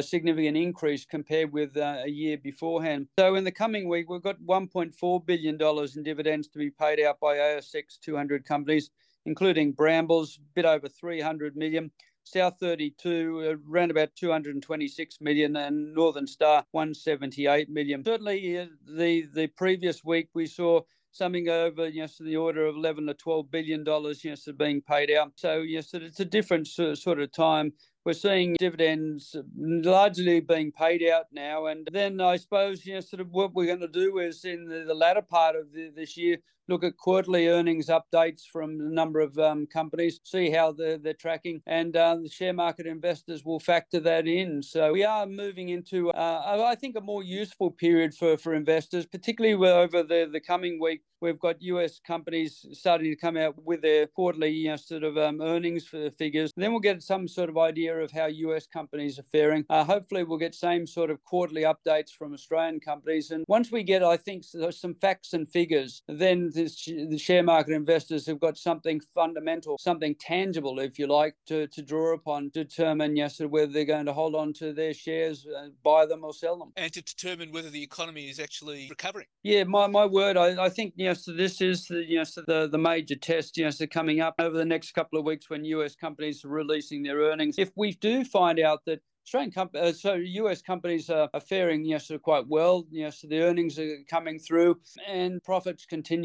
significant 0.02 0.56
increase 0.56 1.04
compared 1.04 1.52
with 1.52 1.76
uh, 1.76 2.02
a 2.04 2.08
year 2.08 2.36
beforehand. 2.36 3.08
So 3.18 3.34
in 3.34 3.44
the 3.44 3.52
coming 3.52 3.88
week, 3.88 4.08
we've 4.08 4.22
got 4.22 4.40
$1.4 4.40 5.26
billion 5.26 5.58
in 5.60 6.02
dividends 6.02 6.48
to 6.48 6.58
be 6.58 6.70
paid 6.70 7.00
out 7.00 7.20
by 7.20 7.36
ASX 7.36 7.98
200 8.02 8.44
companies, 8.44 8.90
including 9.26 9.72
Brambles, 9.72 10.38
a 10.38 10.40
bit 10.54 10.64
over 10.64 10.88
300 10.88 11.56
million. 11.56 11.90
South 12.24 12.56
32 12.60 13.40
uh, 13.42 13.72
around 13.72 13.90
about 13.90 14.14
226 14.14 15.20
million 15.22 15.56
and 15.56 15.94
Northern 15.94 16.26
Star 16.26 16.64
178 16.72 17.70
million. 17.70 18.04
Certainly, 18.04 18.58
uh, 18.58 18.66
the 18.86 19.22
the 19.32 19.46
previous 19.46 20.04
week 20.04 20.28
we 20.34 20.46
saw 20.46 20.82
something 21.10 21.48
over 21.48 21.88
yes 21.88 22.20
in 22.20 22.26
the 22.26 22.36
order 22.36 22.66
of 22.66 22.76
11 22.76 23.06
to 23.06 23.14
12 23.14 23.50
billion 23.50 23.82
dollars 23.82 24.24
yes 24.24 24.46
being 24.58 24.80
paid 24.80 25.10
out 25.10 25.32
so 25.36 25.62
yes 25.62 25.94
it's 25.94 26.20
a 26.20 26.24
different 26.24 26.66
sort 26.66 27.18
of 27.18 27.32
time 27.32 27.72
we're 28.04 28.12
seeing 28.12 28.56
dividends 28.58 29.36
largely 29.56 30.40
being 30.40 30.72
paid 30.72 31.02
out 31.08 31.26
now. 31.32 31.66
And 31.66 31.88
then 31.92 32.20
I 32.20 32.36
suppose, 32.36 32.86
you 32.86 32.94
know, 32.94 33.00
sort 33.00 33.20
of 33.20 33.30
what 33.30 33.54
we're 33.54 33.66
going 33.66 33.80
to 33.80 33.88
do 33.88 34.18
is 34.18 34.44
in 34.44 34.66
the, 34.66 34.84
the 34.86 34.94
latter 34.94 35.22
part 35.22 35.56
of 35.56 35.72
the, 35.72 35.90
this 35.94 36.16
year, 36.16 36.38
look 36.68 36.84
at 36.84 36.96
quarterly 36.96 37.48
earnings 37.48 37.88
updates 37.88 38.42
from 38.52 38.80
a 38.80 38.94
number 38.94 39.20
of 39.20 39.38
um, 39.38 39.66
companies, 39.66 40.20
see 40.24 40.50
how 40.50 40.72
they're, 40.72 40.98
they're 40.98 41.14
tracking, 41.14 41.60
and 41.66 41.96
uh, 41.96 42.16
the 42.22 42.28
share 42.28 42.52
market 42.52 42.86
investors 42.86 43.44
will 43.44 43.60
factor 43.60 44.00
that 44.00 44.26
in. 44.26 44.62
So 44.62 44.92
we 44.92 45.04
are 45.04 45.26
moving 45.26 45.70
into, 45.70 46.10
uh, 46.10 46.64
I 46.66 46.74
think, 46.74 46.96
a 46.96 47.00
more 47.00 47.22
useful 47.22 47.70
period 47.70 48.14
for, 48.14 48.36
for 48.36 48.54
investors, 48.54 49.06
particularly 49.06 49.54
over 49.54 50.02
the, 50.02 50.28
the 50.30 50.40
coming 50.40 50.80
week. 50.80 51.02
We've 51.20 51.38
got 51.38 51.60
US 51.62 52.00
companies 52.06 52.64
starting 52.72 53.10
to 53.10 53.16
come 53.16 53.36
out 53.36 53.54
with 53.64 53.82
their 53.82 54.06
quarterly 54.06 54.50
you 54.50 54.68
know, 54.68 54.76
sort 54.76 55.02
of 55.02 55.18
um, 55.18 55.40
earnings 55.40 55.84
for 55.84 56.10
figures. 56.12 56.52
Then 56.56 56.70
we'll 56.70 56.80
get 56.80 57.02
some 57.02 57.26
sort 57.26 57.48
of 57.48 57.58
idea 57.58 57.98
of 57.98 58.12
how 58.12 58.26
US 58.26 58.66
companies 58.66 59.18
are 59.18 59.24
faring. 59.24 59.64
Uh, 59.68 59.82
hopefully, 59.82 60.22
we'll 60.22 60.38
get 60.38 60.54
same 60.54 60.86
sort 60.86 61.10
of 61.10 61.22
quarterly 61.24 61.62
updates 61.62 62.10
from 62.16 62.34
Australian 62.34 62.78
companies. 62.78 63.32
And 63.32 63.44
once 63.48 63.72
we 63.72 63.82
get, 63.82 64.04
I 64.04 64.16
think, 64.16 64.44
some 64.44 64.94
facts 64.94 65.32
and 65.32 65.48
figures, 65.48 66.02
then 66.08 66.50
the 66.64 67.18
share 67.18 67.42
market 67.42 67.72
investors 67.72 68.26
have 68.26 68.40
got 68.40 68.56
something 68.56 69.00
fundamental, 69.14 69.76
something 69.78 70.14
tangible, 70.20 70.78
if 70.78 70.98
you 70.98 71.06
like, 71.06 71.34
to, 71.46 71.66
to 71.68 71.82
draw 71.82 72.14
upon, 72.14 72.50
to 72.52 72.64
determine 72.64 73.16
yes, 73.16 73.40
whether 73.40 73.72
they're 73.72 73.84
going 73.84 74.06
to 74.06 74.12
hold 74.12 74.34
on 74.34 74.52
to 74.54 74.72
their 74.72 74.94
shares, 74.94 75.46
uh, 75.46 75.68
buy 75.82 76.06
them 76.06 76.24
or 76.24 76.32
sell 76.32 76.58
them. 76.58 76.72
And 76.76 76.92
to 76.92 77.02
determine 77.02 77.52
whether 77.52 77.70
the 77.70 77.82
economy 77.82 78.28
is 78.28 78.40
actually 78.40 78.86
recovering. 78.88 79.26
Yeah, 79.42 79.64
my, 79.64 79.86
my 79.86 80.06
word, 80.06 80.36
I, 80.36 80.64
I 80.64 80.68
think 80.68 80.94
yes, 80.96 81.24
this 81.24 81.60
is 81.60 81.86
the, 81.86 82.04
yes, 82.06 82.34
the, 82.34 82.68
the 82.70 82.78
major 82.78 83.16
test 83.16 83.56
yes, 83.56 83.80
coming 83.90 84.20
up 84.20 84.34
over 84.38 84.56
the 84.56 84.64
next 84.64 84.92
couple 84.92 85.18
of 85.18 85.24
weeks 85.24 85.48
when 85.50 85.64
US 85.64 85.94
companies 85.94 86.44
are 86.44 86.48
releasing 86.48 87.02
their 87.02 87.18
earnings. 87.18 87.56
If 87.58 87.70
we 87.76 87.92
do 87.92 88.24
find 88.24 88.58
out 88.60 88.84
that 88.86 89.00
Australian 89.28 89.52
companies, 89.52 89.84
uh, 89.84 89.92
so 89.92 90.14
US 90.14 90.62
companies 90.62 91.10
are, 91.10 91.28
are 91.34 91.40
faring 91.40 91.84
yes, 91.84 92.10
quite 92.22 92.48
well. 92.48 92.86
Yes, 92.90 93.20
the 93.28 93.42
earnings 93.42 93.78
are 93.78 93.98
coming 94.08 94.38
through 94.38 94.80
and 95.06 95.42
profits 95.44 95.84
continue. 95.84 96.24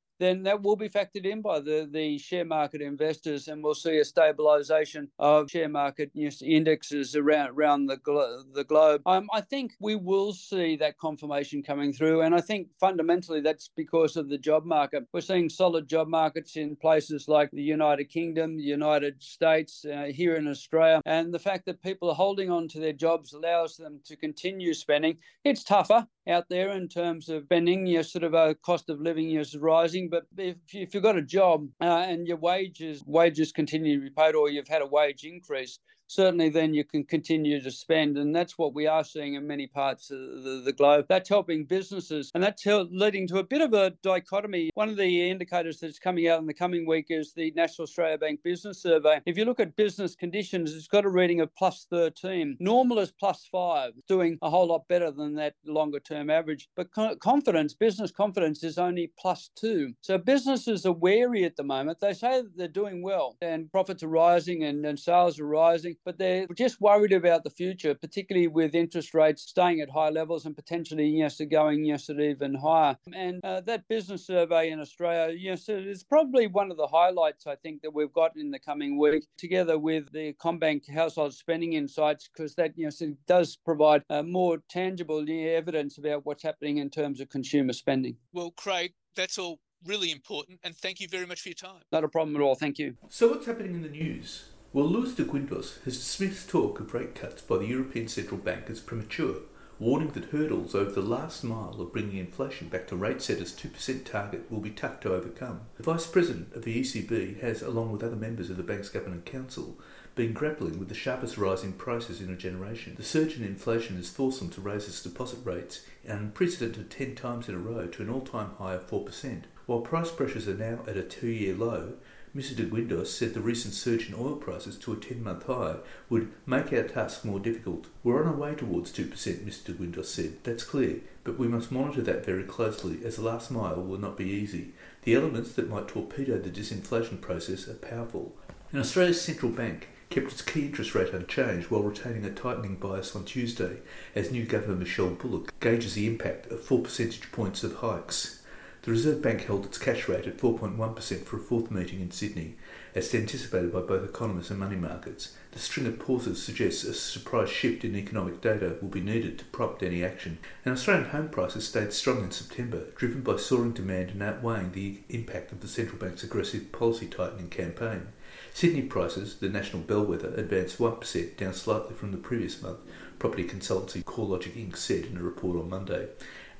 then 0.21 0.43
that 0.43 0.61
will 0.61 0.75
be 0.75 0.87
factored 0.87 1.25
in 1.25 1.41
by 1.41 1.59
the, 1.59 1.89
the 1.91 2.17
share 2.19 2.45
market 2.45 2.81
investors, 2.81 3.47
and 3.47 3.63
we'll 3.63 3.73
see 3.73 3.97
a 3.97 4.03
stabilisation 4.03 5.07
of 5.17 5.49
share 5.49 5.67
market 5.67 6.11
indexes 6.15 7.15
around 7.15 7.49
around 7.49 7.87
the 7.87 7.97
glo- 7.97 8.43
the 8.53 8.63
globe. 8.63 9.01
Um, 9.05 9.27
I 9.33 9.41
think 9.41 9.73
we 9.79 9.95
will 9.95 10.31
see 10.33 10.75
that 10.77 10.99
confirmation 10.99 11.63
coming 11.63 11.91
through, 11.91 12.21
and 12.21 12.35
I 12.35 12.41
think 12.41 12.67
fundamentally 12.79 13.41
that's 13.41 13.69
because 13.75 14.15
of 14.15 14.29
the 14.29 14.37
job 14.37 14.63
market. 14.63 15.07
We're 15.11 15.21
seeing 15.21 15.49
solid 15.49 15.87
job 15.87 16.07
markets 16.07 16.55
in 16.55 16.75
places 16.75 17.27
like 17.27 17.49
the 17.51 17.63
United 17.63 18.05
Kingdom, 18.05 18.57
the 18.57 18.63
United 18.63 19.21
States, 19.23 19.85
uh, 19.85 20.11
here 20.13 20.35
in 20.35 20.47
Australia, 20.47 21.01
and 21.05 21.33
the 21.33 21.39
fact 21.39 21.65
that 21.65 21.81
people 21.81 22.09
are 22.09 22.15
holding 22.15 22.51
on 22.51 22.67
to 22.69 22.79
their 22.79 22.93
jobs 22.93 23.33
allows 23.33 23.75
them 23.75 23.99
to 24.05 24.15
continue 24.15 24.73
spending. 24.73 25.17
It's 25.43 25.63
tougher 25.63 26.07
out 26.27 26.49
there 26.49 26.69
in 26.71 26.87
terms 26.87 27.29
of 27.29 27.43
spending. 27.45 27.85
Your 27.87 28.03
sort 28.03 28.23
of 28.23 28.33
a 28.33 28.55
cost 28.55 28.89
of 28.89 29.01
living 29.01 29.31
is 29.31 29.55
rising, 29.57 30.09
but 30.09 30.23
if, 30.37 30.57
if 30.73 30.93
you've 30.93 31.03
got 31.03 31.17
a 31.17 31.21
job 31.21 31.67
uh, 31.81 32.05
and 32.07 32.27
your 32.27 32.37
wages 32.37 33.03
wages 33.05 33.51
continue 33.51 33.97
to 33.97 34.03
be 34.03 34.09
paid, 34.09 34.35
or 34.35 34.49
you've 34.49 34.67
had 34.67 34.81
a 34.81 34.87
wage 34.87 35.23
increase, 35.23 35.79
certainly 36.11 36.49
then 36.49 36.73
you 36.73 36.83
can 36.83 37.03
continue 37.03 37.61
to 37.61 37.71
spend. 37.71 38.17
And 38.17 38.35
that's 38.35 38.57
what 38.57 38.73
we 38.73 38.85
are 38.85 39.03
seeing 39.03 39.35
in 39.35 39.47
many 39.47 39.67
parts 39.67 40.11
of 40.11 40.19
the, 40.19 40.61
the 40.65 40.73
globe. 40.73 41.05
That's 41.07 41.29
helping 41.29 41.65
businesses 41.65 42.31
and 42.35 42.43
that's 42.43 42.65
leading 42.65 43.27
to 43.29 43.39
a 43.39 43.43
bit 43.43 43.61
of 43.61 43.73
a 43.73 43.91
dichotomy. 44.03 44.69
One 44.73 44.89
of 44.89 44.97
the 44.97 45.29
indicators 45.29 45.79
that's 45.79 45.99
coming 45.99 46.27
out 46.27 46.39
in 46.39 46.47
the 46.47 46.53
coming 46.53 46.85
week 46.85 47.07
is 47.09 47.33
the 47.33 47.51
National 47.55 47.83
Australia 47.83 48.17
Bank 48.17 48.41
Business 48.43 48.81
Survey. 48.81 49.21
If 49.25 49.37
you 49.37 49.45
look 49.45 49.59
at 49.59 49.75
business 49.75 50.15
conditions, 50.15 50.75
it's 50.75 50.87
got 50.87 51.05
a 51.05 51.09
reading 51.09 51.39
of 51.41 51.55
plus 51.55 51.87
13. 51.89 52.57
Normal 52.59 52.99
is 52.99 53.11
plus 53.11 53.47
five, 53.51 53.93
doing 54.07 54.37
a 54.41 54.49
whole 54.49 54.67
lot 54.67 54.87
better 54.87 55.11
than 55.11 55.35
that 55.35 55.55
longer 55.65 55.99
term 55.99 56.29
average. 56.29 56.69
But 56.75 56.91
confidence, 57.19 57.73
business 57.73 58.11
confidence 58.11 58.63
is 58.63 58.77
only 58.77 59.11
plus 59.17 59.49
two. 59.55 59.93
So 60.01 60.17
businesses 60.17 60.85
are 60.85 60.91
wary 60.91 61.45
at 61.45 61.55
the 61.55 61.63
moment. 61.63 61.99
They 61.99 62.13
say 62.13 62.41
that 62.41 62.57
they're 62.57 62.67
doing 62.67 63.01
well 63.01 63.37
and 63.41 63.71
profits 63.71 64.03
are 64.03 64.07
rising 64.07 64.63
and, 64.63 64.85
and 64.85 64.99
sales 64.99 65.39
are 65.39 65.47
rising 65.47 65.95
but 66.05 66.17
they're 66.17 66.47
just 66.55 66.81
worried 66.81 67.13
about 67.13 67.43
the 67.43 67.49
future, 67.49 67.93
particularly 67.93 68.47
with 68.47 68.75
interest 68.75 69.13
rates 69.13 69.43
staying 69.43 69.81
at 69.81 69.89
high 69.89 70.09
levels 70.09 70.45
and 70.45 70.55
potentially 70.55 71.07
yes, 71.07 71.41
going 71.49 71.85
yes, 71.85 72.09
even 72.09 72.55
higher. 72.55 72.97
And 73.13 73.39
uh, 73.43 73.61
that 73.61 73.87
business 73.87 74.25
survey 74.25 74.71
in 74.71 74.79
Australia, 74.79 75.35
yes, 75.37 75.65
it's 75.67 76.03
probably 76.03 76.47
one 76.47 76.71
of 76.71 76.77
the 76.77 76.87
highlights 76.87 77.47
I 77.47 77.55
think 77.55 77.81
that 77.81 77.93
we've 77.93 78.13
got 78.13 78.35
in 78.35 78.51
the 78.51 78.59
coming 78.59 78.99
week, 78.99 79.25
together 79.37 79.77
with 79.77 80.11
the 80.11 80.33
CommBank 80.33 80.89
household 80.93 81.33
spending 81.33 81.73
insights, 81.73 82.27
because 82.27 82.55
that 82.55 82.73
yes, 82.75 83.01
it 83.01 83.15
does 83.27 83.55
provide 83.55 84.03
uh, 84.09 84.23
more 84.23 84.59
tangible 84.69 85.25
evidence 85.29 85.97
about 85.97 86.25
what's 86.25 86.43
happening 86.43 86.77
in 86.77 86.89
terms 86.89 87.21
of 87.21 87.29
consumer 87.29 87.73
spending. 87.73 88.15
Well, 88.33 88.51
Craig, 88.51 88.93
that's 89.15 89.37
all 89.37 89.59
really 89.85 90.11
important. 90.11 90.59
And 90.63 90.75
thank 90.75 90.99
you 90.99 91.07
very 91.07 91.25
much 91.25 91.41
for 91.41 91.49
your 91.49 91.55
time. 91.55 91.81
Not 91.91 92.03
a 92.03 92.07
problem 92.07 92.35
at 92.35 92.41
all. 92.41 92.55
Thank 92.55 92.79
you. 92.79 92.95
So, 93.09 93.29
what's 93.29 93.45
happening 93.45 93.75
in 93.75 93.81
the 93.81 93.89
news? 93.89 94.45
Well, 94.73 94.87
Luis 94.87 95.13
de 95.13 95.25
Guindos 95.25 95.79
has 95.83 95.97
dismissed 95.97 96.47
talk 96.47 96.79
of 96.79 96.93
rate 96.93 97.13
cuts 97.13 97.41
by 97.41 97.57
the 97.57 97.65
European 97.65 98.07
Central 98.07 98.39
Bank 98.39 98.69
as 98.69 98.79
premature, 98.79 99.35
warning 99.79 100.11
that 100.11 100.29
hurdles 100.29 100.73
over 100.73 100.91
the 100.91 101.01
last 101.01 101.43
mile 101.43 101.75
of 101.81 101.91
bringing 101.91 102.15
inflation 102.15 102.69
back 102.69 102.87
to 102.87 102.95
rate 102.95 103.21
setters' 103.21 103.51
2% 103.51 104.05
target 104.05 104.49
will 104.49 104.61
be 104.61 104.69
tough 104.69 105.01
to 105.01 105.13
overcome. 105.13 105.59
The 105.75 105.83
Vice 105.83 106.07
President 106.07 106.53
of 106.55 106.63
the 106.63 106.79
ECB 106.79 107.41
has, 107.41 107.61
along 107.61 107.91
with 107.91 108.01
other 108.01 108.15
members 108.15 108.49
of 108.49 108.55
the 108.55 108.63
bank's 108.63 108.87
governing 108.87 109.23
Council, 109.23 109.77
been 110.15 110.31
grappling 110.31 110.79
with 110.79 110.87
the 110.87 110.95
sharpest 110.95 111.37
rise 111.37 111.65
in 111.65 111.73
prices 111.73 112.21
in 112.21 112.31
a 112.31 112.37
generation. 112.37 112.95
The 112.95 113.03
surge 113.03 113.35
in 113.35 113.43
inflation 113.43 113.97
has 113.97 114.09
forced 114.09 114.39
them 114.39 114.51
to 114.51 114.61
raise 114.61 114.87
its 114.87 115.03
deposit 115.03 115.39
rates 115.43 115.83
an 116.05 116.17
unprecedented 116.17 116.89
10 116.89 117.15
times 117.15 117.49
in 117.49 117.55
a 117.55 117.59
row 117.59 117.87
to 117.87 118.03
an 118.03 118.09
all-time 118.09 118.51
high 118.57 118.75
of 118.75 118.89
4%. 118.89 119.43
While 119.65 119.81
price 119.81 120.11
pressures 120.11 120.47
are 120.47 120.53
now 120.53 120.79
at 120.87 120.95
a 120.95 121.03
two-year 121.03 121.55
low, 121.55 121.95
Mr. 122.35 122.55
de 122.55 122.63
Guindos 122.63 123.13
said 123.13 123.33
the 123.33 123.41
recent 123.41 123.73
surge 123.73 124.07
in 124.07 124.15
oil 124.15 124.35
prices 124.35 124.77
to 124.77 124.93
a 124.93 124.95
10 124.95 125.21
month 125.21 125.45
high 125.47 125.75
would 126.09 126.31
make 126.45 126.71
our 126.71 126.83
task 126.83 127.25
more 127.25 127.41
difficult. 127.41 127.87
We're 128.03 128.21
on 128.23 128.29
our 128.29 128.35
way 128.35 128.55
towards 128.55 128.93
2%, 128.93 129.09
Mr. 129.09 129.65
de 129.65 129.73
Guindos 129.73 130.07
said. 130.07 130.41
That's 130.43 130.63
clear, 130.63 131.01
but 131.25 131.37
we 131.37 131.49
must 131.49 131.73
monitor 131.73 132.01
that 132.03 132.25
very 132.25 132.43
closely 132.43 132.99
as 133.03 133.17
the 133.17 133.23
last 133.23 133.51
mile 133.51 133.81
will 133.81 133.97
not 133.97 134.15
be 134.15 134.29
easy. 134.29 134.71
The 135.03 135.15
elements 135.15 135.51
that 135.53 135.69
might 135.69 135.89
torpedo 135.89 136.37
the 136.37 136.49
disinflation 136.49 137.19
process 137.19 137.67
are 137.67 137.73
powerful. 137.73 138.33
And 138.71 138.79
Australia's 138.79 139.19
central 139.19 139.51
bank 139.51 139.89
kept 140.09 140.31
its 140.31 140.41
key 140.41 140.67
interest 140.67 140.95
rate 140.95 141.13
unchanged 141.13 141.69
while 141.69 141.83
retaining 141.83 142.23
a 142.23 142.31
tightening 142.31 142.75
bias 142.75 143.13
on 143.13 143.25
Tuesday 143.25 143.77
as 144.15 144.31
new 144.31 144.45
Governor 144.45 144.75
Michelle 144.75 145.09
Bullock 145.09 145.53
gauges 145.59 145.95
the 145.95 146.07
impact 146.07 146.47
of 146.47 146.61
4 146.61 146.79
percentage 146.79 147.29
points 147.33 147.63
of 147.63 147.75
hikes. 147.75 148.40
The 148.83 148.89
Reserve 148.89 149.21
Bank 149.21 149.45
held 149.45 149.65
its 149.65 149.77
cash 149.77 150.07
rate 150.07 150.25
at 150.25 150.39
4.1% 150.39 151.23
for 151.25 151.37
a 151.37 151.39
fourth 151.39 151.69
meeting 151.69 152.01
in 152.01 152.09
Sydney, 152.09 152.55
as 152.95 153.13
anticipated 153.13 153.71
by 153.71 153.81
both 153.81 154.03
economists 154.03 154.49
and 154.49 154.59
money 154.59 154.75
markets. 154.75 155.35
The 155.51 155.59
string 155.59 155.85
of 155.85 155.99
pauses 155.99 156.41
suggests 156.41 156.83
a 156.83 156.95
surprise 156.95 157.51
shift 157.51 157.83
in 157.85 157.95
economic 157.95 158.41
data 158.41 158.77
will 158.81 158.89
be 158.89 158.99
needed 158.99 159.37
to 159.37 159.45
prompt 159.45 159.83
any 159.83 160.03
action. 160.03 160.39
And 160.65 160.73
Australian 160.73 161.09
home 161.09 161.29
prices 161.29 161.67
stayed 161.67 161.93
strong 161.93 162.23
in 162.23 162.31
September, 162.31 162.85
driven 162.95 163.21
by 163.21 163.35
soaring 163.35 163.73
demand 163.73 164.09
and 164.09 164.23
outweighing 164.23 164.71
the 164.71 165.01
impact 165.09 165.51
of 165.51 165.61
the 165.61 165.67
central 165.67 165.99
bank's 165.99 166.23
aggressive 166.23 166.71
policy 166.71 167.05
tightening 167.05 167.49
campaign. 167.49 168.07
Sydney 168.51 168.81
prices, 168.81 169.35
the 169.35 169.49
national 169.49 169.83
bellwether, 169.83 170.33
advanced 170.33 170.79
1%, 170.79 171.37
down 171.37 171.53
slightly 171.53 171.93
from 171.93 172.11
the 172.11 172.17
previous 172.17 172.59
month, 172.63 172.79
property 173.19 173.43
consultancy 173.43 174.03
CoreLogic 174.03 174.53
Inc. 174.55 174.75
said 174.75 175.05
in 175.05 175.17
a 175.17 175.21
report 175.21 175.55
on 175.55 175.69
Monday. 175.69 176.07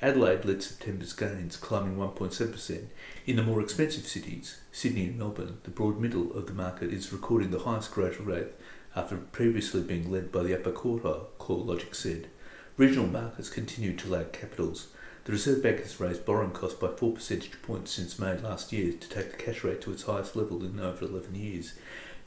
Adelaide 0.02 0.46
led 0.46 0.64
September's 0.64 1.14
gains, 1.14 1.56
climbing 1.56 1.96
1.7%. 1.96 2.86
In 3.28 3.36
the 3.36 3.44
more 3.44 3.62
expensive 3.62 4.08
cities, 4.08 4.60
Sydney 4.72 5.06
and 5.06 5.20
Melbourne, 5.20 5.60
the 5.64 5.70
broad 5.70 6.00
middle 6.00 6.36
of 6.36 6.48
the 6.48 6.54
market 6.54 6.92
is 6.92 7.14
recording 7.14 7.52
the 7.52 7.60
highest 7.60 7.92
growth 7.92 8.20
rate 8.20 8.48
after 8.96 9.18
previously 9.18 9.82
being 9.82 10.12
led 10.12 10.32
by 10.32 10.42
the 10.42 10.58
upper 10.58 10.72
quartile, 10.72 11.28
CoreLogic 11.40 11.94
said. 11.94 12.30
Regional 12.78 13.06
markets 13.06 13.50
continue 13.50 13.96
to 13.96 14.10
lag 14.10 14.32
capitals. 14.32 14.88
The 15.26 15.34
Reserve 15.34 15.62
Bank 15.62 15.82
has 15.82 16.00
raised 16.00 16.26
borrowing 16.26 16.50
costs 16.50 16.80
by 16.80 16.88
4 16.88 17.14
percentage 17.14 17.62
points 17.62 17.92
since 17.92 18.18
May 18.18 18.36
last 18.40 18.74
year 18.74 18.94
to 18.94 19.10
take 19.10 19.32
the 19.32 19.38
cash 19.38 19.64
rate 19.64 19.82
to 19.82 19.92
its 19.92 20.04
highest 20.04 20.36
level 20.36 20.64
in 20.64 20.80
over 20.80 21.06
11 21.06 21.36
years. 21.36 21.76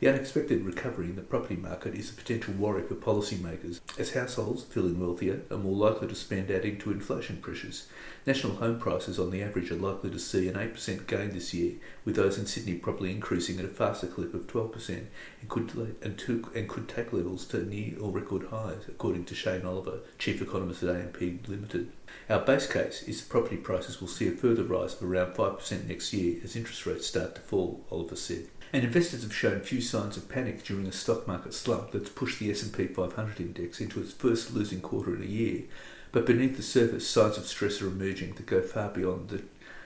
The 0.05 0.11
unexpected 0.11 0.67
recovery 0.67 1.07
in 1.07 1.17
the 1.17 1.23
property 1.23 1.57
market 1.57 1.95
is 1.95 2.11
a 2.11 2.12
potential 2.12 2.53
worry 2.53 2.83
for 2.83 2.95
policymakers, 2.95 3.81
as 3.99 4.12
households, 4.12 4.62
feeling 4.64 5.01
wealthier, 5.01 5.40
are 5.51 5.57
more 5.57 5.75
likely 5.75 6.09
to 6.09 6.14
spend 6.14 6.51
adding 6.51 6.77
to 6.81 6.93
inflation 6.93 7.38
pressures. 7.38 7.87
National 8.27 8.57
home 8.57 8.79
prices 8.79 9.19
on 9.19 9.31
the 9.31 9.43
average 9.43 9.71
are 9.71 9.77
likely 9.77 10.11
to 10.11 10.19
see 10.19 10.47
an 10.47 10.57
8% 10.57 11.07
gain 11.07 11.31
this 11.31 11.55
year, 11.55 11.77
with 12.05 12.17
those 12.17 12.37
in 12.37 12.45
Sydney 12.45 12.75
probably 12.75 13.12
increasing 13.12 13.59
at 13.59 13.64
a 13.64 13.69
faster 13.69 14.07
clip 14.07 14.35
of 14.35 14.47
12% 14.47 14.88
and 14.88 15.49
could, 15.49 15.97
and, 16.03 16.23
and 16.55 16.69
could 16.69 16.87
take 16.87 17.14
levels 17.14 17.47
to 17.47 17.64
near 17.64 17.99
or 17.99 18.11
record 18.11 18.49
highs, 18.49 18.87
according 18.87 19.25
to 19.25 19.35
Shane 19.35 19.64
Oliver, 19.64 20.01
Chief 20.19 20.43
Economist 20.43 20.83
at 20.83 20.95
AMP 20.95 21.49
Limited. 21.49 21.90
Our 22.29 22.40
base 22.40 22.67
case 22.71 23.05
is 23.05 23.23
that 23.23 23.31
property 23.31 23.57
prices 23.57 24.03
will 24.03 24.09
see 24.09 24.29
a 24.29 24.33
further 24.33 24.64
rise 24.64 25.01
of 25.01 25.11
around 25.11 25.33
5% 25.33 25.88
next 25.88 26.12
year 26.12 26.40
as 26.45 26.57
interest 26.57 26.85
rates 26.85 27.07
start 27.07 27.37
to 27.37 27.40
fall, 27.40 27.87
Oliver 27.90 28.17
said 28.17 28.49
and 28.74 28.82
investors 28.82 29.22
have 29.22 29.32
shown 29.32 29.60
few 29.60 29.80
signs 29.80 30.16
of 30.16 30.28
panic 30.28 30.64
during 30.64 30.84
a 30.88 30.92
stock 30.92 31.28
market 31.28 31.54
slump 31.54 31.92
that's 31.92 32.10
pushed 32.10 32.40
the 32.40 32.50
S&P 32.50 32.88
500 32.88 33.38
index 33.38 33.80
into 33.80 34.00
its 34.00 34.12
first 34.12 34.52
losing 34.52 34.80
quarter 34.80 35.14
in 35.14 35.22
a 35.22 35.26
year. 35.26 35.62
But 36.10 36.26
beneath 36.26 36.56
the 36.56 36.62
surface, 36.64 37.08
signs 37.08 37.38
of 37.38 37.46
stress 37.46 37.80
are 37.80 37.87
emerging 37.87 38.34
that 38.34 38.46
go 38.46 38.60
far 38.62 38.88
beyond 38.88 39.28
the, 39.28 39.44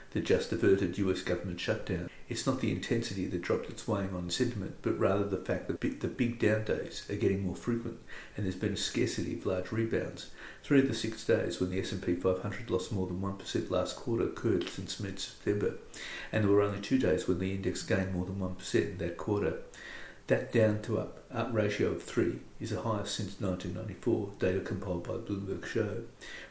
the 0.09 0.21
just 0.21 0.51
averted 0.51 0.97
US 0.97 1.21
government 1.21 1.59
shutdown. 1.59 2.09
It's 2.29 2.47
not 2.47 2.61
the 2.61 2.71
intensity 2.71 3.27
that 3.27 3.43
dropped 3.43 3.67
that's 3.67 3.87
weighing 3.87 4.15
on 4.15 4.31
sentiment, 4.31 4.77
but 4.81 4.97
rather 4.97 5.23
the 5.23 5.37
fact 5.37 5.67
that 5.67 5.81
the 5.81 6.07
big 6.07 6.39
down 6.39 6.63
days 6.63 7.05
are 7.11 7.15
getting 7.15 7.45
more 7.45 7.55
frequent, 7.55 7.99
and 8.35 8.43
there's 8.43 8.55
been 8.55 8.73
a 8.73 8.77
scarcity 8.77 9.37
of 9.37 9.45
large 9.45 9.71
rebounds. 9.71 10.31
Three 10.63 10.81
of 10.81 10.87
the 10.87 10.93
six 10.93 11.25
days 11.25 11.59
when 11.59 11.71
the 11.71 11.79
S&P 11.79 12.15
500 12.15 12.69
lost 12.69 12.91
more 12.91 13.07
than 13.07 13.21
1% 13.21 13.69
last 13.71 13.95
quarter 13.95 14.25
occurred 14.25 14.69
since 14.69 14.99
mid-September, 14.99 15.75
and 16.31 16.43
there 16.43 16.51
were 16.51 16.61
only 16.61 16.79
two 16.79 16.99
days 16.99 17.27
when 17.27 17.39
the 17.39 17.53
index 17.53 17.81
gained 17.83 18.13
more 18.13 18.25
than 18.25 18.35
1% 18.35 18.75
in 18.75 18.97
that 18.99 19.17
quarter. 19.17 19.59
That 20.27 20.53
down 20.53 20.83
to 20.83 20.99
up, 20.99 21.23
up 21.33 21.49
ratio 21.51 21.89
of 21.89 22.03
3 22.03 22.39
is 22.59 22.69
the 22.69 22.81
highest 22.81 23.15
since 23.15 23.41
1994, 23.41 24.33
data 24.37 24.59
compiled 24.59 25.05
by 25.05 25.13
Bloomberg 25.13 25.65
show. 25.65 26.03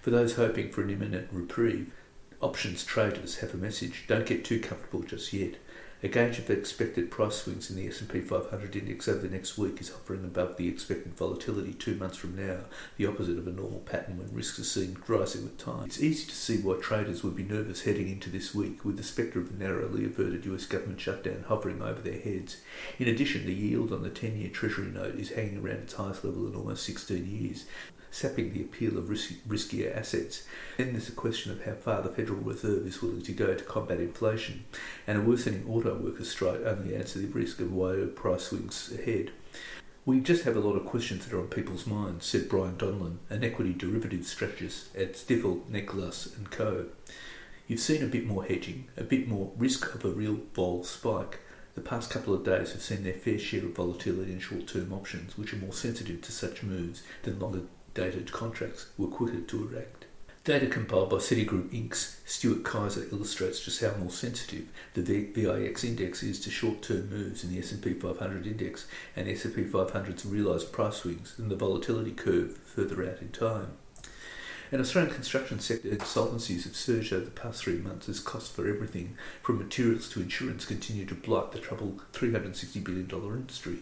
For 0.03 0.11
those 0.11 0.35
hoping 0.35 0.73
for 0.73 0.83
an 0.83 0.91
imminent 0.91 1.29
reprieve, 1.31 1.93
options 2.41 2.85
traders 2.85 3.39
have 3.39 3.55
a 3.55 3.57
message. 3.57 4.05
Don't 4.09 4.27
get 4.27 4.45
too 4.45 4.59
comfortable 4.59 5.03
just 5.03 5.33
yet. 5.33 5.55
A 6.01 6.07
gauge 6.07 6.39
of 6.39 6.47
the 6.47 6.53
expected 6.53 7.11
price 7.11 7.43
swings 7.43 7.71
in 7.71 7.77
the 7.77 7.89
S&P 7.89 8.21
500 8.21 8.77
index 8.77 9.09
over 9.09 9.19
the 9.19 9.35
next 9.35 9.59
week 9.59 9.81
is 9.81 9.89
hovering 9.89 10.23
above 10.23 10.57
the 10.57 10.69
expected 10.69 11.17
volatility 11.17 11.73
two 11.73 11.97
months 11.97 12.17
from 12.17 12.37
now, 12.37 12.61
the 12.97 13.07
opposite 13.07 13.37
of 13.37 13.49
a 13.49 13.51
normal 13.51 13.81
pattern 13.81 14.17
when 14.17 14.33
risks 14.33 14.61
are 14.61 14.65
seen 14.65 14.97
rising 15.09 15.43
with 15.43 15.59
time. 15.59 15.87
It's 15.87 16.01
easy 16.01 16.27
to 16.27 16.37
see 16.37 16.59
why 16.59 16.77
traders 16.77 17.25
would 17.25 17.35
be 17.35 17.43
nervous 17.43 17.83
heading 17.83 18.09
into 18.09 18.31
this 18.31 18.55
week 18.55 18.85
with 18.85 18.97
the 18.97 19.03
spectre 19.03 19.41
of 19.41 19.51
a 19.51 19.55
narrowly 19.55 20.05
averted 20.05 20.47
US 20.47 20.67
government 20.67 21.01
shutdown 21.01 21.45
hovering 21.49 21.83
over 21.83 22.01
their 22.01 22.21
heads. 22.21 22.59
In 23.01 23.09
addition, 23.09 23.45
the 23.45 23.53
yield 23.53 23.93
on 23.93 24.05
the 24.05 24.11
10-year 24.11 24.51
Treasury 24.51 24.93
note 24.93 25.17
is 25.17 25.31
hanging 25.31 25.59
around 25.59 25.79
its 25.79 25.95
highest 25.95 26.25
level 26.25 26.47
in 26.47 26.55
almost 26.55 26.85
16 26.85 27.27
years, 27.27 27.65
sapping 28.11 28.53
the 28.53 28.63
appeal 28.63 28.99
of 28.99 29.09
riskier 29.09 29.97
assets. 29.97 30.45
Then 30.77 30.93
there's 30.93 31.09
a 31.09 31.13
question 31.13 31.53
of 31.53 31.65
how 31.65 31.75
far 31.75 32.03
the 32.03 32.09
Federal 32.09 32.41
Reserve 32.41 32.87
is 32.87 33.03
willing 33.03 33.23
to 33.23 33.33
go 33.33 33.55
to 33.55 33.65
combat 33.65 34.01
inflation, 34.01 34.65
and 35.07 35.19
a 35.19 35.23
worsening 35.23 35.65
auto 35.69 35.95
workers' 35.95 36.31
strike 36.31 36.61
only 36.65 36.97
adds 36.97 37.13
to 37.13 37.19
the 37.19 37.27
risk 37.29 37.61
of 37.61 37.73
wider 37.73 38.07
price 38.07 38.45
swings 38.45 38.93
ahead. 38.93 39.33
We 40.05 40.21
just 40.21 40.45
have 40.45 40.57
a 40.57 40.61
lot 40.61 40.77
of 40.77 40.87
questions 40.87 41.27
that 41.27 41.37
are 41.37 41.41
on 41.41 41.49
people's 41.49 41.87
minds, 41.87 42.25
said 42.25 42.49
Brian 42.49 42.77
Donlan, 42.77 43.19
an 43.29 43.45
equity 43.45 43.75
derivative 43.75 44.25
strategist 44.25 44.97
at 44.97 45.13
Stifel, 45.15 45.69
Nicolaus 45.69 46.35
and 46.35 46.51
Co. 46.51 46.87
You've 47.67 47.81
seen 47.81 48.03
a 48.03 48.07
bit 48.07 48.25
more 48.27 48.45
hedging, 48.45 48.89
a 48.97 49.05
bit 49.05 49.29
more 49.29 49.53
risk 49.59 49.95
of 49.95 50.07
a 50.07 50.09
real 50.09 50.39
vol 50.55 50.83
spike. 50.83 51.41
The 51.75 51.83
past 51.83 52.11
couple 52.11 52.33
of 52.33 52.43
days 52.43 52.73
have 52.73 52.81
seen 52.81 53.05
their 53.05 53.13
fair 53.13 53.39
share 53.39 53.65
of 53.65 53.77
volatility 53.77 54.33
in 54.33 54.41
short-term 54.41 54.93
options, 54.95 55.37
which 55.37 55.53
are 55.53 55.59
more 55.59 55.75
sensitive 55.75 56.23
to 56.23 56.33
such 56.33 56.63
moves 56.63 57.03
than 57.23 57.39
longer 57.39 57.61
dated 57.95 58.33
contracts 58.33 58.87
were 58.97 59.09
quicker 59.09 59.41
to 59.41 59.69
erect. 59.69 60.07
Data 60.45 60.67
compiled 60.67 61.11
by 61.11 61.17
Citigroup 61.17 61.69
Inc.'s 61.71 62.21
Stuart 62.25 62.65
Kaiser 62.65 63.05
illustrates 63.13 63.63
just 63.63 63.83
how 63.83 63.93
more 63.99 64.11
sensitive 64.11 64.69
the 64.95 65.03
VIX 65.03 65.85
index 65.85 66.23
is 66.23 66.41
to 66.41 66.51
short-term 66.51 67.11
moves 67.11 67.45
in 67.45 67.53
the 67.53 67.59
S&P 67.59 67.93
500 67.93 68.47
index 68.47 68.87
and 69.15 69.29
S&P 69.29 69.65
500's 69.65 70.25
realised 70.25 70.73
price 70.73 70.97
swings 70.97 71.37
than 71.37 71.51
the 71.51 71.55
volatility 71.55 72.13
curve 72.13 72.57
further 72.59 73.05
out 73.05 73.21
in 73.21 73.29
time. 73.29 73.73
An 74.71 74.81
Australian 74.81 75.15
construction 75.15 75.61
sector 75.61 75.89
insolvencies 75.89 76.65
have 76.65 76.77
surged 76.77 77.13
over 77.13 77.25
the 77.25 77.31
past 77.31 77.63
three 77.63 77.79
months 77.79 78.07
as 78.09 78.21
costs 78.21 78.55
for 78.55 78.69
everything, 78.69 79.17
from 79.43 79.59
materials 79.59 80.11
to 80.11 80.21
insurance, 80.21 80.67
continue 80.67 81.07
to 81.07 81.15
blight 81.15 81.53
the 81.53 81.59
troubled 81.59 82.03
$360 82.13 82.85
billion 82.85 83.11
industry. 83.11 83.79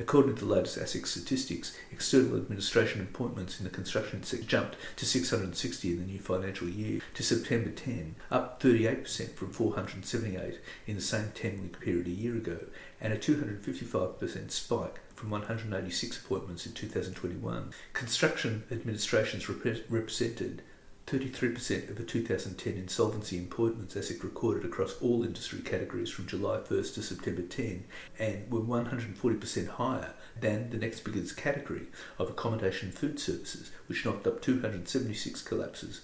According 0.00 0.36
to 0.36 0.46
the 0.46 0.54
latest 0.54 0.78
ASIC 0.78 1.06
statistics, 1.06 1.76
external 1.92 2.38
administration 2.38 3.02
appointments 3.02 3.58
in 3.58 3.64
the 3.64 3.70
construction 3.70 4.22
sector 4.22 4.46
jumped 4.46 4.76
to 4.96 5.04
660 5.04 5.90
in 5.90 5.98
the 5.98 6.06
new 6.06 6.18
financial 6.18 6.70
year 6.70 7.02
to 7.12 7.22
September 7.22 7.70
10, 7.70 8.14
up 8.30 8.62
38% 8.62 9.34
from 9.34 9.52
478 9.52 10.58
in 10.86 10.96
the 10.96 11.02
same 11.02 11.32
10 11.34 11.60
week 11.60 11.78
period 11.80 12.06
a 12.06 12.10
year 12.10 12.34
ago, 12.34 12.60
and 12.98 13.12
a 13.12 13.18
255% 13.18 14.50
spike 14.50 15.00
from 15.14 15.28
186 15.28 16.24
appointments 16.24 16.64
in 16.64 16.72
2021. 16.72 17.70
Construction 17.92 18.64
administrations 18.70 19.50
rep- 19.50 19.84
represented 19.90 20.62
33% 21.10 21.90
of 21.90 21.96
the 21.96 22.04
2010 22.04 22.74
insolvency 22.74 23.36
appointments 23.40 23.96
ASIC 23.96 24.22
recorded 24.22 24.64
across 24.64 24.94
all 25.00 25.24
industry 25.24 25.58
categories 25.60 26.08
from 26.08 26.28
July 26.28 26.58
1st 26.58 26.94
to 26.94 27.02
September 27.02 27.42
10 27.42 27.82
and 28.20 28.48
were 28.48 28.60
140% 28.60 29.68
higher 29.70 30.14
than 30.40 30.70
the 30.70 30.76
next 30.76 31.00
biggest 31.00 31.36
category 31.36 31.86
of 32.20 32.30
accommodation 32.30 32.92
food 32.92 33.18
services, 33.18 33.72
which 33.88 34.04
knocked 34.04 34.28
up 34.28 34.40
276 34.40 35.42
collapses. 35.42 36.02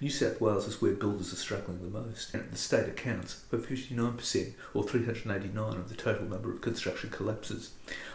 New 0.00 0.10
South 0.10 0.40
Wales 0.40 0.66
is 0.66 0.82
where 0.82 0.92
builders 0.92 1.32
are 1.32 1.36
struggling 1.36 1.80
the 1.80 1.98
most, 1.98 2.34
and 2.34 2.50
the 2.50 2.56
state 2.56 2.88
accounts 2.88 3.42
for 3.48 3.58
59% 3.58 4.52
or 4.74 4.82
389 4.82 5.74
of 5.74 5.88
the 5.88 5.94
total 5.94 6.26
number 6.26 6.52
of 6.52 6.60
construction 6.60 7.10
collapses. 7.10 7.70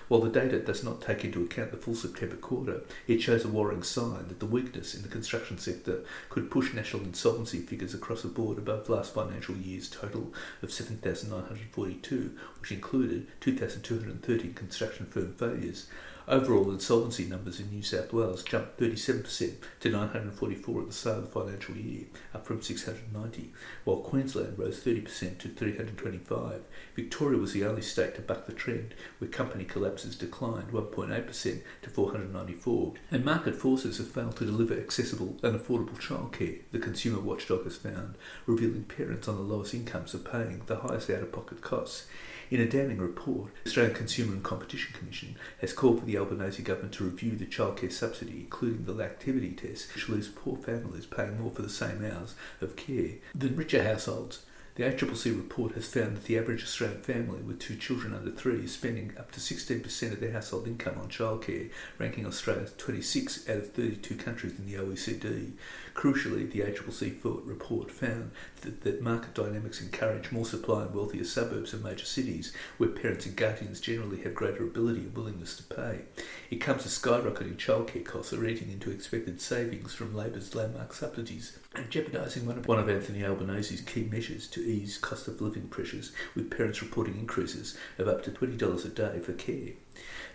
While 0.07 0.21
the 0.21 0.29
data 0.29 0.59
does 0.59 0.83
not 0.83 1.01
take 1.01 1.23
into 1.23 1.43
account 1.43 1.71
the 1.71 1.77
full 1.77 1.95
September 1.95 2.35
quarter, 2.35 2.81
it 3.07 3.21
shows 3.21 3.45
a 3.45 3.47
worrying 3.47 3.83
sign 3.83 4.27
that 4.27 4.39
the 4.39 4.45
weakness 4.45 4.95
in 4.95 5.03
the 5.03 5.07
construction 5.07 5.57
sector 5.57 6.03
could 6.29 6.49
push 6.49 6.73
national 6.73 7.03
insolvency 7.03 7.59
figures 7.59 7.93
across 7.93 8.23
the 8.23 8.27
board 8.27 8.57
above 8.57 8.89
last 8.89 9.13
financial 9.13 9.55
year's 9.55 9.89
total 9.89 10.33
of 10.61 10.73
7,942, 10.73 12.37
which 12.59 12.71
included 12.71 13.27
2,230 13.39 14.53
construction 14.53 15.05
firm 15.05 15.33
failures. 15.33 15.87
Overall 16.29 16.69
insolvency 16.69 17.25
numbers 17.25 17.59
in 17.59 17.71
New 17.71 17.81
South 17.81 18.13
Wales 18.13 18.43
jumped 18.43 18.79
37% 18.79 19.55
to 19.79 19.89
944 19.89 20.81
at 20.81 20.87
the 20.87 20.93
start 20.93 21.17
of 21.17 21.23
the 21.25 21.31
financial 21.31 21.75
year, 21.75 22.05
up 22.35 22.45
from 22.45 22.61
690, 22.61 23.51
while 23.83 23.97
Queensland 23.97 24.59
rose 24.59 24.79
30% 24.79 25.39
to 25.39 25.47
325. 25.47 26.61
Victoria 26.95 27.39
was 27.39 27.53
the 27.53 27.65
only 27.65 27.81
state 27.81 28.13
to 28.13 28.21
buck 28.21 28.45
the 28.45 28.53
trend, 28.53 28.93
where 29.17 29.31
company 29.31 29.63
collapses 29.63 30.15
declined 30.15 30.71
1.8% 30.71 31.61
to 31.81 31.89
494. 31.89 32.93
And 33.09 33.25
market 33.25 33.55
forces 33.55 33.97
have 33.97 34.11
failed 34.11 34.35
to 34.35 34.45
deliver 34.45 34.75
accessible 34.75 35.35
and 35.41 35.59
affordable 35.59 35.97
childcare, 35.99 36.59
the 36.71 36.77
consumer 36.77 37.21
watchdog 37.21 37.63
has 37.63 37.77
found, 37.77 38.13
revealing 38.45 38.83
parents 38.83 39.27
on 39.27 39.35
the 39.37 39.41
lowest 39.41 39.73
incomes 39.73 40.13
are 40.13 40.19
paying 40.19 40.61
the 40.67 40.75
highest 40.75 41.09
out-of-pocket 41.09 41.61
costs. 41.61 42.05
In 42.51 42.59
a 42.59 42.65
damning 42.65 42.97
report, 42.97 43.51
the 43.63 43.69
Australian 43.69 43.95
Consumer 43.95 44.33
and 44.33 44.43
Competition 44.43 44.91
Commission 44.97 45.35
has 45.61 45.71
called 45.71 45.99
for 45.99 46.05
the 46.07 46.17
Albanese 46.17 46.63
government 46.63 46.95
to 46.95 47.03
review 47.03 47.35
the 47.35 47.45
childcare 47.45 47.91
subsidy, 47.91 48.39
including 48.39 48.85
the 48.85 49.03
activity 49.03 49.51
test, 49.51 49.93
which 49.93 50.09
leaves 50.09 50.29
poor 50.29 50.57
families 50.57 51.05
paying 51.05 51.39
more 51.39 51.51
for 51.51 51.61
the 51.61 51.69
same 51.69 52.03
hours 52.03 52.33
of 52.59 52.75
care 52.75 53.17
than 53.35 53.55
richer 53.55 53.83
households. 53.83 54.45
The 54.79 54.85
ACCC 54.85 55.35
report 55.35 55.73
has 55.73 55.93
found 55.93 56.15
that 56.15 56.23
the 56.23 56.39
average 56.39 56.63
Australian 56.63 57.01
family 57.01 57.41
with 57.41 57.59
two 57.59 57.75
children 57.75 58.13
under 58.13 58.31
three 58.31 58.63
is 58.63 58.73
spending 58.73 59.13
up 59.19 59.29
to 59.33 59.39
16% 59.39 60.13
of 60.13 60.19
their 60.19 60.31
household 60.31 60.67
income 60.67 60.97
on 60.99 61.09
childcare, 61.09 61.69
ranking 61.97 62.25
Australia 62.25 62.65
26 62.77 63.49
out 63.49 63.57
of 63.57 63.73
32 63.73 64.15
countries 64.15 64.57
in 64.57 64.65
the 64.65 64.75
OECD. 64.75 65.51
Crucially, 65.99 66.49
the 66.49 66.61
ACCC 66.61 67.19
report 67.43 67.91
found 67.91 68.31
that, 68.61 68.83
that 68.83 69.01
market 69.01 69.33
dynamics 69.33 69.81
encourage 69.81 70.31
more 70.31 70.45
supply 70.45 70.83
in 70.85 70.93
wealthier 70.93 71.25
suburbs 71.25 71.73
of 71.73 71.83
major 71.83 72.05
cities, 72.05 72.53
where 72.77 72.87
parents 72.87 73.25
and 73.25 73.35
guardians 73.35 73.81
generally 73.81 74.21
have 74.21 74.33
greater 74.33 74.63
ability 74.63 75.01
and 75.01 75.13
willingness 75.13 75.57
to 75.57 75.63
pay. 75.63 76.03
It 76.49 76.61
comes 76.61 76.85
as 76.85 76.97
skyrocketing 76.97 77.57
childcare 77.57 78.05
costs 78.05 78.31
are 78.31 78.47
eating 78.47 78.71
into 78.71 78.89
expected 78.91 79.41
savings 79.41 79.93
from 79.93 80.15
Labor's 80.15 80.55
landmark 80.55 80.93
subsidies 80.93 81.59
and 81.75 81.89
jeopardising 81.89 82.45
one 82.45 82.59
of, 82.59 82.65
one 82.65 82.79
of 82.79 82.87
Anthony 82.87 83.19
Albanese's 83.19 83.81
key 83.81 84.03
measures 84.09 84.47
to 84.47 84.61
ease 84.61 84.97
cost 84.97 85.27
of 85.27 85.41
living 85.41 85.67
pressures, 85.67 86.13
with 86.33 86.49
parents 86.49 86.81
reporting 86.81 87.19
increases 87.19 87.77
of 87.97 88.07
up 88.07 88.23
to 88.23 88.31
$20 88.31 88.85
a 88.85 88.87
day 88.87 89.19
for 89.19 89.33
care. 89.33 89.73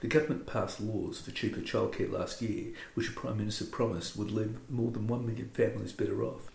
The 0.04 0.10
government 0.10 0.46
passed 0.46 0.82
laws 0.82 1.22
for 1.22 1.30
cheaper 1.30 1.62
childcare 1.62 2.12
last 2.12 2.42
year, 2.42 2.74
which 2.92 3.06
the 3.06 3.14
Prime 3.14 3.38
Minister 3.38 3.64
promised 3.64 4.18
would 4.18 4.30
leave 4.30 4.58
more 4.68 4.90
than 4.90 5.06
1 5.06 5.26
million 5.26 5.48
families 5.54 5.94
better 5.94 6.22
off. 6.22 6.50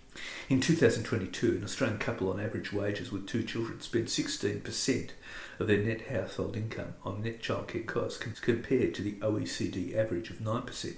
In 0.49 0.61
2022, 0.61 1.55
an 1.55 1.63
Australian 1.63 1.97
couple 1.97 2.31
on 2.31 2.39
average 2.39 2.71
wages 2.71 3.11
with 3.11 3.25
two 3.25 3.41
children 3.41 3.81
spent 3.81 4.05
16% 4.05 5.09
of 5.57 5.65
their 5.65 5.81
net 5.81 6.09
household 6.09 6.55
income 6.55 6.93
on 7.03 7.23
net 7.23 7.41
childcare 7.41 7.87
costs 7.87 8.19
compared 8.19 8.93
to 8.93 9.01
the 9.01 9.13
OECD 9.13 9.95
average 9.95 10.29
of 10.29 10.37
9%. 10.37 10.95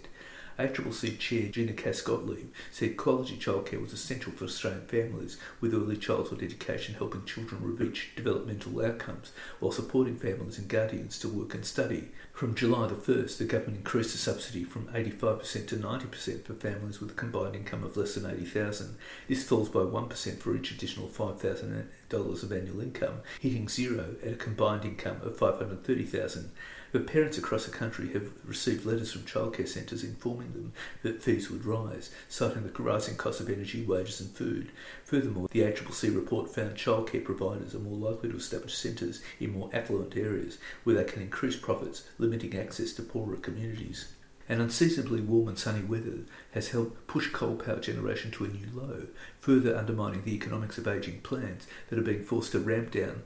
ACCC 0.61 1.17
Chair 1.17 1.47
Gina 1.47 1.73
Cass-Gottlieb 1.73 2.51
said 2.71 2.95
quality 2.95 3.35
childcare 3.35 3.81
was 3.81 3.93
essential 3.93 4.31
for 4.31 4.45
Australian 4.45 4.85
families, 4.85 5.37
with 5.59 5.73
early 5.73 5.97
childhood 5.97 6.43
education 6.43 6.93
helping 6.93 7.25
children 7.25 7.75
reach 7.77 8.11
developmental 8.15 8.85
outcomes 8.85 9.31
while 9.59 9.71
supporting 9.71 10.15
families 10.15 10.59
and 10.59 10.67
guardians 10.67 11.17
to 11.17 11.27
work 11.27 11.55
and 11.55 11.65
study. 11.65 12.09
From 12.31 12.53
July 12.53 12.87
the 12.87 12.95
1st, 12.95 13.39
the 13.39 13.45
government 13.45 13.77
increased 13.77 14.11
the 14.11 14.19
subsidy 14.19 14.63
from 14.63 14.85
85% 14.89 15.67
to 15.69 15.77
90% 15.77 16.45
for 16.45 16.53
families 16.53 17.01
with 17.01 17.11
a 17.11 17.15
combined 17.15 17.55
income 17.55 17.83
of 17.83 17.97
less 17.97 18.13
than 18.13 18.29
80000 18.29 18.97
This 19.27 19.43
falls 19.43 19.69
by 19.69 19.79
1% 19.79 20.37
for 20.37 20.55
each 20.55 20.71
additional 20.71 21.07
$5,000 21.07 22.43
of 22.43 22.51
annual 22.51 22.81
income, 22.81 23.21
hitting 23.39 23.67
zero 23.67 24.15
at 24.23 24.33
a 24.33 24.35
combined 24.35 24.85
income 24.85 25.21
of 25.23 25.37
530000 25.37 26.51
but 26.91 27.07
parents 27.07 27.37
across 27.37 27.65
the 27.65 27.71
country 27.71 28.11
have 28.13 28.31
received 28.45 28.85
letters 28.85 29.11
from 29.11 29.21
childcare 29.21 29.67
centres 29.67 30.03
informing 30.03 30.53
them 30.53 30.73
that 31.03 31.21
fees 31.21 31.49
would 31.49 31.65
rise, 31.65 32.11
citing 32.27 32.63
the 32.63 32.83
rising 32.83 33.15
cost 33.15 33.39
of 33.39 33.49
energy, 33.49 33.83
wages 33.83 34.19
and 34.19 34.31
food. 34.31 34.71
Furthermore, 35.05 35.47
the 35.51 35.61
ACCC 35.61 36.15
report 36.15 36.53
found 36.53 36.75
childcare 36.75 37.23
providers 37.23 37.73
are 37.73 37.79
more 37.79 38.11
likely 38.11 38.29
to 38.29 38.37
establish 38.37 38.75
centres 38.75 39.21
in 39.39 39.53
more 39.53 39.69
affluent 39.73 40.17
areas 40.17 40.57
where 40.83 40.95
they 40.95 41.03
can 41.03 41.21
increase 41.21 41.55
profits, 41.55 42.07
limiting 42.17 42.57
access 42.57 42.93
to 42.93 43.01
poorer 43.01 43.37
communities. 43.37 44.13
And 44.49 44.61
unseasonably 44.61 45.21
warm 45.21 45.47
and 45.47 45.57
sunny 45.57 45.81
weather 45.81 46.25
has 46.51 46.71
helped 46.71 47.07
push 47.07 47.29
coal 47.31 47.55
power 47.55 47.79
generation 47.79 48.31
to 48.31 48.43
a 48.43 48.49
new 48.49 48.67
low, 48.73 49.07
further 49.39 49.77
undermining 49.77 50.23
the 50.25 50.33
economics 50.33 50.77
of 50.77 50.89
ageing 50.89 51.21
plants 51.21 51.67
that 51.89 51.97
are 51.97 52.03
being 52.03 52.23
forced 52.23 52.51
to 52.51 52.59
ramp 52.59 52.91
down 52.91 53.23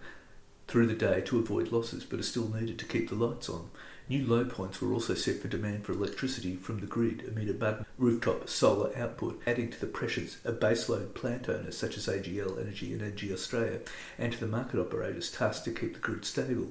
through 0.67 0.88
the 0.88 0.93
day 0.93 1.21
to 1.21 1.39
avoid 1.39 1.71
losses 1.71 2.04
but 2.04 2.19
are 2.19 2.23
still 2.23 2.49
needed 2.49 2.80
to 2.80 2.86
keep 2.86 3.10
the 3.10 3.15
lights 3.15 3.49
on. 3.49 3.69
New 4.08 4.23
low 4.23 4.45
points 4.45 4.80
were 4.82 4.93
also 4.93 5.15
set 5.15 5.41
for 5.41 5.47
demand 5.47 5.84
for 5.84 5.93
electricity 5.93 6.56
from 6.56 6.80
the 6.80 6.86
grid 6.86 7.23
amid 7.28 7.49
abundant 7.49 7.88
rooftop 7.97 8.47
solar 8.47 8.95
output, 8.95 9.41
adding 9.47 9.71
to 9.71 9.80
the 9.80 9.88
pressures 9.88 10.38
of 10.45 10.60
baseload 10.60 11.15
plant 11.15 11.49
owners 11.49 11.75
such 11.75 11.97
as 11.97 12.06
AGL 12.06 12.62
Energy 12.62 12.93
and 12.93 13.01
Energy 13.01 13.34
Australia, 13.34 13.80
and 14.19 14.32
to 14.32 14.39
the 14.39 14.45
market 14.45 14.80
operators 14.80 15.32
tasked 15.32 15.65
to 15.65 15.71
keep 15.71 15.95
the 15.95 15.99
grid 15.99 16.23
stable. 16.23 16.67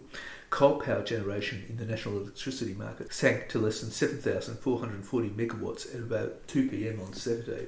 Coal 0.51 0.81
power 0.81 1.03
generation 1.03 1.65
in 1.69 1.77
the 1.77 1.85
national 1.85 2.19
electricity 2.19 2.75
market 2.75 3.13
sank 3.13 3.49
to 3.49 3.59
less 3.59 3.81
than 3.81 3.91
7,440 3.91 5.31
megawatts 5.31 5.93
at 5.93 6.01
about 6.01 6.47
2 6.47 6.69
pm 6.69 7.01
on 7.01 7.15
Saturday, 7.15 7.67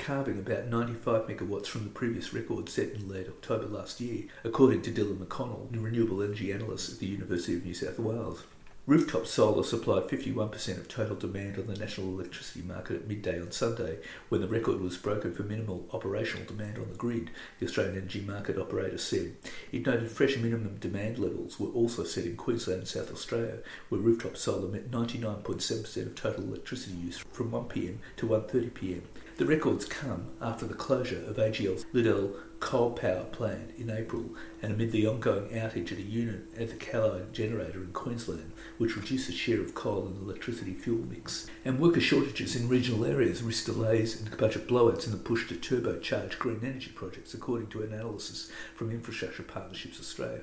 carving 0.00 0.38
about 0.38 0.66
95 0.66 1.28
megawatts 1.28 1.66
from 1.66 1.84
the 1.84 1.90
previous 1.90 2.32
record 2.32 2.68
set 2.70 2.92
in 2.92 3.08
late 3.08 3.28
October 3.28 3.66
last 3.66 4.00
year, 4.00 4.24
according 4.44 4.80
to 4.82 4.90
Dylan 4.90 5.18
McConnell, 5.18 5.68
renewable 5.70 6.22
energy 6.22 6.52
analyst 6.52 6.92
at 6.92 6.98
the 6.98 7.06
University 7.06 7.54
of 7.54 7.64
New 7.64 7.74
South 7.74 7.98
Wales. 7.98 8.44
Rooftop 8.86 9.26
solar 9.26 9.62
supplied 9.62 10.08
51% 10.08 10.78
of 10.78 10.88
total 10.88 11.14
demand 11.14 11.58
on 11.58 11.66
the 11.66 11.76
national 11.76 12.08
electricity 12.08 12.62
market 12.62 12.96
at 12.96 13.06
midday 13.06 13.38
on 13.38 13.52
Sunday, 13.52 13.98
when 14.30 14.40
the 14.40 14.48
record 14.48 14.80
was 14.80 14.96
broken 14.96 15.34
for 15.34 15.42
minimal 15.42 15.86
operational 15.92 16.46
demand 16.46 16.78
on 16.78 16.88
the 16.88 16.96
grid, 16.96 17.30
the 17.58 17.66
Australian 17.66 17.98
Energy 17.98 18.22
Market 18.22 18.58
Operator 18.58 18.98
said. 18.98 19.36
It 19.70 19.86
noted 19.86 20.10
fresh 20.10 20.36
minimum 20.38 20.78
demand 20.80 21.18
levels 21.18 21.60
were 21.60 21.68
also 21.68 22.04
set 22.04 22.24
in 22.24 22.36
Queensland 22.36 22.80
and 22.80 22.88
South 22.88 23.12
Australia, 23.12 23.58
where 23.90 24.00
rooftop 24.00 24.38
solar 24.38 24.66
met 24.66 24.90
99.7% 24.90 25.96
of 25.98 26.14
total 26.14 26.44
electricity 26.44 26.96
use 26.96 27.18
from 27.18 27.50
1pm 27.50 27.98
to 28.16 28.26
1.30pm. 28.26 29.02
The 29.40 29.46
records 29.46 29.86
come 29.86 30.26
after 30.38 30.66
the 30.66 30.74
closure 30.74 31.24
of 31.26 31.36
AGL's 31.36 31.86
Liddell 31.94 32.36
coal 32.60 32.90
power 32.90 33.24
plant 33.32 33.70
in 33.78 33.88
April 33.88 34.26
and 34.60 34.70
amid 34.70 34.92
the 34.92 35.06
ongoing 35.06 35.48
outage 35.48 35.92
at 35.92 35.98
a 35.98 36.02
unit 36.02 36.42
at 36.58 36.68
the 36.68 36.74
Callide 36.74 37.32
generator 37.32 37.80
in 37.80 37.90
Queensland, 37.92 38.52
which 38.76 38.96
reduced 38.96 39.28
the 39.28 39.32
share 39.32 39.62
of 39.62 39.74
coal 39.74 40.06
in 40.08 40.16
the 40.16 40.30
electricity 40.30 40.74
fuel 40.74 41.06
mix. 41.08 41.46
And 41.64 41.80
worker 41.80 42.02
shortages 42.02 42.54
in 42.54 42.68
regional 42.68 43.06
areas 43.06 43.42
risk 43.42 43.64
delays 43.64 44.20
and 44.20 44.36
budget 44.36 44.68
blowouts 44.68 45.06
in 45.06 45.12
the 45.12 45.16
push 45.16 45.48
to 45.48 45.54
turbocharge 45.54 46.38
green 46.38 46.60
energy 46.62 46.90
projects, 46.94 47.32
according 47.32 47.68
to 47.68 47.82
analysis 47.82 48.50
from 48.76 48.90
Infrastructure 48.90 49.42
Partnerships 49.42 49.98
Australia. 49.98 50.42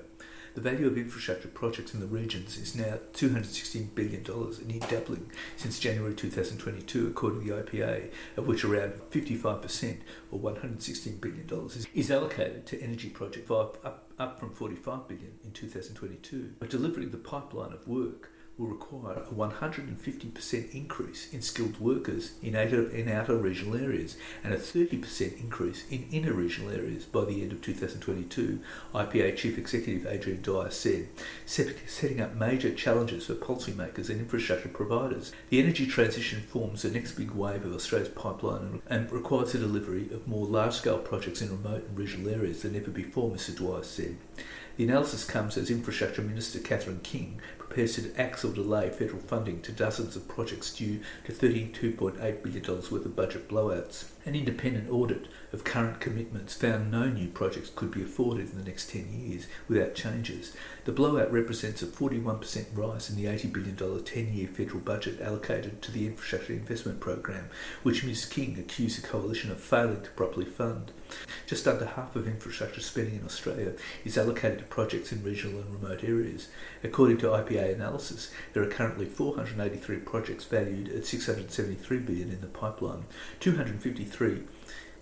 The 0.57 0.71
value 0.71 0.87
of 0.87 0.97
infrastructure 0.97 1.49
projects 1.49 1.93
in 1.93 1.99
the 1.99 2.07
regions 2.07 2.57
is 2.57 2.73
now 2.73 2.97
$216 3.13 3.93
billion, 3.93 4.25
a 4.25 4.65
near 4.65 4.79
doubling 4.89 5.29
since 5.55 5.77
January 5.77 6.15
2022, 6.15 7.05
according 7.05 7.45
to 7.45 7.53
the 7.53 7.61
IPA, 7.61 8.09
of 8.37 8.47
which 8.47 8.65
around 8.65 8.93
55%, 9.11 9.97
or 10.31 10.39
$116 10.39 11.21
billion, 11.21 11.69
is 11.93 12.09
allocated 12.09 12.65
to 12.65 12.81
energy 12.81 13.09
projects, 13.09 13.51
up, 13.51 14.07
up 14.17 14.39
from 14.39 14.51
45 14.51 15.07
billion 15.07 15.33
in 15.43 15.51
2022. 15.51 16.55
But 16.57 16.71
delivering 16.71 17.11
the 17.11 17.17
pipeline 17.17 17.71
of 17.71 17.87
work 17.87 18.31
will 18.57 18.67
require 18.67 19.17
a 19.17 19.33
150% 19.33 20.73
increase 20.73 21.31
in 21.31 21.41
skilled 21.41 21.79
workers 21.79 22.31
in 22.41 22.55
outer, 22.55 22.89
in 22.89 23.07
outer 23.07 23.35
regional 23.37 23.75
areas 23.75 24.17
and 24.43 24.53
a 24.53 24.57
30% 24.57 25.39
increase 25.39 25.85
in 25.91 26.07
inner 26.11 26.33
regional 26.33 26.71
areas 26.71 27.05
by 27.05 27.23
the 27.23 27.41
end 27.41 27.51
of 27.51 27.61
2022, 27.61 28.59
IPA 28.95 29.35
Chief 29.35 29.57
Executive 29.57 30.07
Adrian 30.07 30.41
Dwyer 30.41 30.71
said, 30.71 31.07
setting 31.45 32.19
up 32.19 32.35
major 32.35 32.73
challenges 32.73 33.27
for 33.27 33.35
policymakers 33.35 34.09
and 34.09 34.19
infrastructure 34.19 34.69
providers. 34.69 35.31
The 35.49 35.59
energy 35.59 35.85
transition 35.85 36.41
forms 36.41 36.81
the 36.81 36.89
next 36.89 37.13
big 37.13 37.31
wave 37.31 37.65
of 37.65 37.73
Australia's 37.73 38.09
pipeline 38.09 38.81
and 38.87 39.11
requires 39.11 39.51
the 39.51 39.59
delivery 39.59 40.09
of 40.11 40.27
more 40.27 40.45
large-scale 40.45 40.99
projects 40.99 41.41
in 41.41 41.49
remote 41.49 41.87
and 41.87 41.97
regional 41.97 42.33
areas 42.33 42.63
than 42.63 42.75
ever 42.75 42.91
before, 42.91 43.29
Mr 43.29 43.55
Dwyer 43.55 43.83
said. 43.83 44.17
The 44.77 44.83
analysis 44.83 45.25
comes 45.25 45.57
as 45.57 45.71
Infrastructure 45.71 46.21
Minister 46.21 46.59
Catherine 46.59 46.99
King 47.01 47.41
to 47.75 48.13
axe 48.17 48.43
or 48.43 48.51
delay 48.53 48.89
federal 48.89 49.19
funding 49.19 49.61
to 49.61 49.71
dozens 49.71 50.15
of 50.15 50.27
projects 50.27 50.73
due 50.73 50.99
to 51.25 51.31
$32.8 51.31 52.43
billion 52.43 52.63
worth 52.65 52.91
of 52.91 53.15
budget 53.15 53.47
blowouts. 53.47 54.05
An 54.25 54.35
independent 54.35 54.89
audit 54.89 55.27
of 55.53 55.63
current 55.63 56.01
commitments 56.01 56.53
found 56.53 56.91
no 56.91 57.05
new 57.05 57.27
projects 57.27 57.71
could 57.73 57.91
be 57.91 58.03
afforded 58.03 58.49
in 58.51 58.57
the 58.57 58.65
next 58.65 58.89
10 58.89 59.07
years 59.11 59.47
without 59.69 59.95
changes. 59.95 60.55
The 60.83 60.91
blowout 60.91 61.31
represents 61.31 61.81
a 61.81 61.85
41% 61.85 62.65
rise 62.73 63.09
in 63.09 63.15
the 63.15 63.25
$80 63.25 63.53
billion 63.53 64.03
10 64.03 64.33
year 64.33 64.47
federal 64.47 64.79
budget 64.79 65.21
allocated 65.21 65.81
to 65.81 65.91
the 65.91 66.07
Infrastructure 66.07 66.53
Investment 66.53 66.99
Program, 66.99 67.49
which 67.83 68.03
Ms 68.03 68.25
King 68.25 68.57
accused 68.59 69.01
the 69.01 69.07
coalition 69.07 69.51
of 69.51 69.61
failing 69.61 70.01
to 70.01 70.09
properly 70.11 70.45
fund. 70.45 70.91
Just 71.45 71.67
under 71.67 71.85
half 71.85 72.15
of 72.17 72.27
infrastructure 72.27 72.81
spending 72.81 73.15
in 73.15 73.25
Australia 73.25 73.73
is 74.03 74.17
allocated 74.17 74.59
to 74.59 74.65
projects 74.65 75.13
in 75.13 75.23
regional 75.23 75.61
and 75.61 75.81
remote 75.81 76.03
areas. 76.03 76.49
According 76.83 77.19
to 77.19 77.27
IPA 77.27 77.56
analysis, 77.65 78.31
there 78.53 78.63
are 78.63 78.69
currently 78.69 79.05
483 79.05 79.97
projects 79.97 80.45
valued 80.45 80.89
at 80.89 81.05
673 81.05 81.99
billion 81.99 82.29
in 82.31 82.41
the 82.41 82.47
pipeline, 82.47 83.05
253 83.39 84.43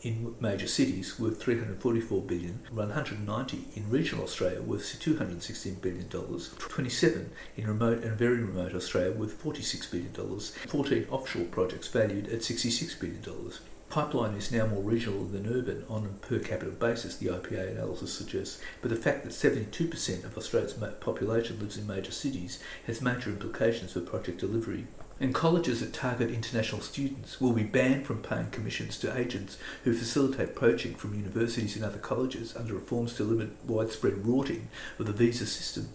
in 0.06 0.36
major 0.40 0.68
cities 0.68 1.20
worth 1.20 1.42
344 1.42 2.22
billion, 2.22 2.60
190 2.72 3.66
in 3.76 3.90
regional 3.90 4.24
Australia 4.24 4.62
worth 4.62 5.00
216 5.00 5.76
billion 5.76 6.08
dollars, 6.10 6.54
27 6.60 7.32
in 7.58 7.68
remote 7.68 8.04
and 8.04 8.18
very 8.18 8.38
remote 8.38 8.76
Australia 8.76 9.12
worth 9.12 9.34
46 9.34 9.88
billion 9.88 10.12
dollars, 10.14 10.52
14 10.68 11.08
offshore 11.10 11.46
projects 11.46 11.88
valued 11.88 12.28
at 12.30 12.44
66 12.44 12.96
billion 12.96 13.22
dollars. 13.22 13.62
Pipeline 13.90 14.36
is 14.36 14.52
now 14.52 14.68
more 14.68 14.82
regional 14.82 15.26
than 15.26 15.48
urban 15.48 15.86
on 15.90 16.06
a 16.06 16.26
per 16.26 16.40
capita 16.40 16.72
basis, 16.72 17.18
the 17.18 17.28
IPA 17.28 17.72
analysis 17.72 18.14
suggests, 18.14 18.60
but 18.82 18.90
the 18.90 18.96
fact 18.96 19.24
that 19.24 19.32
72% 19.32 20.24
of 20.26 20.38
Australia's 20.38 20.74
population 21.00 21.60
lives 21.60 21.78
in 21.78 21.88
major 21.88 22.12
cities 22.12 22.60
has 22.88 23.02
major 23.02 23.30
implications 23.30 23.94
for 23.94 24.02
project 24.02 24.40
delivery 24.40 24.88
And 25.18 25.34
colleges 25.34 25.80
that 25.80 25.94
target 25.94 26.30
international 26.30 26.82
students 26.82 27.40
will 27.40 27.54
be 27.54 27.64
banned 27.64 28.06
from 28.06 28.22
paying 28.22 28.50
commissions 28.50 28.98
to 29.00 29.18
agents 29.18 29.58
who 29.86 29.94
facilitate 29.94 30.56
poaching 30.56 30.94
from 30.94 31.16
universities 31.16 31.78
and 31.78 31.86
other 31.86 31.98
colleges 31.98 32.54
under 32.56 32.74
reforms 32.74 33.14
to 33.16 33.24
limit 33.24 33.52
widespread 33.66 34.26
rorting 34.26 34.68
of 35.00 35.06
the 35.06 35.14
visa 35.14 35.46
system. 35.46 35.88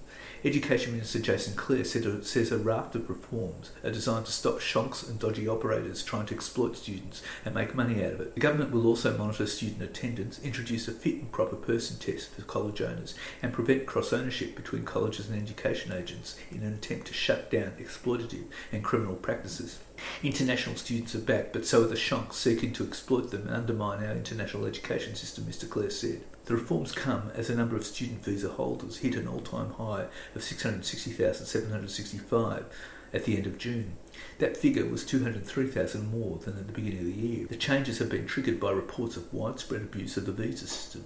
Education 0.42 0.92
Minister 0.92 1.18
Jason 1.18 1.54
Clare 1.54 1.84
said, 1.84 2.24
says 2.24 2.50
a 2.50 2.56
raft 2.56 2.94
of 2.94 3.10
reforms 3.10 3.72
are 3.84 3.90
designed 3.90 4.24
to 4.24 4.32
stop 4.32 4.54
shonks 4.54 5.06
and 5.06 5.18
dodgy 5.18 5.46
operators 5.46 6.02
trying 6.02 6.24
to 6.26 6.34
exploit 6.34 6.78
students 6.78 7.22
and 7.44 7.54
make 7.54 7.74
money 7.74 8.02
out 8.02 8.14
of 8.14 8.20
it. 8.22 8.34
The 8.34 8.40
government 8.40 8.70
will 8.70 8.86
also 8.86 9.18
monitor 9.18 9.46
student 9.46 9.82
attendance, 9.82 10.40
introduce 10.42 10.88
a 10.88 10.92
fit 10.92 11.16
and 11.16 11.30
proper 11.30 11.56
person 11.56 11.98
test 11.98 12.34
for 12.34 12.40
college 12.42 12.80
owners, 12.80 13.14
and 13.42 13.52
prevent 13.52 13.84
cross 13.84 14.14
ownership 14.14 14.56
between 14.56 14.84
colleges 14.84 15.28
and 15.28 15.40
education 15.40 15.92
agents 15.92 16.38
in 16.50 16.62
an 16.62 16.72
attempt 16.72 17.08
to 17.08 17.12
shut 17.12 17.50
down 17.50 17.72
exploitative 17.78 18.46
and 18.72 18.82
criminal 18.82 19.16
practices. 19.16 19.78
International 20.22 20.76
students 20.76 21.14
are 21.14 21.20
back, 21.20 21.52
but 21.52 21.66
so 21.66 21.82
are 21.82 21.86
the 21.86 21.94
shonks 21.94 22.34
seeking 22.34 22.72
to 22.74 22.84
exploit 22.84 23.30
them 23.30 23.46
and 23.46 23.56
undermine 23.56 24.04
our 24.04 24.12
international 24.12 24.66
education 24.66 25.14
system, 25.14 25.44
Mr. 25.44 25.66
Clare 25.68 25.90
said. 25.90 26.22
The 26.46 26.54
reforms 26.54 26.92
come 26.92 27.30
as 27.34 27.48
the 27.48 27.54
number 27.54 27.76
of 27.76 27.84
student 27.86 28.24
visa 28.24 28.48
holders 28.48 28.98
hit 28.98 29.14
an 29.14 29.28
all-time 29.28 29.74
high 29.74 30.06
of 30.34 30.42
660,765 30.42 32.64
at 33.12 33.24
the 33.24 33.36
end 33.36 33.46
of 33.46 33.58
June. 33.58 33.96
That 34.38 34.56
figure 34.56 34.86
was 34.86 35.04
203,000 35.04 36.10
more 36.10 36.38
than 36.38 36.58
at 36.58 36.66
the 36.66 36.72
beginning 36.72 37.00
of 37.00 37.06
the 37.06 37.12
year. 37.12 37.46
The 37.46 37.56
changes 37.56 37.98
have 37.98 38.08
been 38.08 38.26
triggered 38.26 38.60
by 38.60 38.70
reports 38.70 39.16
of 39.16 39.32
widespread 39.32 39.82
abuse 39.82 40.16
of 40.16 40.26
the 40.26 40.32
visa 40.32 40.66
system. 40.66 41.04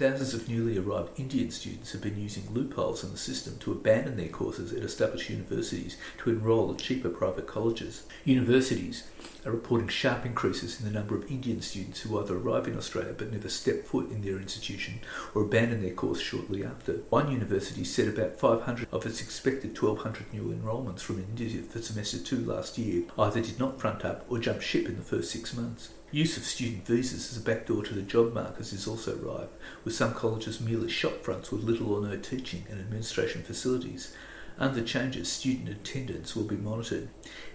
Thousands 0.00 0.32
of 0.32 0.48
newly 0.48 0.78
arrived 0.78 1.20
Indian 1.20 1.50
students 1.50 1.92
have 1.92 2.00
been 2.00 2.18
using 2.18 2.54
loopholes 2.54 3.04
in 3.04 3.12
the 3.12 3.18
system 3.18 3.58
to 3.58 3.72
abandon 3.72 4.16
their 4.16 4.28
courses 4.28 4.72
at 4.72 4.82
established 4.82 5.28
universities 5.28 5.98
to 6.16 6.30
enrol 6.30 6.72
at 6.72 6.78
cheaper 6.78 7.10
private 7.10 7.46
colleges. 7.46 8.04
Universities 8.24 9.04
are 9.44 9.52
reporting 9.52 9.88
sharp 9.88 10.26
increases 10.26 10.80
in 10.80 10.86
the 10.86 10.98
number 10.98 11.14
of 11.14 11.30
Indian 11.30 11.60
students 11.60 12.00
who 12.00 12.20
either 12.20 12.36
arrive 12.36 12.66
in 12.66 12.76
Australia 12.76 13.14
but 13.16 13.32
never 13.32 13.48
step 13.48 13.84
foot 13.84 14.10
in 14.10 14.22
their 14.22 14.36
institution 14.36 15.00
or 15.34 15.42
abandon 15.42 15.82
their 15.82 15.94
course 15.94 16.20
shortly 16.20 16.64
after. 16.64 16.94
One 17.10 17.30
university 17.30 17.84
said 17.84 18.08
about 18.08 18.38
500 18.38 18.88
of 18.92 19.06
its 19.06 19.20
expected 19.20 19.80
1,200 19.80 20.32
new 20.32 20.52
enrolments 20.52 21.02
from 21.02 21.18
India 21.18 21.62
for 21.62 21.80
semester 21.80 22.18
two 22.18 22.44
last 22.44 22.78
year 22.78 23.04
either 23.18 23.40
did 23.40 23.58
not 23.58 23.80
front 23.80 24.04
up 24.04 24.24
or 24.28 24.38
jump 24.38 24.60
ship 24.60 24.86
in 24.86 24.96
the 24.96 25.02
first 25.02 25.30
six 25.30 25.54
months. 25.54 25.90
Use 26.12 26.36
of 26.36 26.42
student 26.42 26.84
visas 26.86 27.30
as 27.30 27.38
a 27.38 27.44
backdoor 27.44 27.84
to 27.84 27.94
the 27.94 28.02
job 28.02 28.34
markets 28.34 28.72
is 28.72 28.88
also 28.88 29.16
rife, 29.16 29.50
with 29.84 29.94
some 29.94 30.12
colleges 30.12 30.60
merely 30.60 30.90
shop 30.90 31.22
fronts 31.22 31.52
with 31.52 31.62
little 31.62 31.94
or 31.94 32.00
no 32.00 32.16
teaching 32.16 32.64
and 32.68 32.80
administration 32.80 33.42
facilities. 33.42 34.12
Under 34.58 34.82
changes, 34.82 35.30
student 35.30 35.68
attendance 35.68 36.36
will 36.36 36.44
be 36.44 36.56
monitored. 36.56 37.08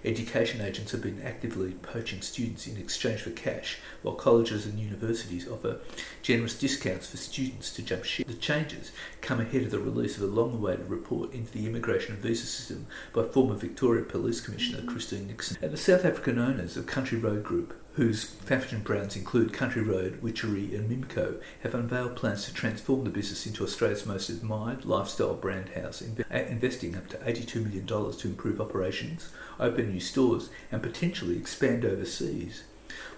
Education 0.04 0.62
agents 0.62 0.92
have 0.92 1.02
been 1.02 1.22
actively 1.22 1.72
poaching 1.74 2.22
students 2.22 2.68
in 2.68 2.78
exchange 2.78 3.22
for 3.22 3.30
cash, 3.32 3.78
while 4.02 4.16
colleges 4.16 4.66
and 4.66 4.80
universities 4.80 5.48
offer 5.48 5.80
generous 6.22 6.58
discounts 6.58 7.10
for 7.10 7.18
students 7.18 7.74
to 7.76 7.82
jump 7.84 8.04
ship. 8.04 8.28
The 8.28 8.34
changes 8.34 8.92
come 9.22 9.40
ahead 9.40 9.64
of 9.64 9.72
the 9.72 9.80
release 9.80 10.18
of 10.18 10.24
a 10.24 10.28
long 10.28 10.56
awaited 10.56 10.90
report 10.90 11.34
into 11.34 11.52
the 11.52 11.66
immigration 11.68 12.16
and 12.16 12.24
visa 12.24 12.46
system 12.46 12.88
by 13.14 13.24
former 13.24 13.56
Victoria 13.56 14.04
Police 14.04 14.42
Commissioner 14.42 14.84
Christine 14.92 15.28
Nixon. 15.28 15.58
And 15.62 15.72
the 15.72 15.78
South 15.78 16.06
African 16.06 16.40
owners 16.40 16.78
of 16.78 16.86
Country 16.86 17.18
Road 17.18 17.44
Group 17.44 17.74
whose 17.96 18.26
fashion 18.26 18.82
brands 18.82 19.16
include 19.16 19.54
Country 19.54 19.82
Road, 19.82 20.22
Witchery, 20.22 20.76
and 20.76 20.90
Mimco, 20.90 21.40
have 21.64 21.74
unveiled 21.74 22.18
plans 22.18 22.46
to 22.46 22.54
transform 22.54 23.06
the 23.06 23.10
business 23.10 23.48
into 23.48 23.64
Australia's 23.64 24.06
most 24.06 24.28
admired 24.28 24.84
lifestyle 24.84 25.34
brand 25.34 25.70
house, 25.70 26.02
uh, 26.02 26.36
investing 26.36 26.96
up 26.96 27.08
to 27.08 27.18
$82 27.18 27.64
million 27.64 27.88
to 27.88 28.28
improve 28.28 28.60
operations, 28.60 29.30
open 29.62 29.92
new 29.92 30.02
stores, 30.02 30.50
and 30.74 30.84
potentially 30.84 31.38
expand 31.38 31.86
overseas. 31.86 32.64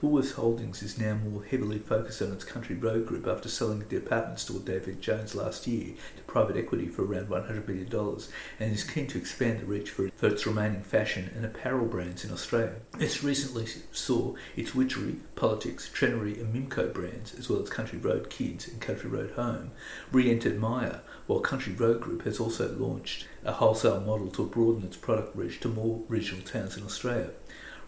Woolworths 0.01 0.33
Holdings 0.33 0.83
is 0.83 0.97
now 0.97 1.15
more 1.15 1.43
heavily 1.43 1.79
focused 1.79 2.21
on 2.21 2.31
its 2.31 2.43
Country 2.43 2.75
Road 2.75 3.05
Group 3.05 3.27
after 3.27 3.49
selling 3.49 3.79
the 3.79 3.85
department 3.85 4.39
store 4.39 4.59
David 4.59 5.01
Jones 5.01 5.35
last 5.35 5.67
year 5.67 5.95
to 6.15 6.23
private 6.23 6.57
equity 6.57 6.87
for 6.87 7.03
around 7.03 7.29
$100 7.29 7.67
million 7.67 8.21
and 8.59 8.73
is 8.73 8.83
keen 8.83 9.07
to 9.07 9.17
expand 9.17 9.59
the 9.59 9.65
reach 9.65 9.89
for, 9.89 10.09
for 10.15 10.27
its 10.27 10.45
remaining 10.45 10.81
fashion 10.81 11.31
and 11.35 11.45
apparel 11.45 11.85
brands 11.85 12.23
in 12.23 12.31
Australia. 12.31 12.75
It 12.99 13.23
recently 13.23 13.67
saw 13.91 14.35
its 14.55 14.73
Witchery, 14.73 15.17
Politix, 15.35 15.91
Trenery 15.91 16.39
and 16.39 16.53
Mimco 16.53 16.93
brands, 16.93 17.33
as 17.37 17.49
well 17.49 17.61
as 17.61 17.69
Country 17.69 17.99
Road 17.99 18.29
Kids 18.29 18.67
and 18.67 18.81
Country 18.81 19.09
Road 19.09 19.31
Home, 19.31 19.71
re-entered 20.11 20.59
Myer, 20.59 21.01
while 21.27 21.39
Country 21.39 21.73
Road 21.73 22.01
Group 22.01 22.23
has 22.23 22.39
also 22.39 22.73
launched 22.75 23.27
a 23.43 23.53
wholesale 23.53 24.01
model 24.01 24.29
to 24.31 24.45
broaden 24.45 24.83
its 24.83 24.97
product 24.97 25.35
reach 25.35 25.59
to 25.61 25.67
more 25.67 26.01
regional 26.07 26.43
towns 26.43 26.77
in 26.77 26.83
Australia. 26.83 27.29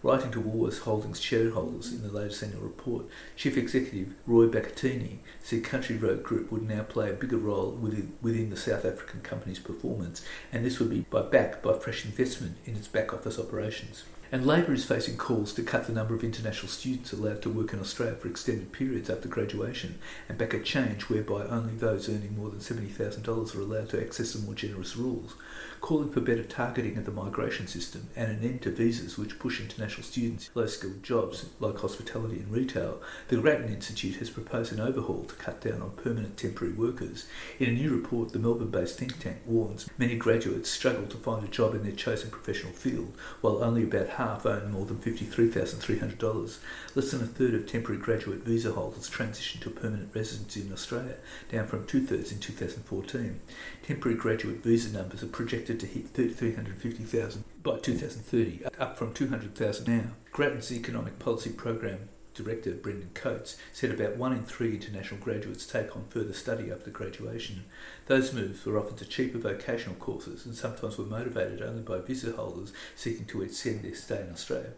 Writing 0.02 0.30
to 0.30 0.40
Woolworths 0.40 0.80
Holdings 0.80 1.20
shareholders 1.20 1.92
in 1.92 2.02
the 2.02 2.10
latest 2.10 2.42
annual 2.42 2.62
report, 2.62 3.04
Chief 3.36 3.58
Executive 3.58 4.14
Roy 4.26 4.46
Bagattini 4.46 5.18
said 5.42 5.62
Country 5.62 5.98
Road 5.98 6.22
Group 6.22 6.50
would 6.50 6.66
now 6.66 6.84
play 6.84 7.10
a 7.10 7.12
bigger 7.12 7.36
role 7.36 7.72
within, 7.72 8.14
within 8.22 8.48
the 8.48 8.56
South 8.56 8.86
African 8.86 9.20
company's 9.20 9.58
performance, 9.58 10.24
and 10.50 10.64
this 10.64 10.78
would 10.78 10.88
be 10.88 11.00
by 11.10 11.20
backed 11.20 11.62
by 11.62 11.74
fresh 11.74 12.06
investment 12.06 12.56
in 12.64 12.76
its 12.76 12.88
back 12.88 13.12
office 13.12 13.38
operations. 13.38 14.04
And 14.32 14.46
Labor 14.46 14.72
is 14.72 14.86
facing 14.86 15.18
calls 15.18 15.52
to 15.54 15.62
cut 15.62 15.86
the 15.86 15.92
number 15.92 16.14
of 16.14 16.24
international 16.24 16.68
students 16.68 17.12
allowed 17.12 17.42
to 17.42 17.50
work 17.50 17.74
in 17.74 17.80
Australia 17.80 18.14
for 18.14 18.28
extended 18.28 18.72
periods 18.72 19.10
after 19.10 19.28
graduation 19.28 19.98
and 20.30 20.38
back 20.38 20.54
a 20.54 20.60
change 20.60 21.10
whereby 21.10 21.44
only 21.44 21.74
those 21.74 22.08
earning 22.08 22.38
more 22.38 22.48
than 22.48 22.60
$70,000 22.60 23.54
are 23.54 23.60
allowed 23.60 23.90
to 23.90 24.00
access 24.00 24.32
the 24.32 24.38
more 24.38 24.54
generous 24.54 24.96
rules 24.96 25.34
calling 25.80 26.10
for 26.10 26.20
better 26.20 26.42
targeting 26.42 26.96
of 26.96 27.04
the 27.04 27.10
migration 27.10 27.66
system 27.66 28.08
and 28.14 28.30
an 28.30 28.44
end 28.44 28.62
to 28.62 28.70
visas 28.70 29.16
which 29.16 29.38
push 29.38 29.60
international 29.60 30.02
students 30.02 30.50
low 30.54 30.66
skilled 30.66 31.02
jobs 31.02 31.46
like 31.58 31.78
hospitality 31.78 32.36
and 32.36 32.52
retail, 32.52 33.00
the 33.28 33.36
Grattan 33.36 33.72
Institute 33.72 34.16
has 34.16 34.30
proposed 34.30 34.72
an 34.72 34.80
overhaul 34.80 35.24
to 35.24 35.34
cut 35.36 35.60
down 35.60 35.82
on 35.82 35.90
permanent 35.92 36.36
temporary 36.36 36.74
workers. 36.74 37.26
In 37.58 37.70
a 37.70 37.72
new 37.72 37.90
report, 37.90 38.32
the 38.32 38.38
Melbourne 38.38 38.70
based 38.70 38.98
think 38.98 39.18
tank 39.18 39.38
warns 39.46 39.88
many 39.98 40.16
graduates 40.16 40.70
struggle 40.70 41.06
to 41.06 41.16
find 41.16 41.44
a 41.44 41.48
job 41.48 41.74
in 41.74 41.82
their 41.82 41.92
chosen 41.92 42.30
professional 42.30 42.72
field, 42.72 43.12
while 43.40 43.62
only 43.62 43.82
about 43.82 44.08
half 44.08 44.46
earn 44.46 44.72
more 44.72 44.86
than 44.86 44.98
$53,300. 44.98 46.58
Less 46.94 47.10
than 47.10 47.22
a 47.22 47.26
third 47.26 47.54
of 47.54 47.66
temporary 47.66 48.00
graduate 48.00 48.44
visa 48.44 48.72
holders 48.72 49.08
transition 49.08 49.60
to 49.60 49.70
permanent 49.70 50.14
residency 50.14 50.62
in 50.62 50.72
Australia, 50.72 51.16
down 51.50 51.66
from 51.66 51.86
two 51.86 52.04
thirds 52.04 52.32
in 52.32 52.38
2014. 52.38 53.40
Temporary 53.90 54.16
graduate 54.16 54.62
visa 54.62 54.96
numbers 54.96 55.20
are 55.24 55.26
projected 55.26 55.80
to 55.80 55.86
hit 55.86 56.06
350,000 56.10 57.42
by 57.64 57.76
2030, 57.76 58.66
up 58.78 58.96
from 58.96 59.12
200,000 59.12 59.88
now. 59.88 60.12
Grattan's 60.30 60.70
economic 60.70 61.18
policy 61.18 61.50
program 61.50 62.08
director 62.32 62.70
Brendan 62.70 63.10
Coates 63.14 63.56
said 63.72 63.90
about 63.90 64.16
one 64.16 64.32
in 64.32 64.44
three 64.44 64.76
international 64.76 65.20
graduates 65.20 65.66
take 65.66 65.96
on 65.96 66.04
further 66.08 66.32
study 66.32 66.70
after 66.70 66.90
graduation. 66.90 67.64
Those 68.10 68.32
moves 68.32 68.66
were 68.66 68.76
often 68.76 68.96
to 68.96 69.04
cheaper 69.04 69.38
vocational 69.38 69.94
courses 69.94 70.44
and 70.44 70.52
sometimes 70.52 70.98
were 70.98 71.04
motivated 71.04 71.62
only 71.62 71.82
by 71.82 72.00
visa 72.00 72.32
holders 72.32 72.72
seeking 72.96 73.24
to 73.26 73.42
extend 73.42 73.82
their 73.82 73.94
stay 73.94 74.20
in 74.20 74.32
Australia. 74.32 74.72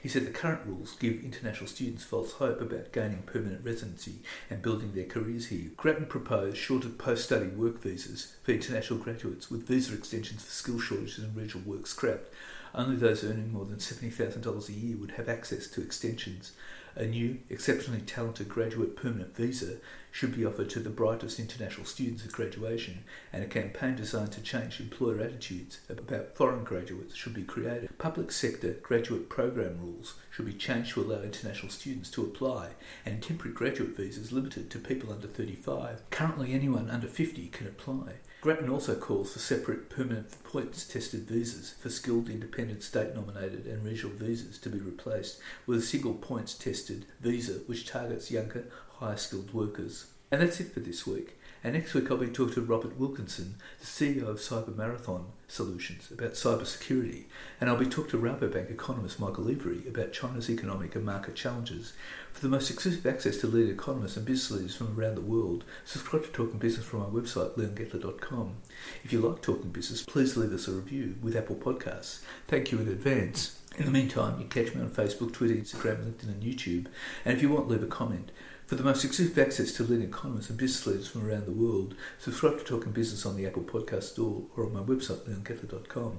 He 0.00 0.08
said 0.08 0.24
the 0.24 0.30
current 0.30 0.60
rules 0.64 0.94
give 0.94 1.24
international 1.24 1.66
students 1.66 2.04
false 2.04 2.34
hope 2.34 2.60
about 2.60 2.92
gaining 2.92 3.24
permanent 3.26 3.64
residency 3.64 4.20
and 4.48 4.62
building 4.62 4.92
their 4.92 5.06
careers 5.06 5.46
here. 5.46 5.72
Grattan 5.76 6.06
proposed 6.06 6.58
shorter 6.58 6.88
post-study 6.88 7.48
work 7.48 7.82
visas 7.82 8.36
for 8.44 8.52
international 8.52 9.00
graduates 9.00 9.50
with 9.50 9.66
visa 9.66 9.92
extensions 9.92 10.44
for 10.44 10.52
skill 10.52 10.78
shortages 10.78 11.18
and 11.18 11.36
regional 11.36 11.68
work 11.68 11.88
scrapped. 11.88 12.32
Only 12.72 12.94
those 12.94 13.24
earning 13.24 13.52
more 13.52 13.64
than 13.64 13.78
$70,000 13.78 14.68
a 14.68 14.72
year 14.72 14.96
would 14.96 15.12
have 15.12 15.28
access 15.28 15.66
to 15.66 15.82
extensions. 15.82 16.52
A 16.98 17.04
new, 17.04 17.40
exceptionally 17.50 18.00
talented 18.00 18.48
graduate 18.48 18.96
permanent 18.96 19.36
visa 19.36 19.76
should 20.10 20.34
be 20.34 20.46
offered 20.46 20.70
to 20.70 20.80
the 20.80 20.88
brightest 20.88 21.38
international 21.38 21.84
students 21.84 22.24
at 22.24 22.32
graduation, 22.32 23.04
and 23.34 23.44
a 23.44 23.46
campaign 23.46 23.96
designed 23.96 24.32
to 24.32 24.40
change 24.40 24.80
employer 24.80 25.20
attitudes 25.20 25.80
about 25.90 26.34
foreign 26.34 26.64
graduates 26.64 27.14
should 27.14 27.34
be 27.34 27.42
created. 27.42 27.90
Public 27.98 28.32
sector 28.32 28.78
graduate 28.82 29.28
program 29.28 29.78
rules 29.78 30.14
should 30.30 30.46
be 30.46 30.54
changed 30.54 30.94
to 30.94 31.02
allow 31.02 31.20
international 31.20 31.70
students 31.70 32.10
to 32.12 32.22
apply, 32.22 32.70
and 33.04 33.22
temporary 33.22 33.52
graduate 33.52 33.94
visas 33.94 34.32
limited 34.32 34.70
to 34.70 34.78
people 34.78 35.12
under 35.12 35.28
35. 35.28 36.08
Currently, 36.08 36.54
anyone 36.54 36.88
under 36.88 37.08
50 37.08 37.48
can 37.48 37.66
apply. 37.66 38.14
Grattan 38.40 38.70
also 38.70 38.94
calls 38.94 39.32
for 39.32 39.38
separate 39.38 39.90
permanent 39.90 40.42
points 40.44 40.86
tested 40.86 41.22
visas 41.22 41.74
for 41.80 41.90
skilled 41.90 42.28
independent 42.28 42.82
state 42.82 43.14
nominated 43.14 43.66
and 43.66 43.84
regional 43.84 44.14
visas 44.16 44.58
to 44.58 44.68
be 44.68 44.78
replaced 44.78 45.40
with 45.66 45.78
a 45.78 45.82
single 45.82 46.14
points 46.14 46.54
tested 46.54 47.06
visa 47.20 47.54
which 47.66 47.86
targets 47.86 48.30
younger, 48.30 48.66
higher 48.98 49.16
skilled 49.16 49.52
workers. 49.52 50.06
And 50.30 50.42
that's 50.42 50.60
it 50.60 50.72
for 50.72 50.80
this 50.80 51.06
week. 51.06 51.38
And 51.64 51.74
next 51.74 51.94
week 51.94 52.10
I'll 52.10 52.18
be 52.18 52.28
talking 52.28 52.54
to 52.54 52.60
Robert 52.60 52.96
Wilkinson, 52.98 53.56
the 53.80 53.86
CEO 53.86 54.28
of 54.28 54.36
Cyber 54.36 54.76
Marathon 54.76 55.26
Solutions, 55.48 56.10
about 56.12 56.34
cybersecurity. 56.34 57.24
And 57.60 57.68
I'll 57.68 57.76
be 57.76 57.86
talking 57.86 58.12
to 58.12 58.18
Rabobank 58.18 58.70
economist 58.70 59.18
Michael 59.18 59.50
Every 59.50 59.86
about 59.88 60.12
China's 60.12 60.48
economic 60.48 60.94
and 60.94 61.04
market 61.04 61.34
challenges. 61.34 61.94
For 62.36 62.42
the 62.42 62.48
most 62.50 62.70
exclusive 62.70 63.06
access 63.06 63.38
to 63.38 63.46
leading 63.46 63.72
economists 63.72 64.18
and 64.18 64.26
business 64.26 64.50
leaders 64.50 64.76
from 64.76 65.00
around 65.00 65.14
the 65.14 65.22
world, 65.22 65.64
subscribe 65.86 66.22
to 66.24 66.28
Talking 66.28 66.58
Business 66.58 66.84
from 66.84 67.00
our 67.00 67.08
website, 67.08 67.56
leongettler.com. 67.56 68.56
If 69.02 69.10
you 69.10 69.22
like 69.22 69.40
Talking 69.40 69.70
Business, 69.70 70.02
please 70.02 70.36
leave 70.36 70.52
us 70.52 70.68
a 70.68 70.72
review 70.72 71.14
with 71.22 71.34
Apple 71.34 71.56
Podcasts. 71.56 72.20
Thank 72.46 72.72
you 72.72 72.78
in 72.78 72.88
advance. 72.88 73.58
In 73.78 73.84
the 73.84 73.90
meantime, 73.90 74.40
you 74.40 74.46
can 74.46 74.64
catch 74.64 74.74
me 74.74 74.80
on 74.80 74.88
Facebook, 74.88 75.34
Twitter, 75.34 75.54
Instagram, 75.54 76.04
LinkedIn, 76.04 76.28
and 76.28 76.42
YouTube. 76.42 76.86
And 77.26 77.36
if 77.36 77.42
you 77.42 77.50
want, 77.50 77.68
leave 77.68 77.82
a 77.82 77.86
comment. 77.86 78.32
For 78.66 78.74
the 78.74 78.82
most 78.82 79.04
exclusive 79.04 79.38
access 79.38 79.70
to 79.72 79.84
leading 79.84 80.08
economists 80.08 80.48
and 80.48 80.58
business 80.58 80.86
leaders 80.86 81.08
from 81.08 81.24
around 81.24 81.44
the 81.44 81.52
world, 81.52 81.94
subscribe 82.18 82.58
to 82.58 82.64
Talking 82.64 82.92
Business 82.92 83.24
on 83.24 83.36
the 83.36 83.46
Apple 83.46 83.62
Podcast 83.62 84.04
Store 84.04 84.42
or 84.56 84.64
on 84.64 84.72
my 84.72 84.80
website, 84.80 85.20
leongettler.com. 85.28 86.18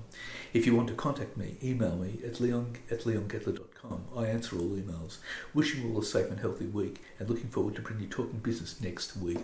If 0.53 0.65
you 0.65 0.75
want 0.75 0.87
to 0.87 0.93
contact 0.93 1.35
me, 1.35 1.57
email 1.61 1.97
me 1.97 2.19
at 2.23 2.39
leon 2.39 2.77
at 2.89 3.01
leongettler.com. 3.01 4.05
I 4.15 4.27
answer 4.27 4.57
all 4.57 4.69
emails. 4.69 5.17
Wishing 5.53 5.81
you 5.81 5.93
all 5.93 6.01
a 6.01 6.05
safe 6.05 6.29
and 6.29 6.39
healthy 6.39 6.67
week 6.67 7.01
and 7.19 7.27
looking 7.27 7.49
forward 7.49 7.75
to 7.75 7.81
bringing 7.81 8.03
you 8.03 8.09
Talking 8.09 8.39
Business 8.39 8.79
next 8.79 9.17
week. 9.17 9.43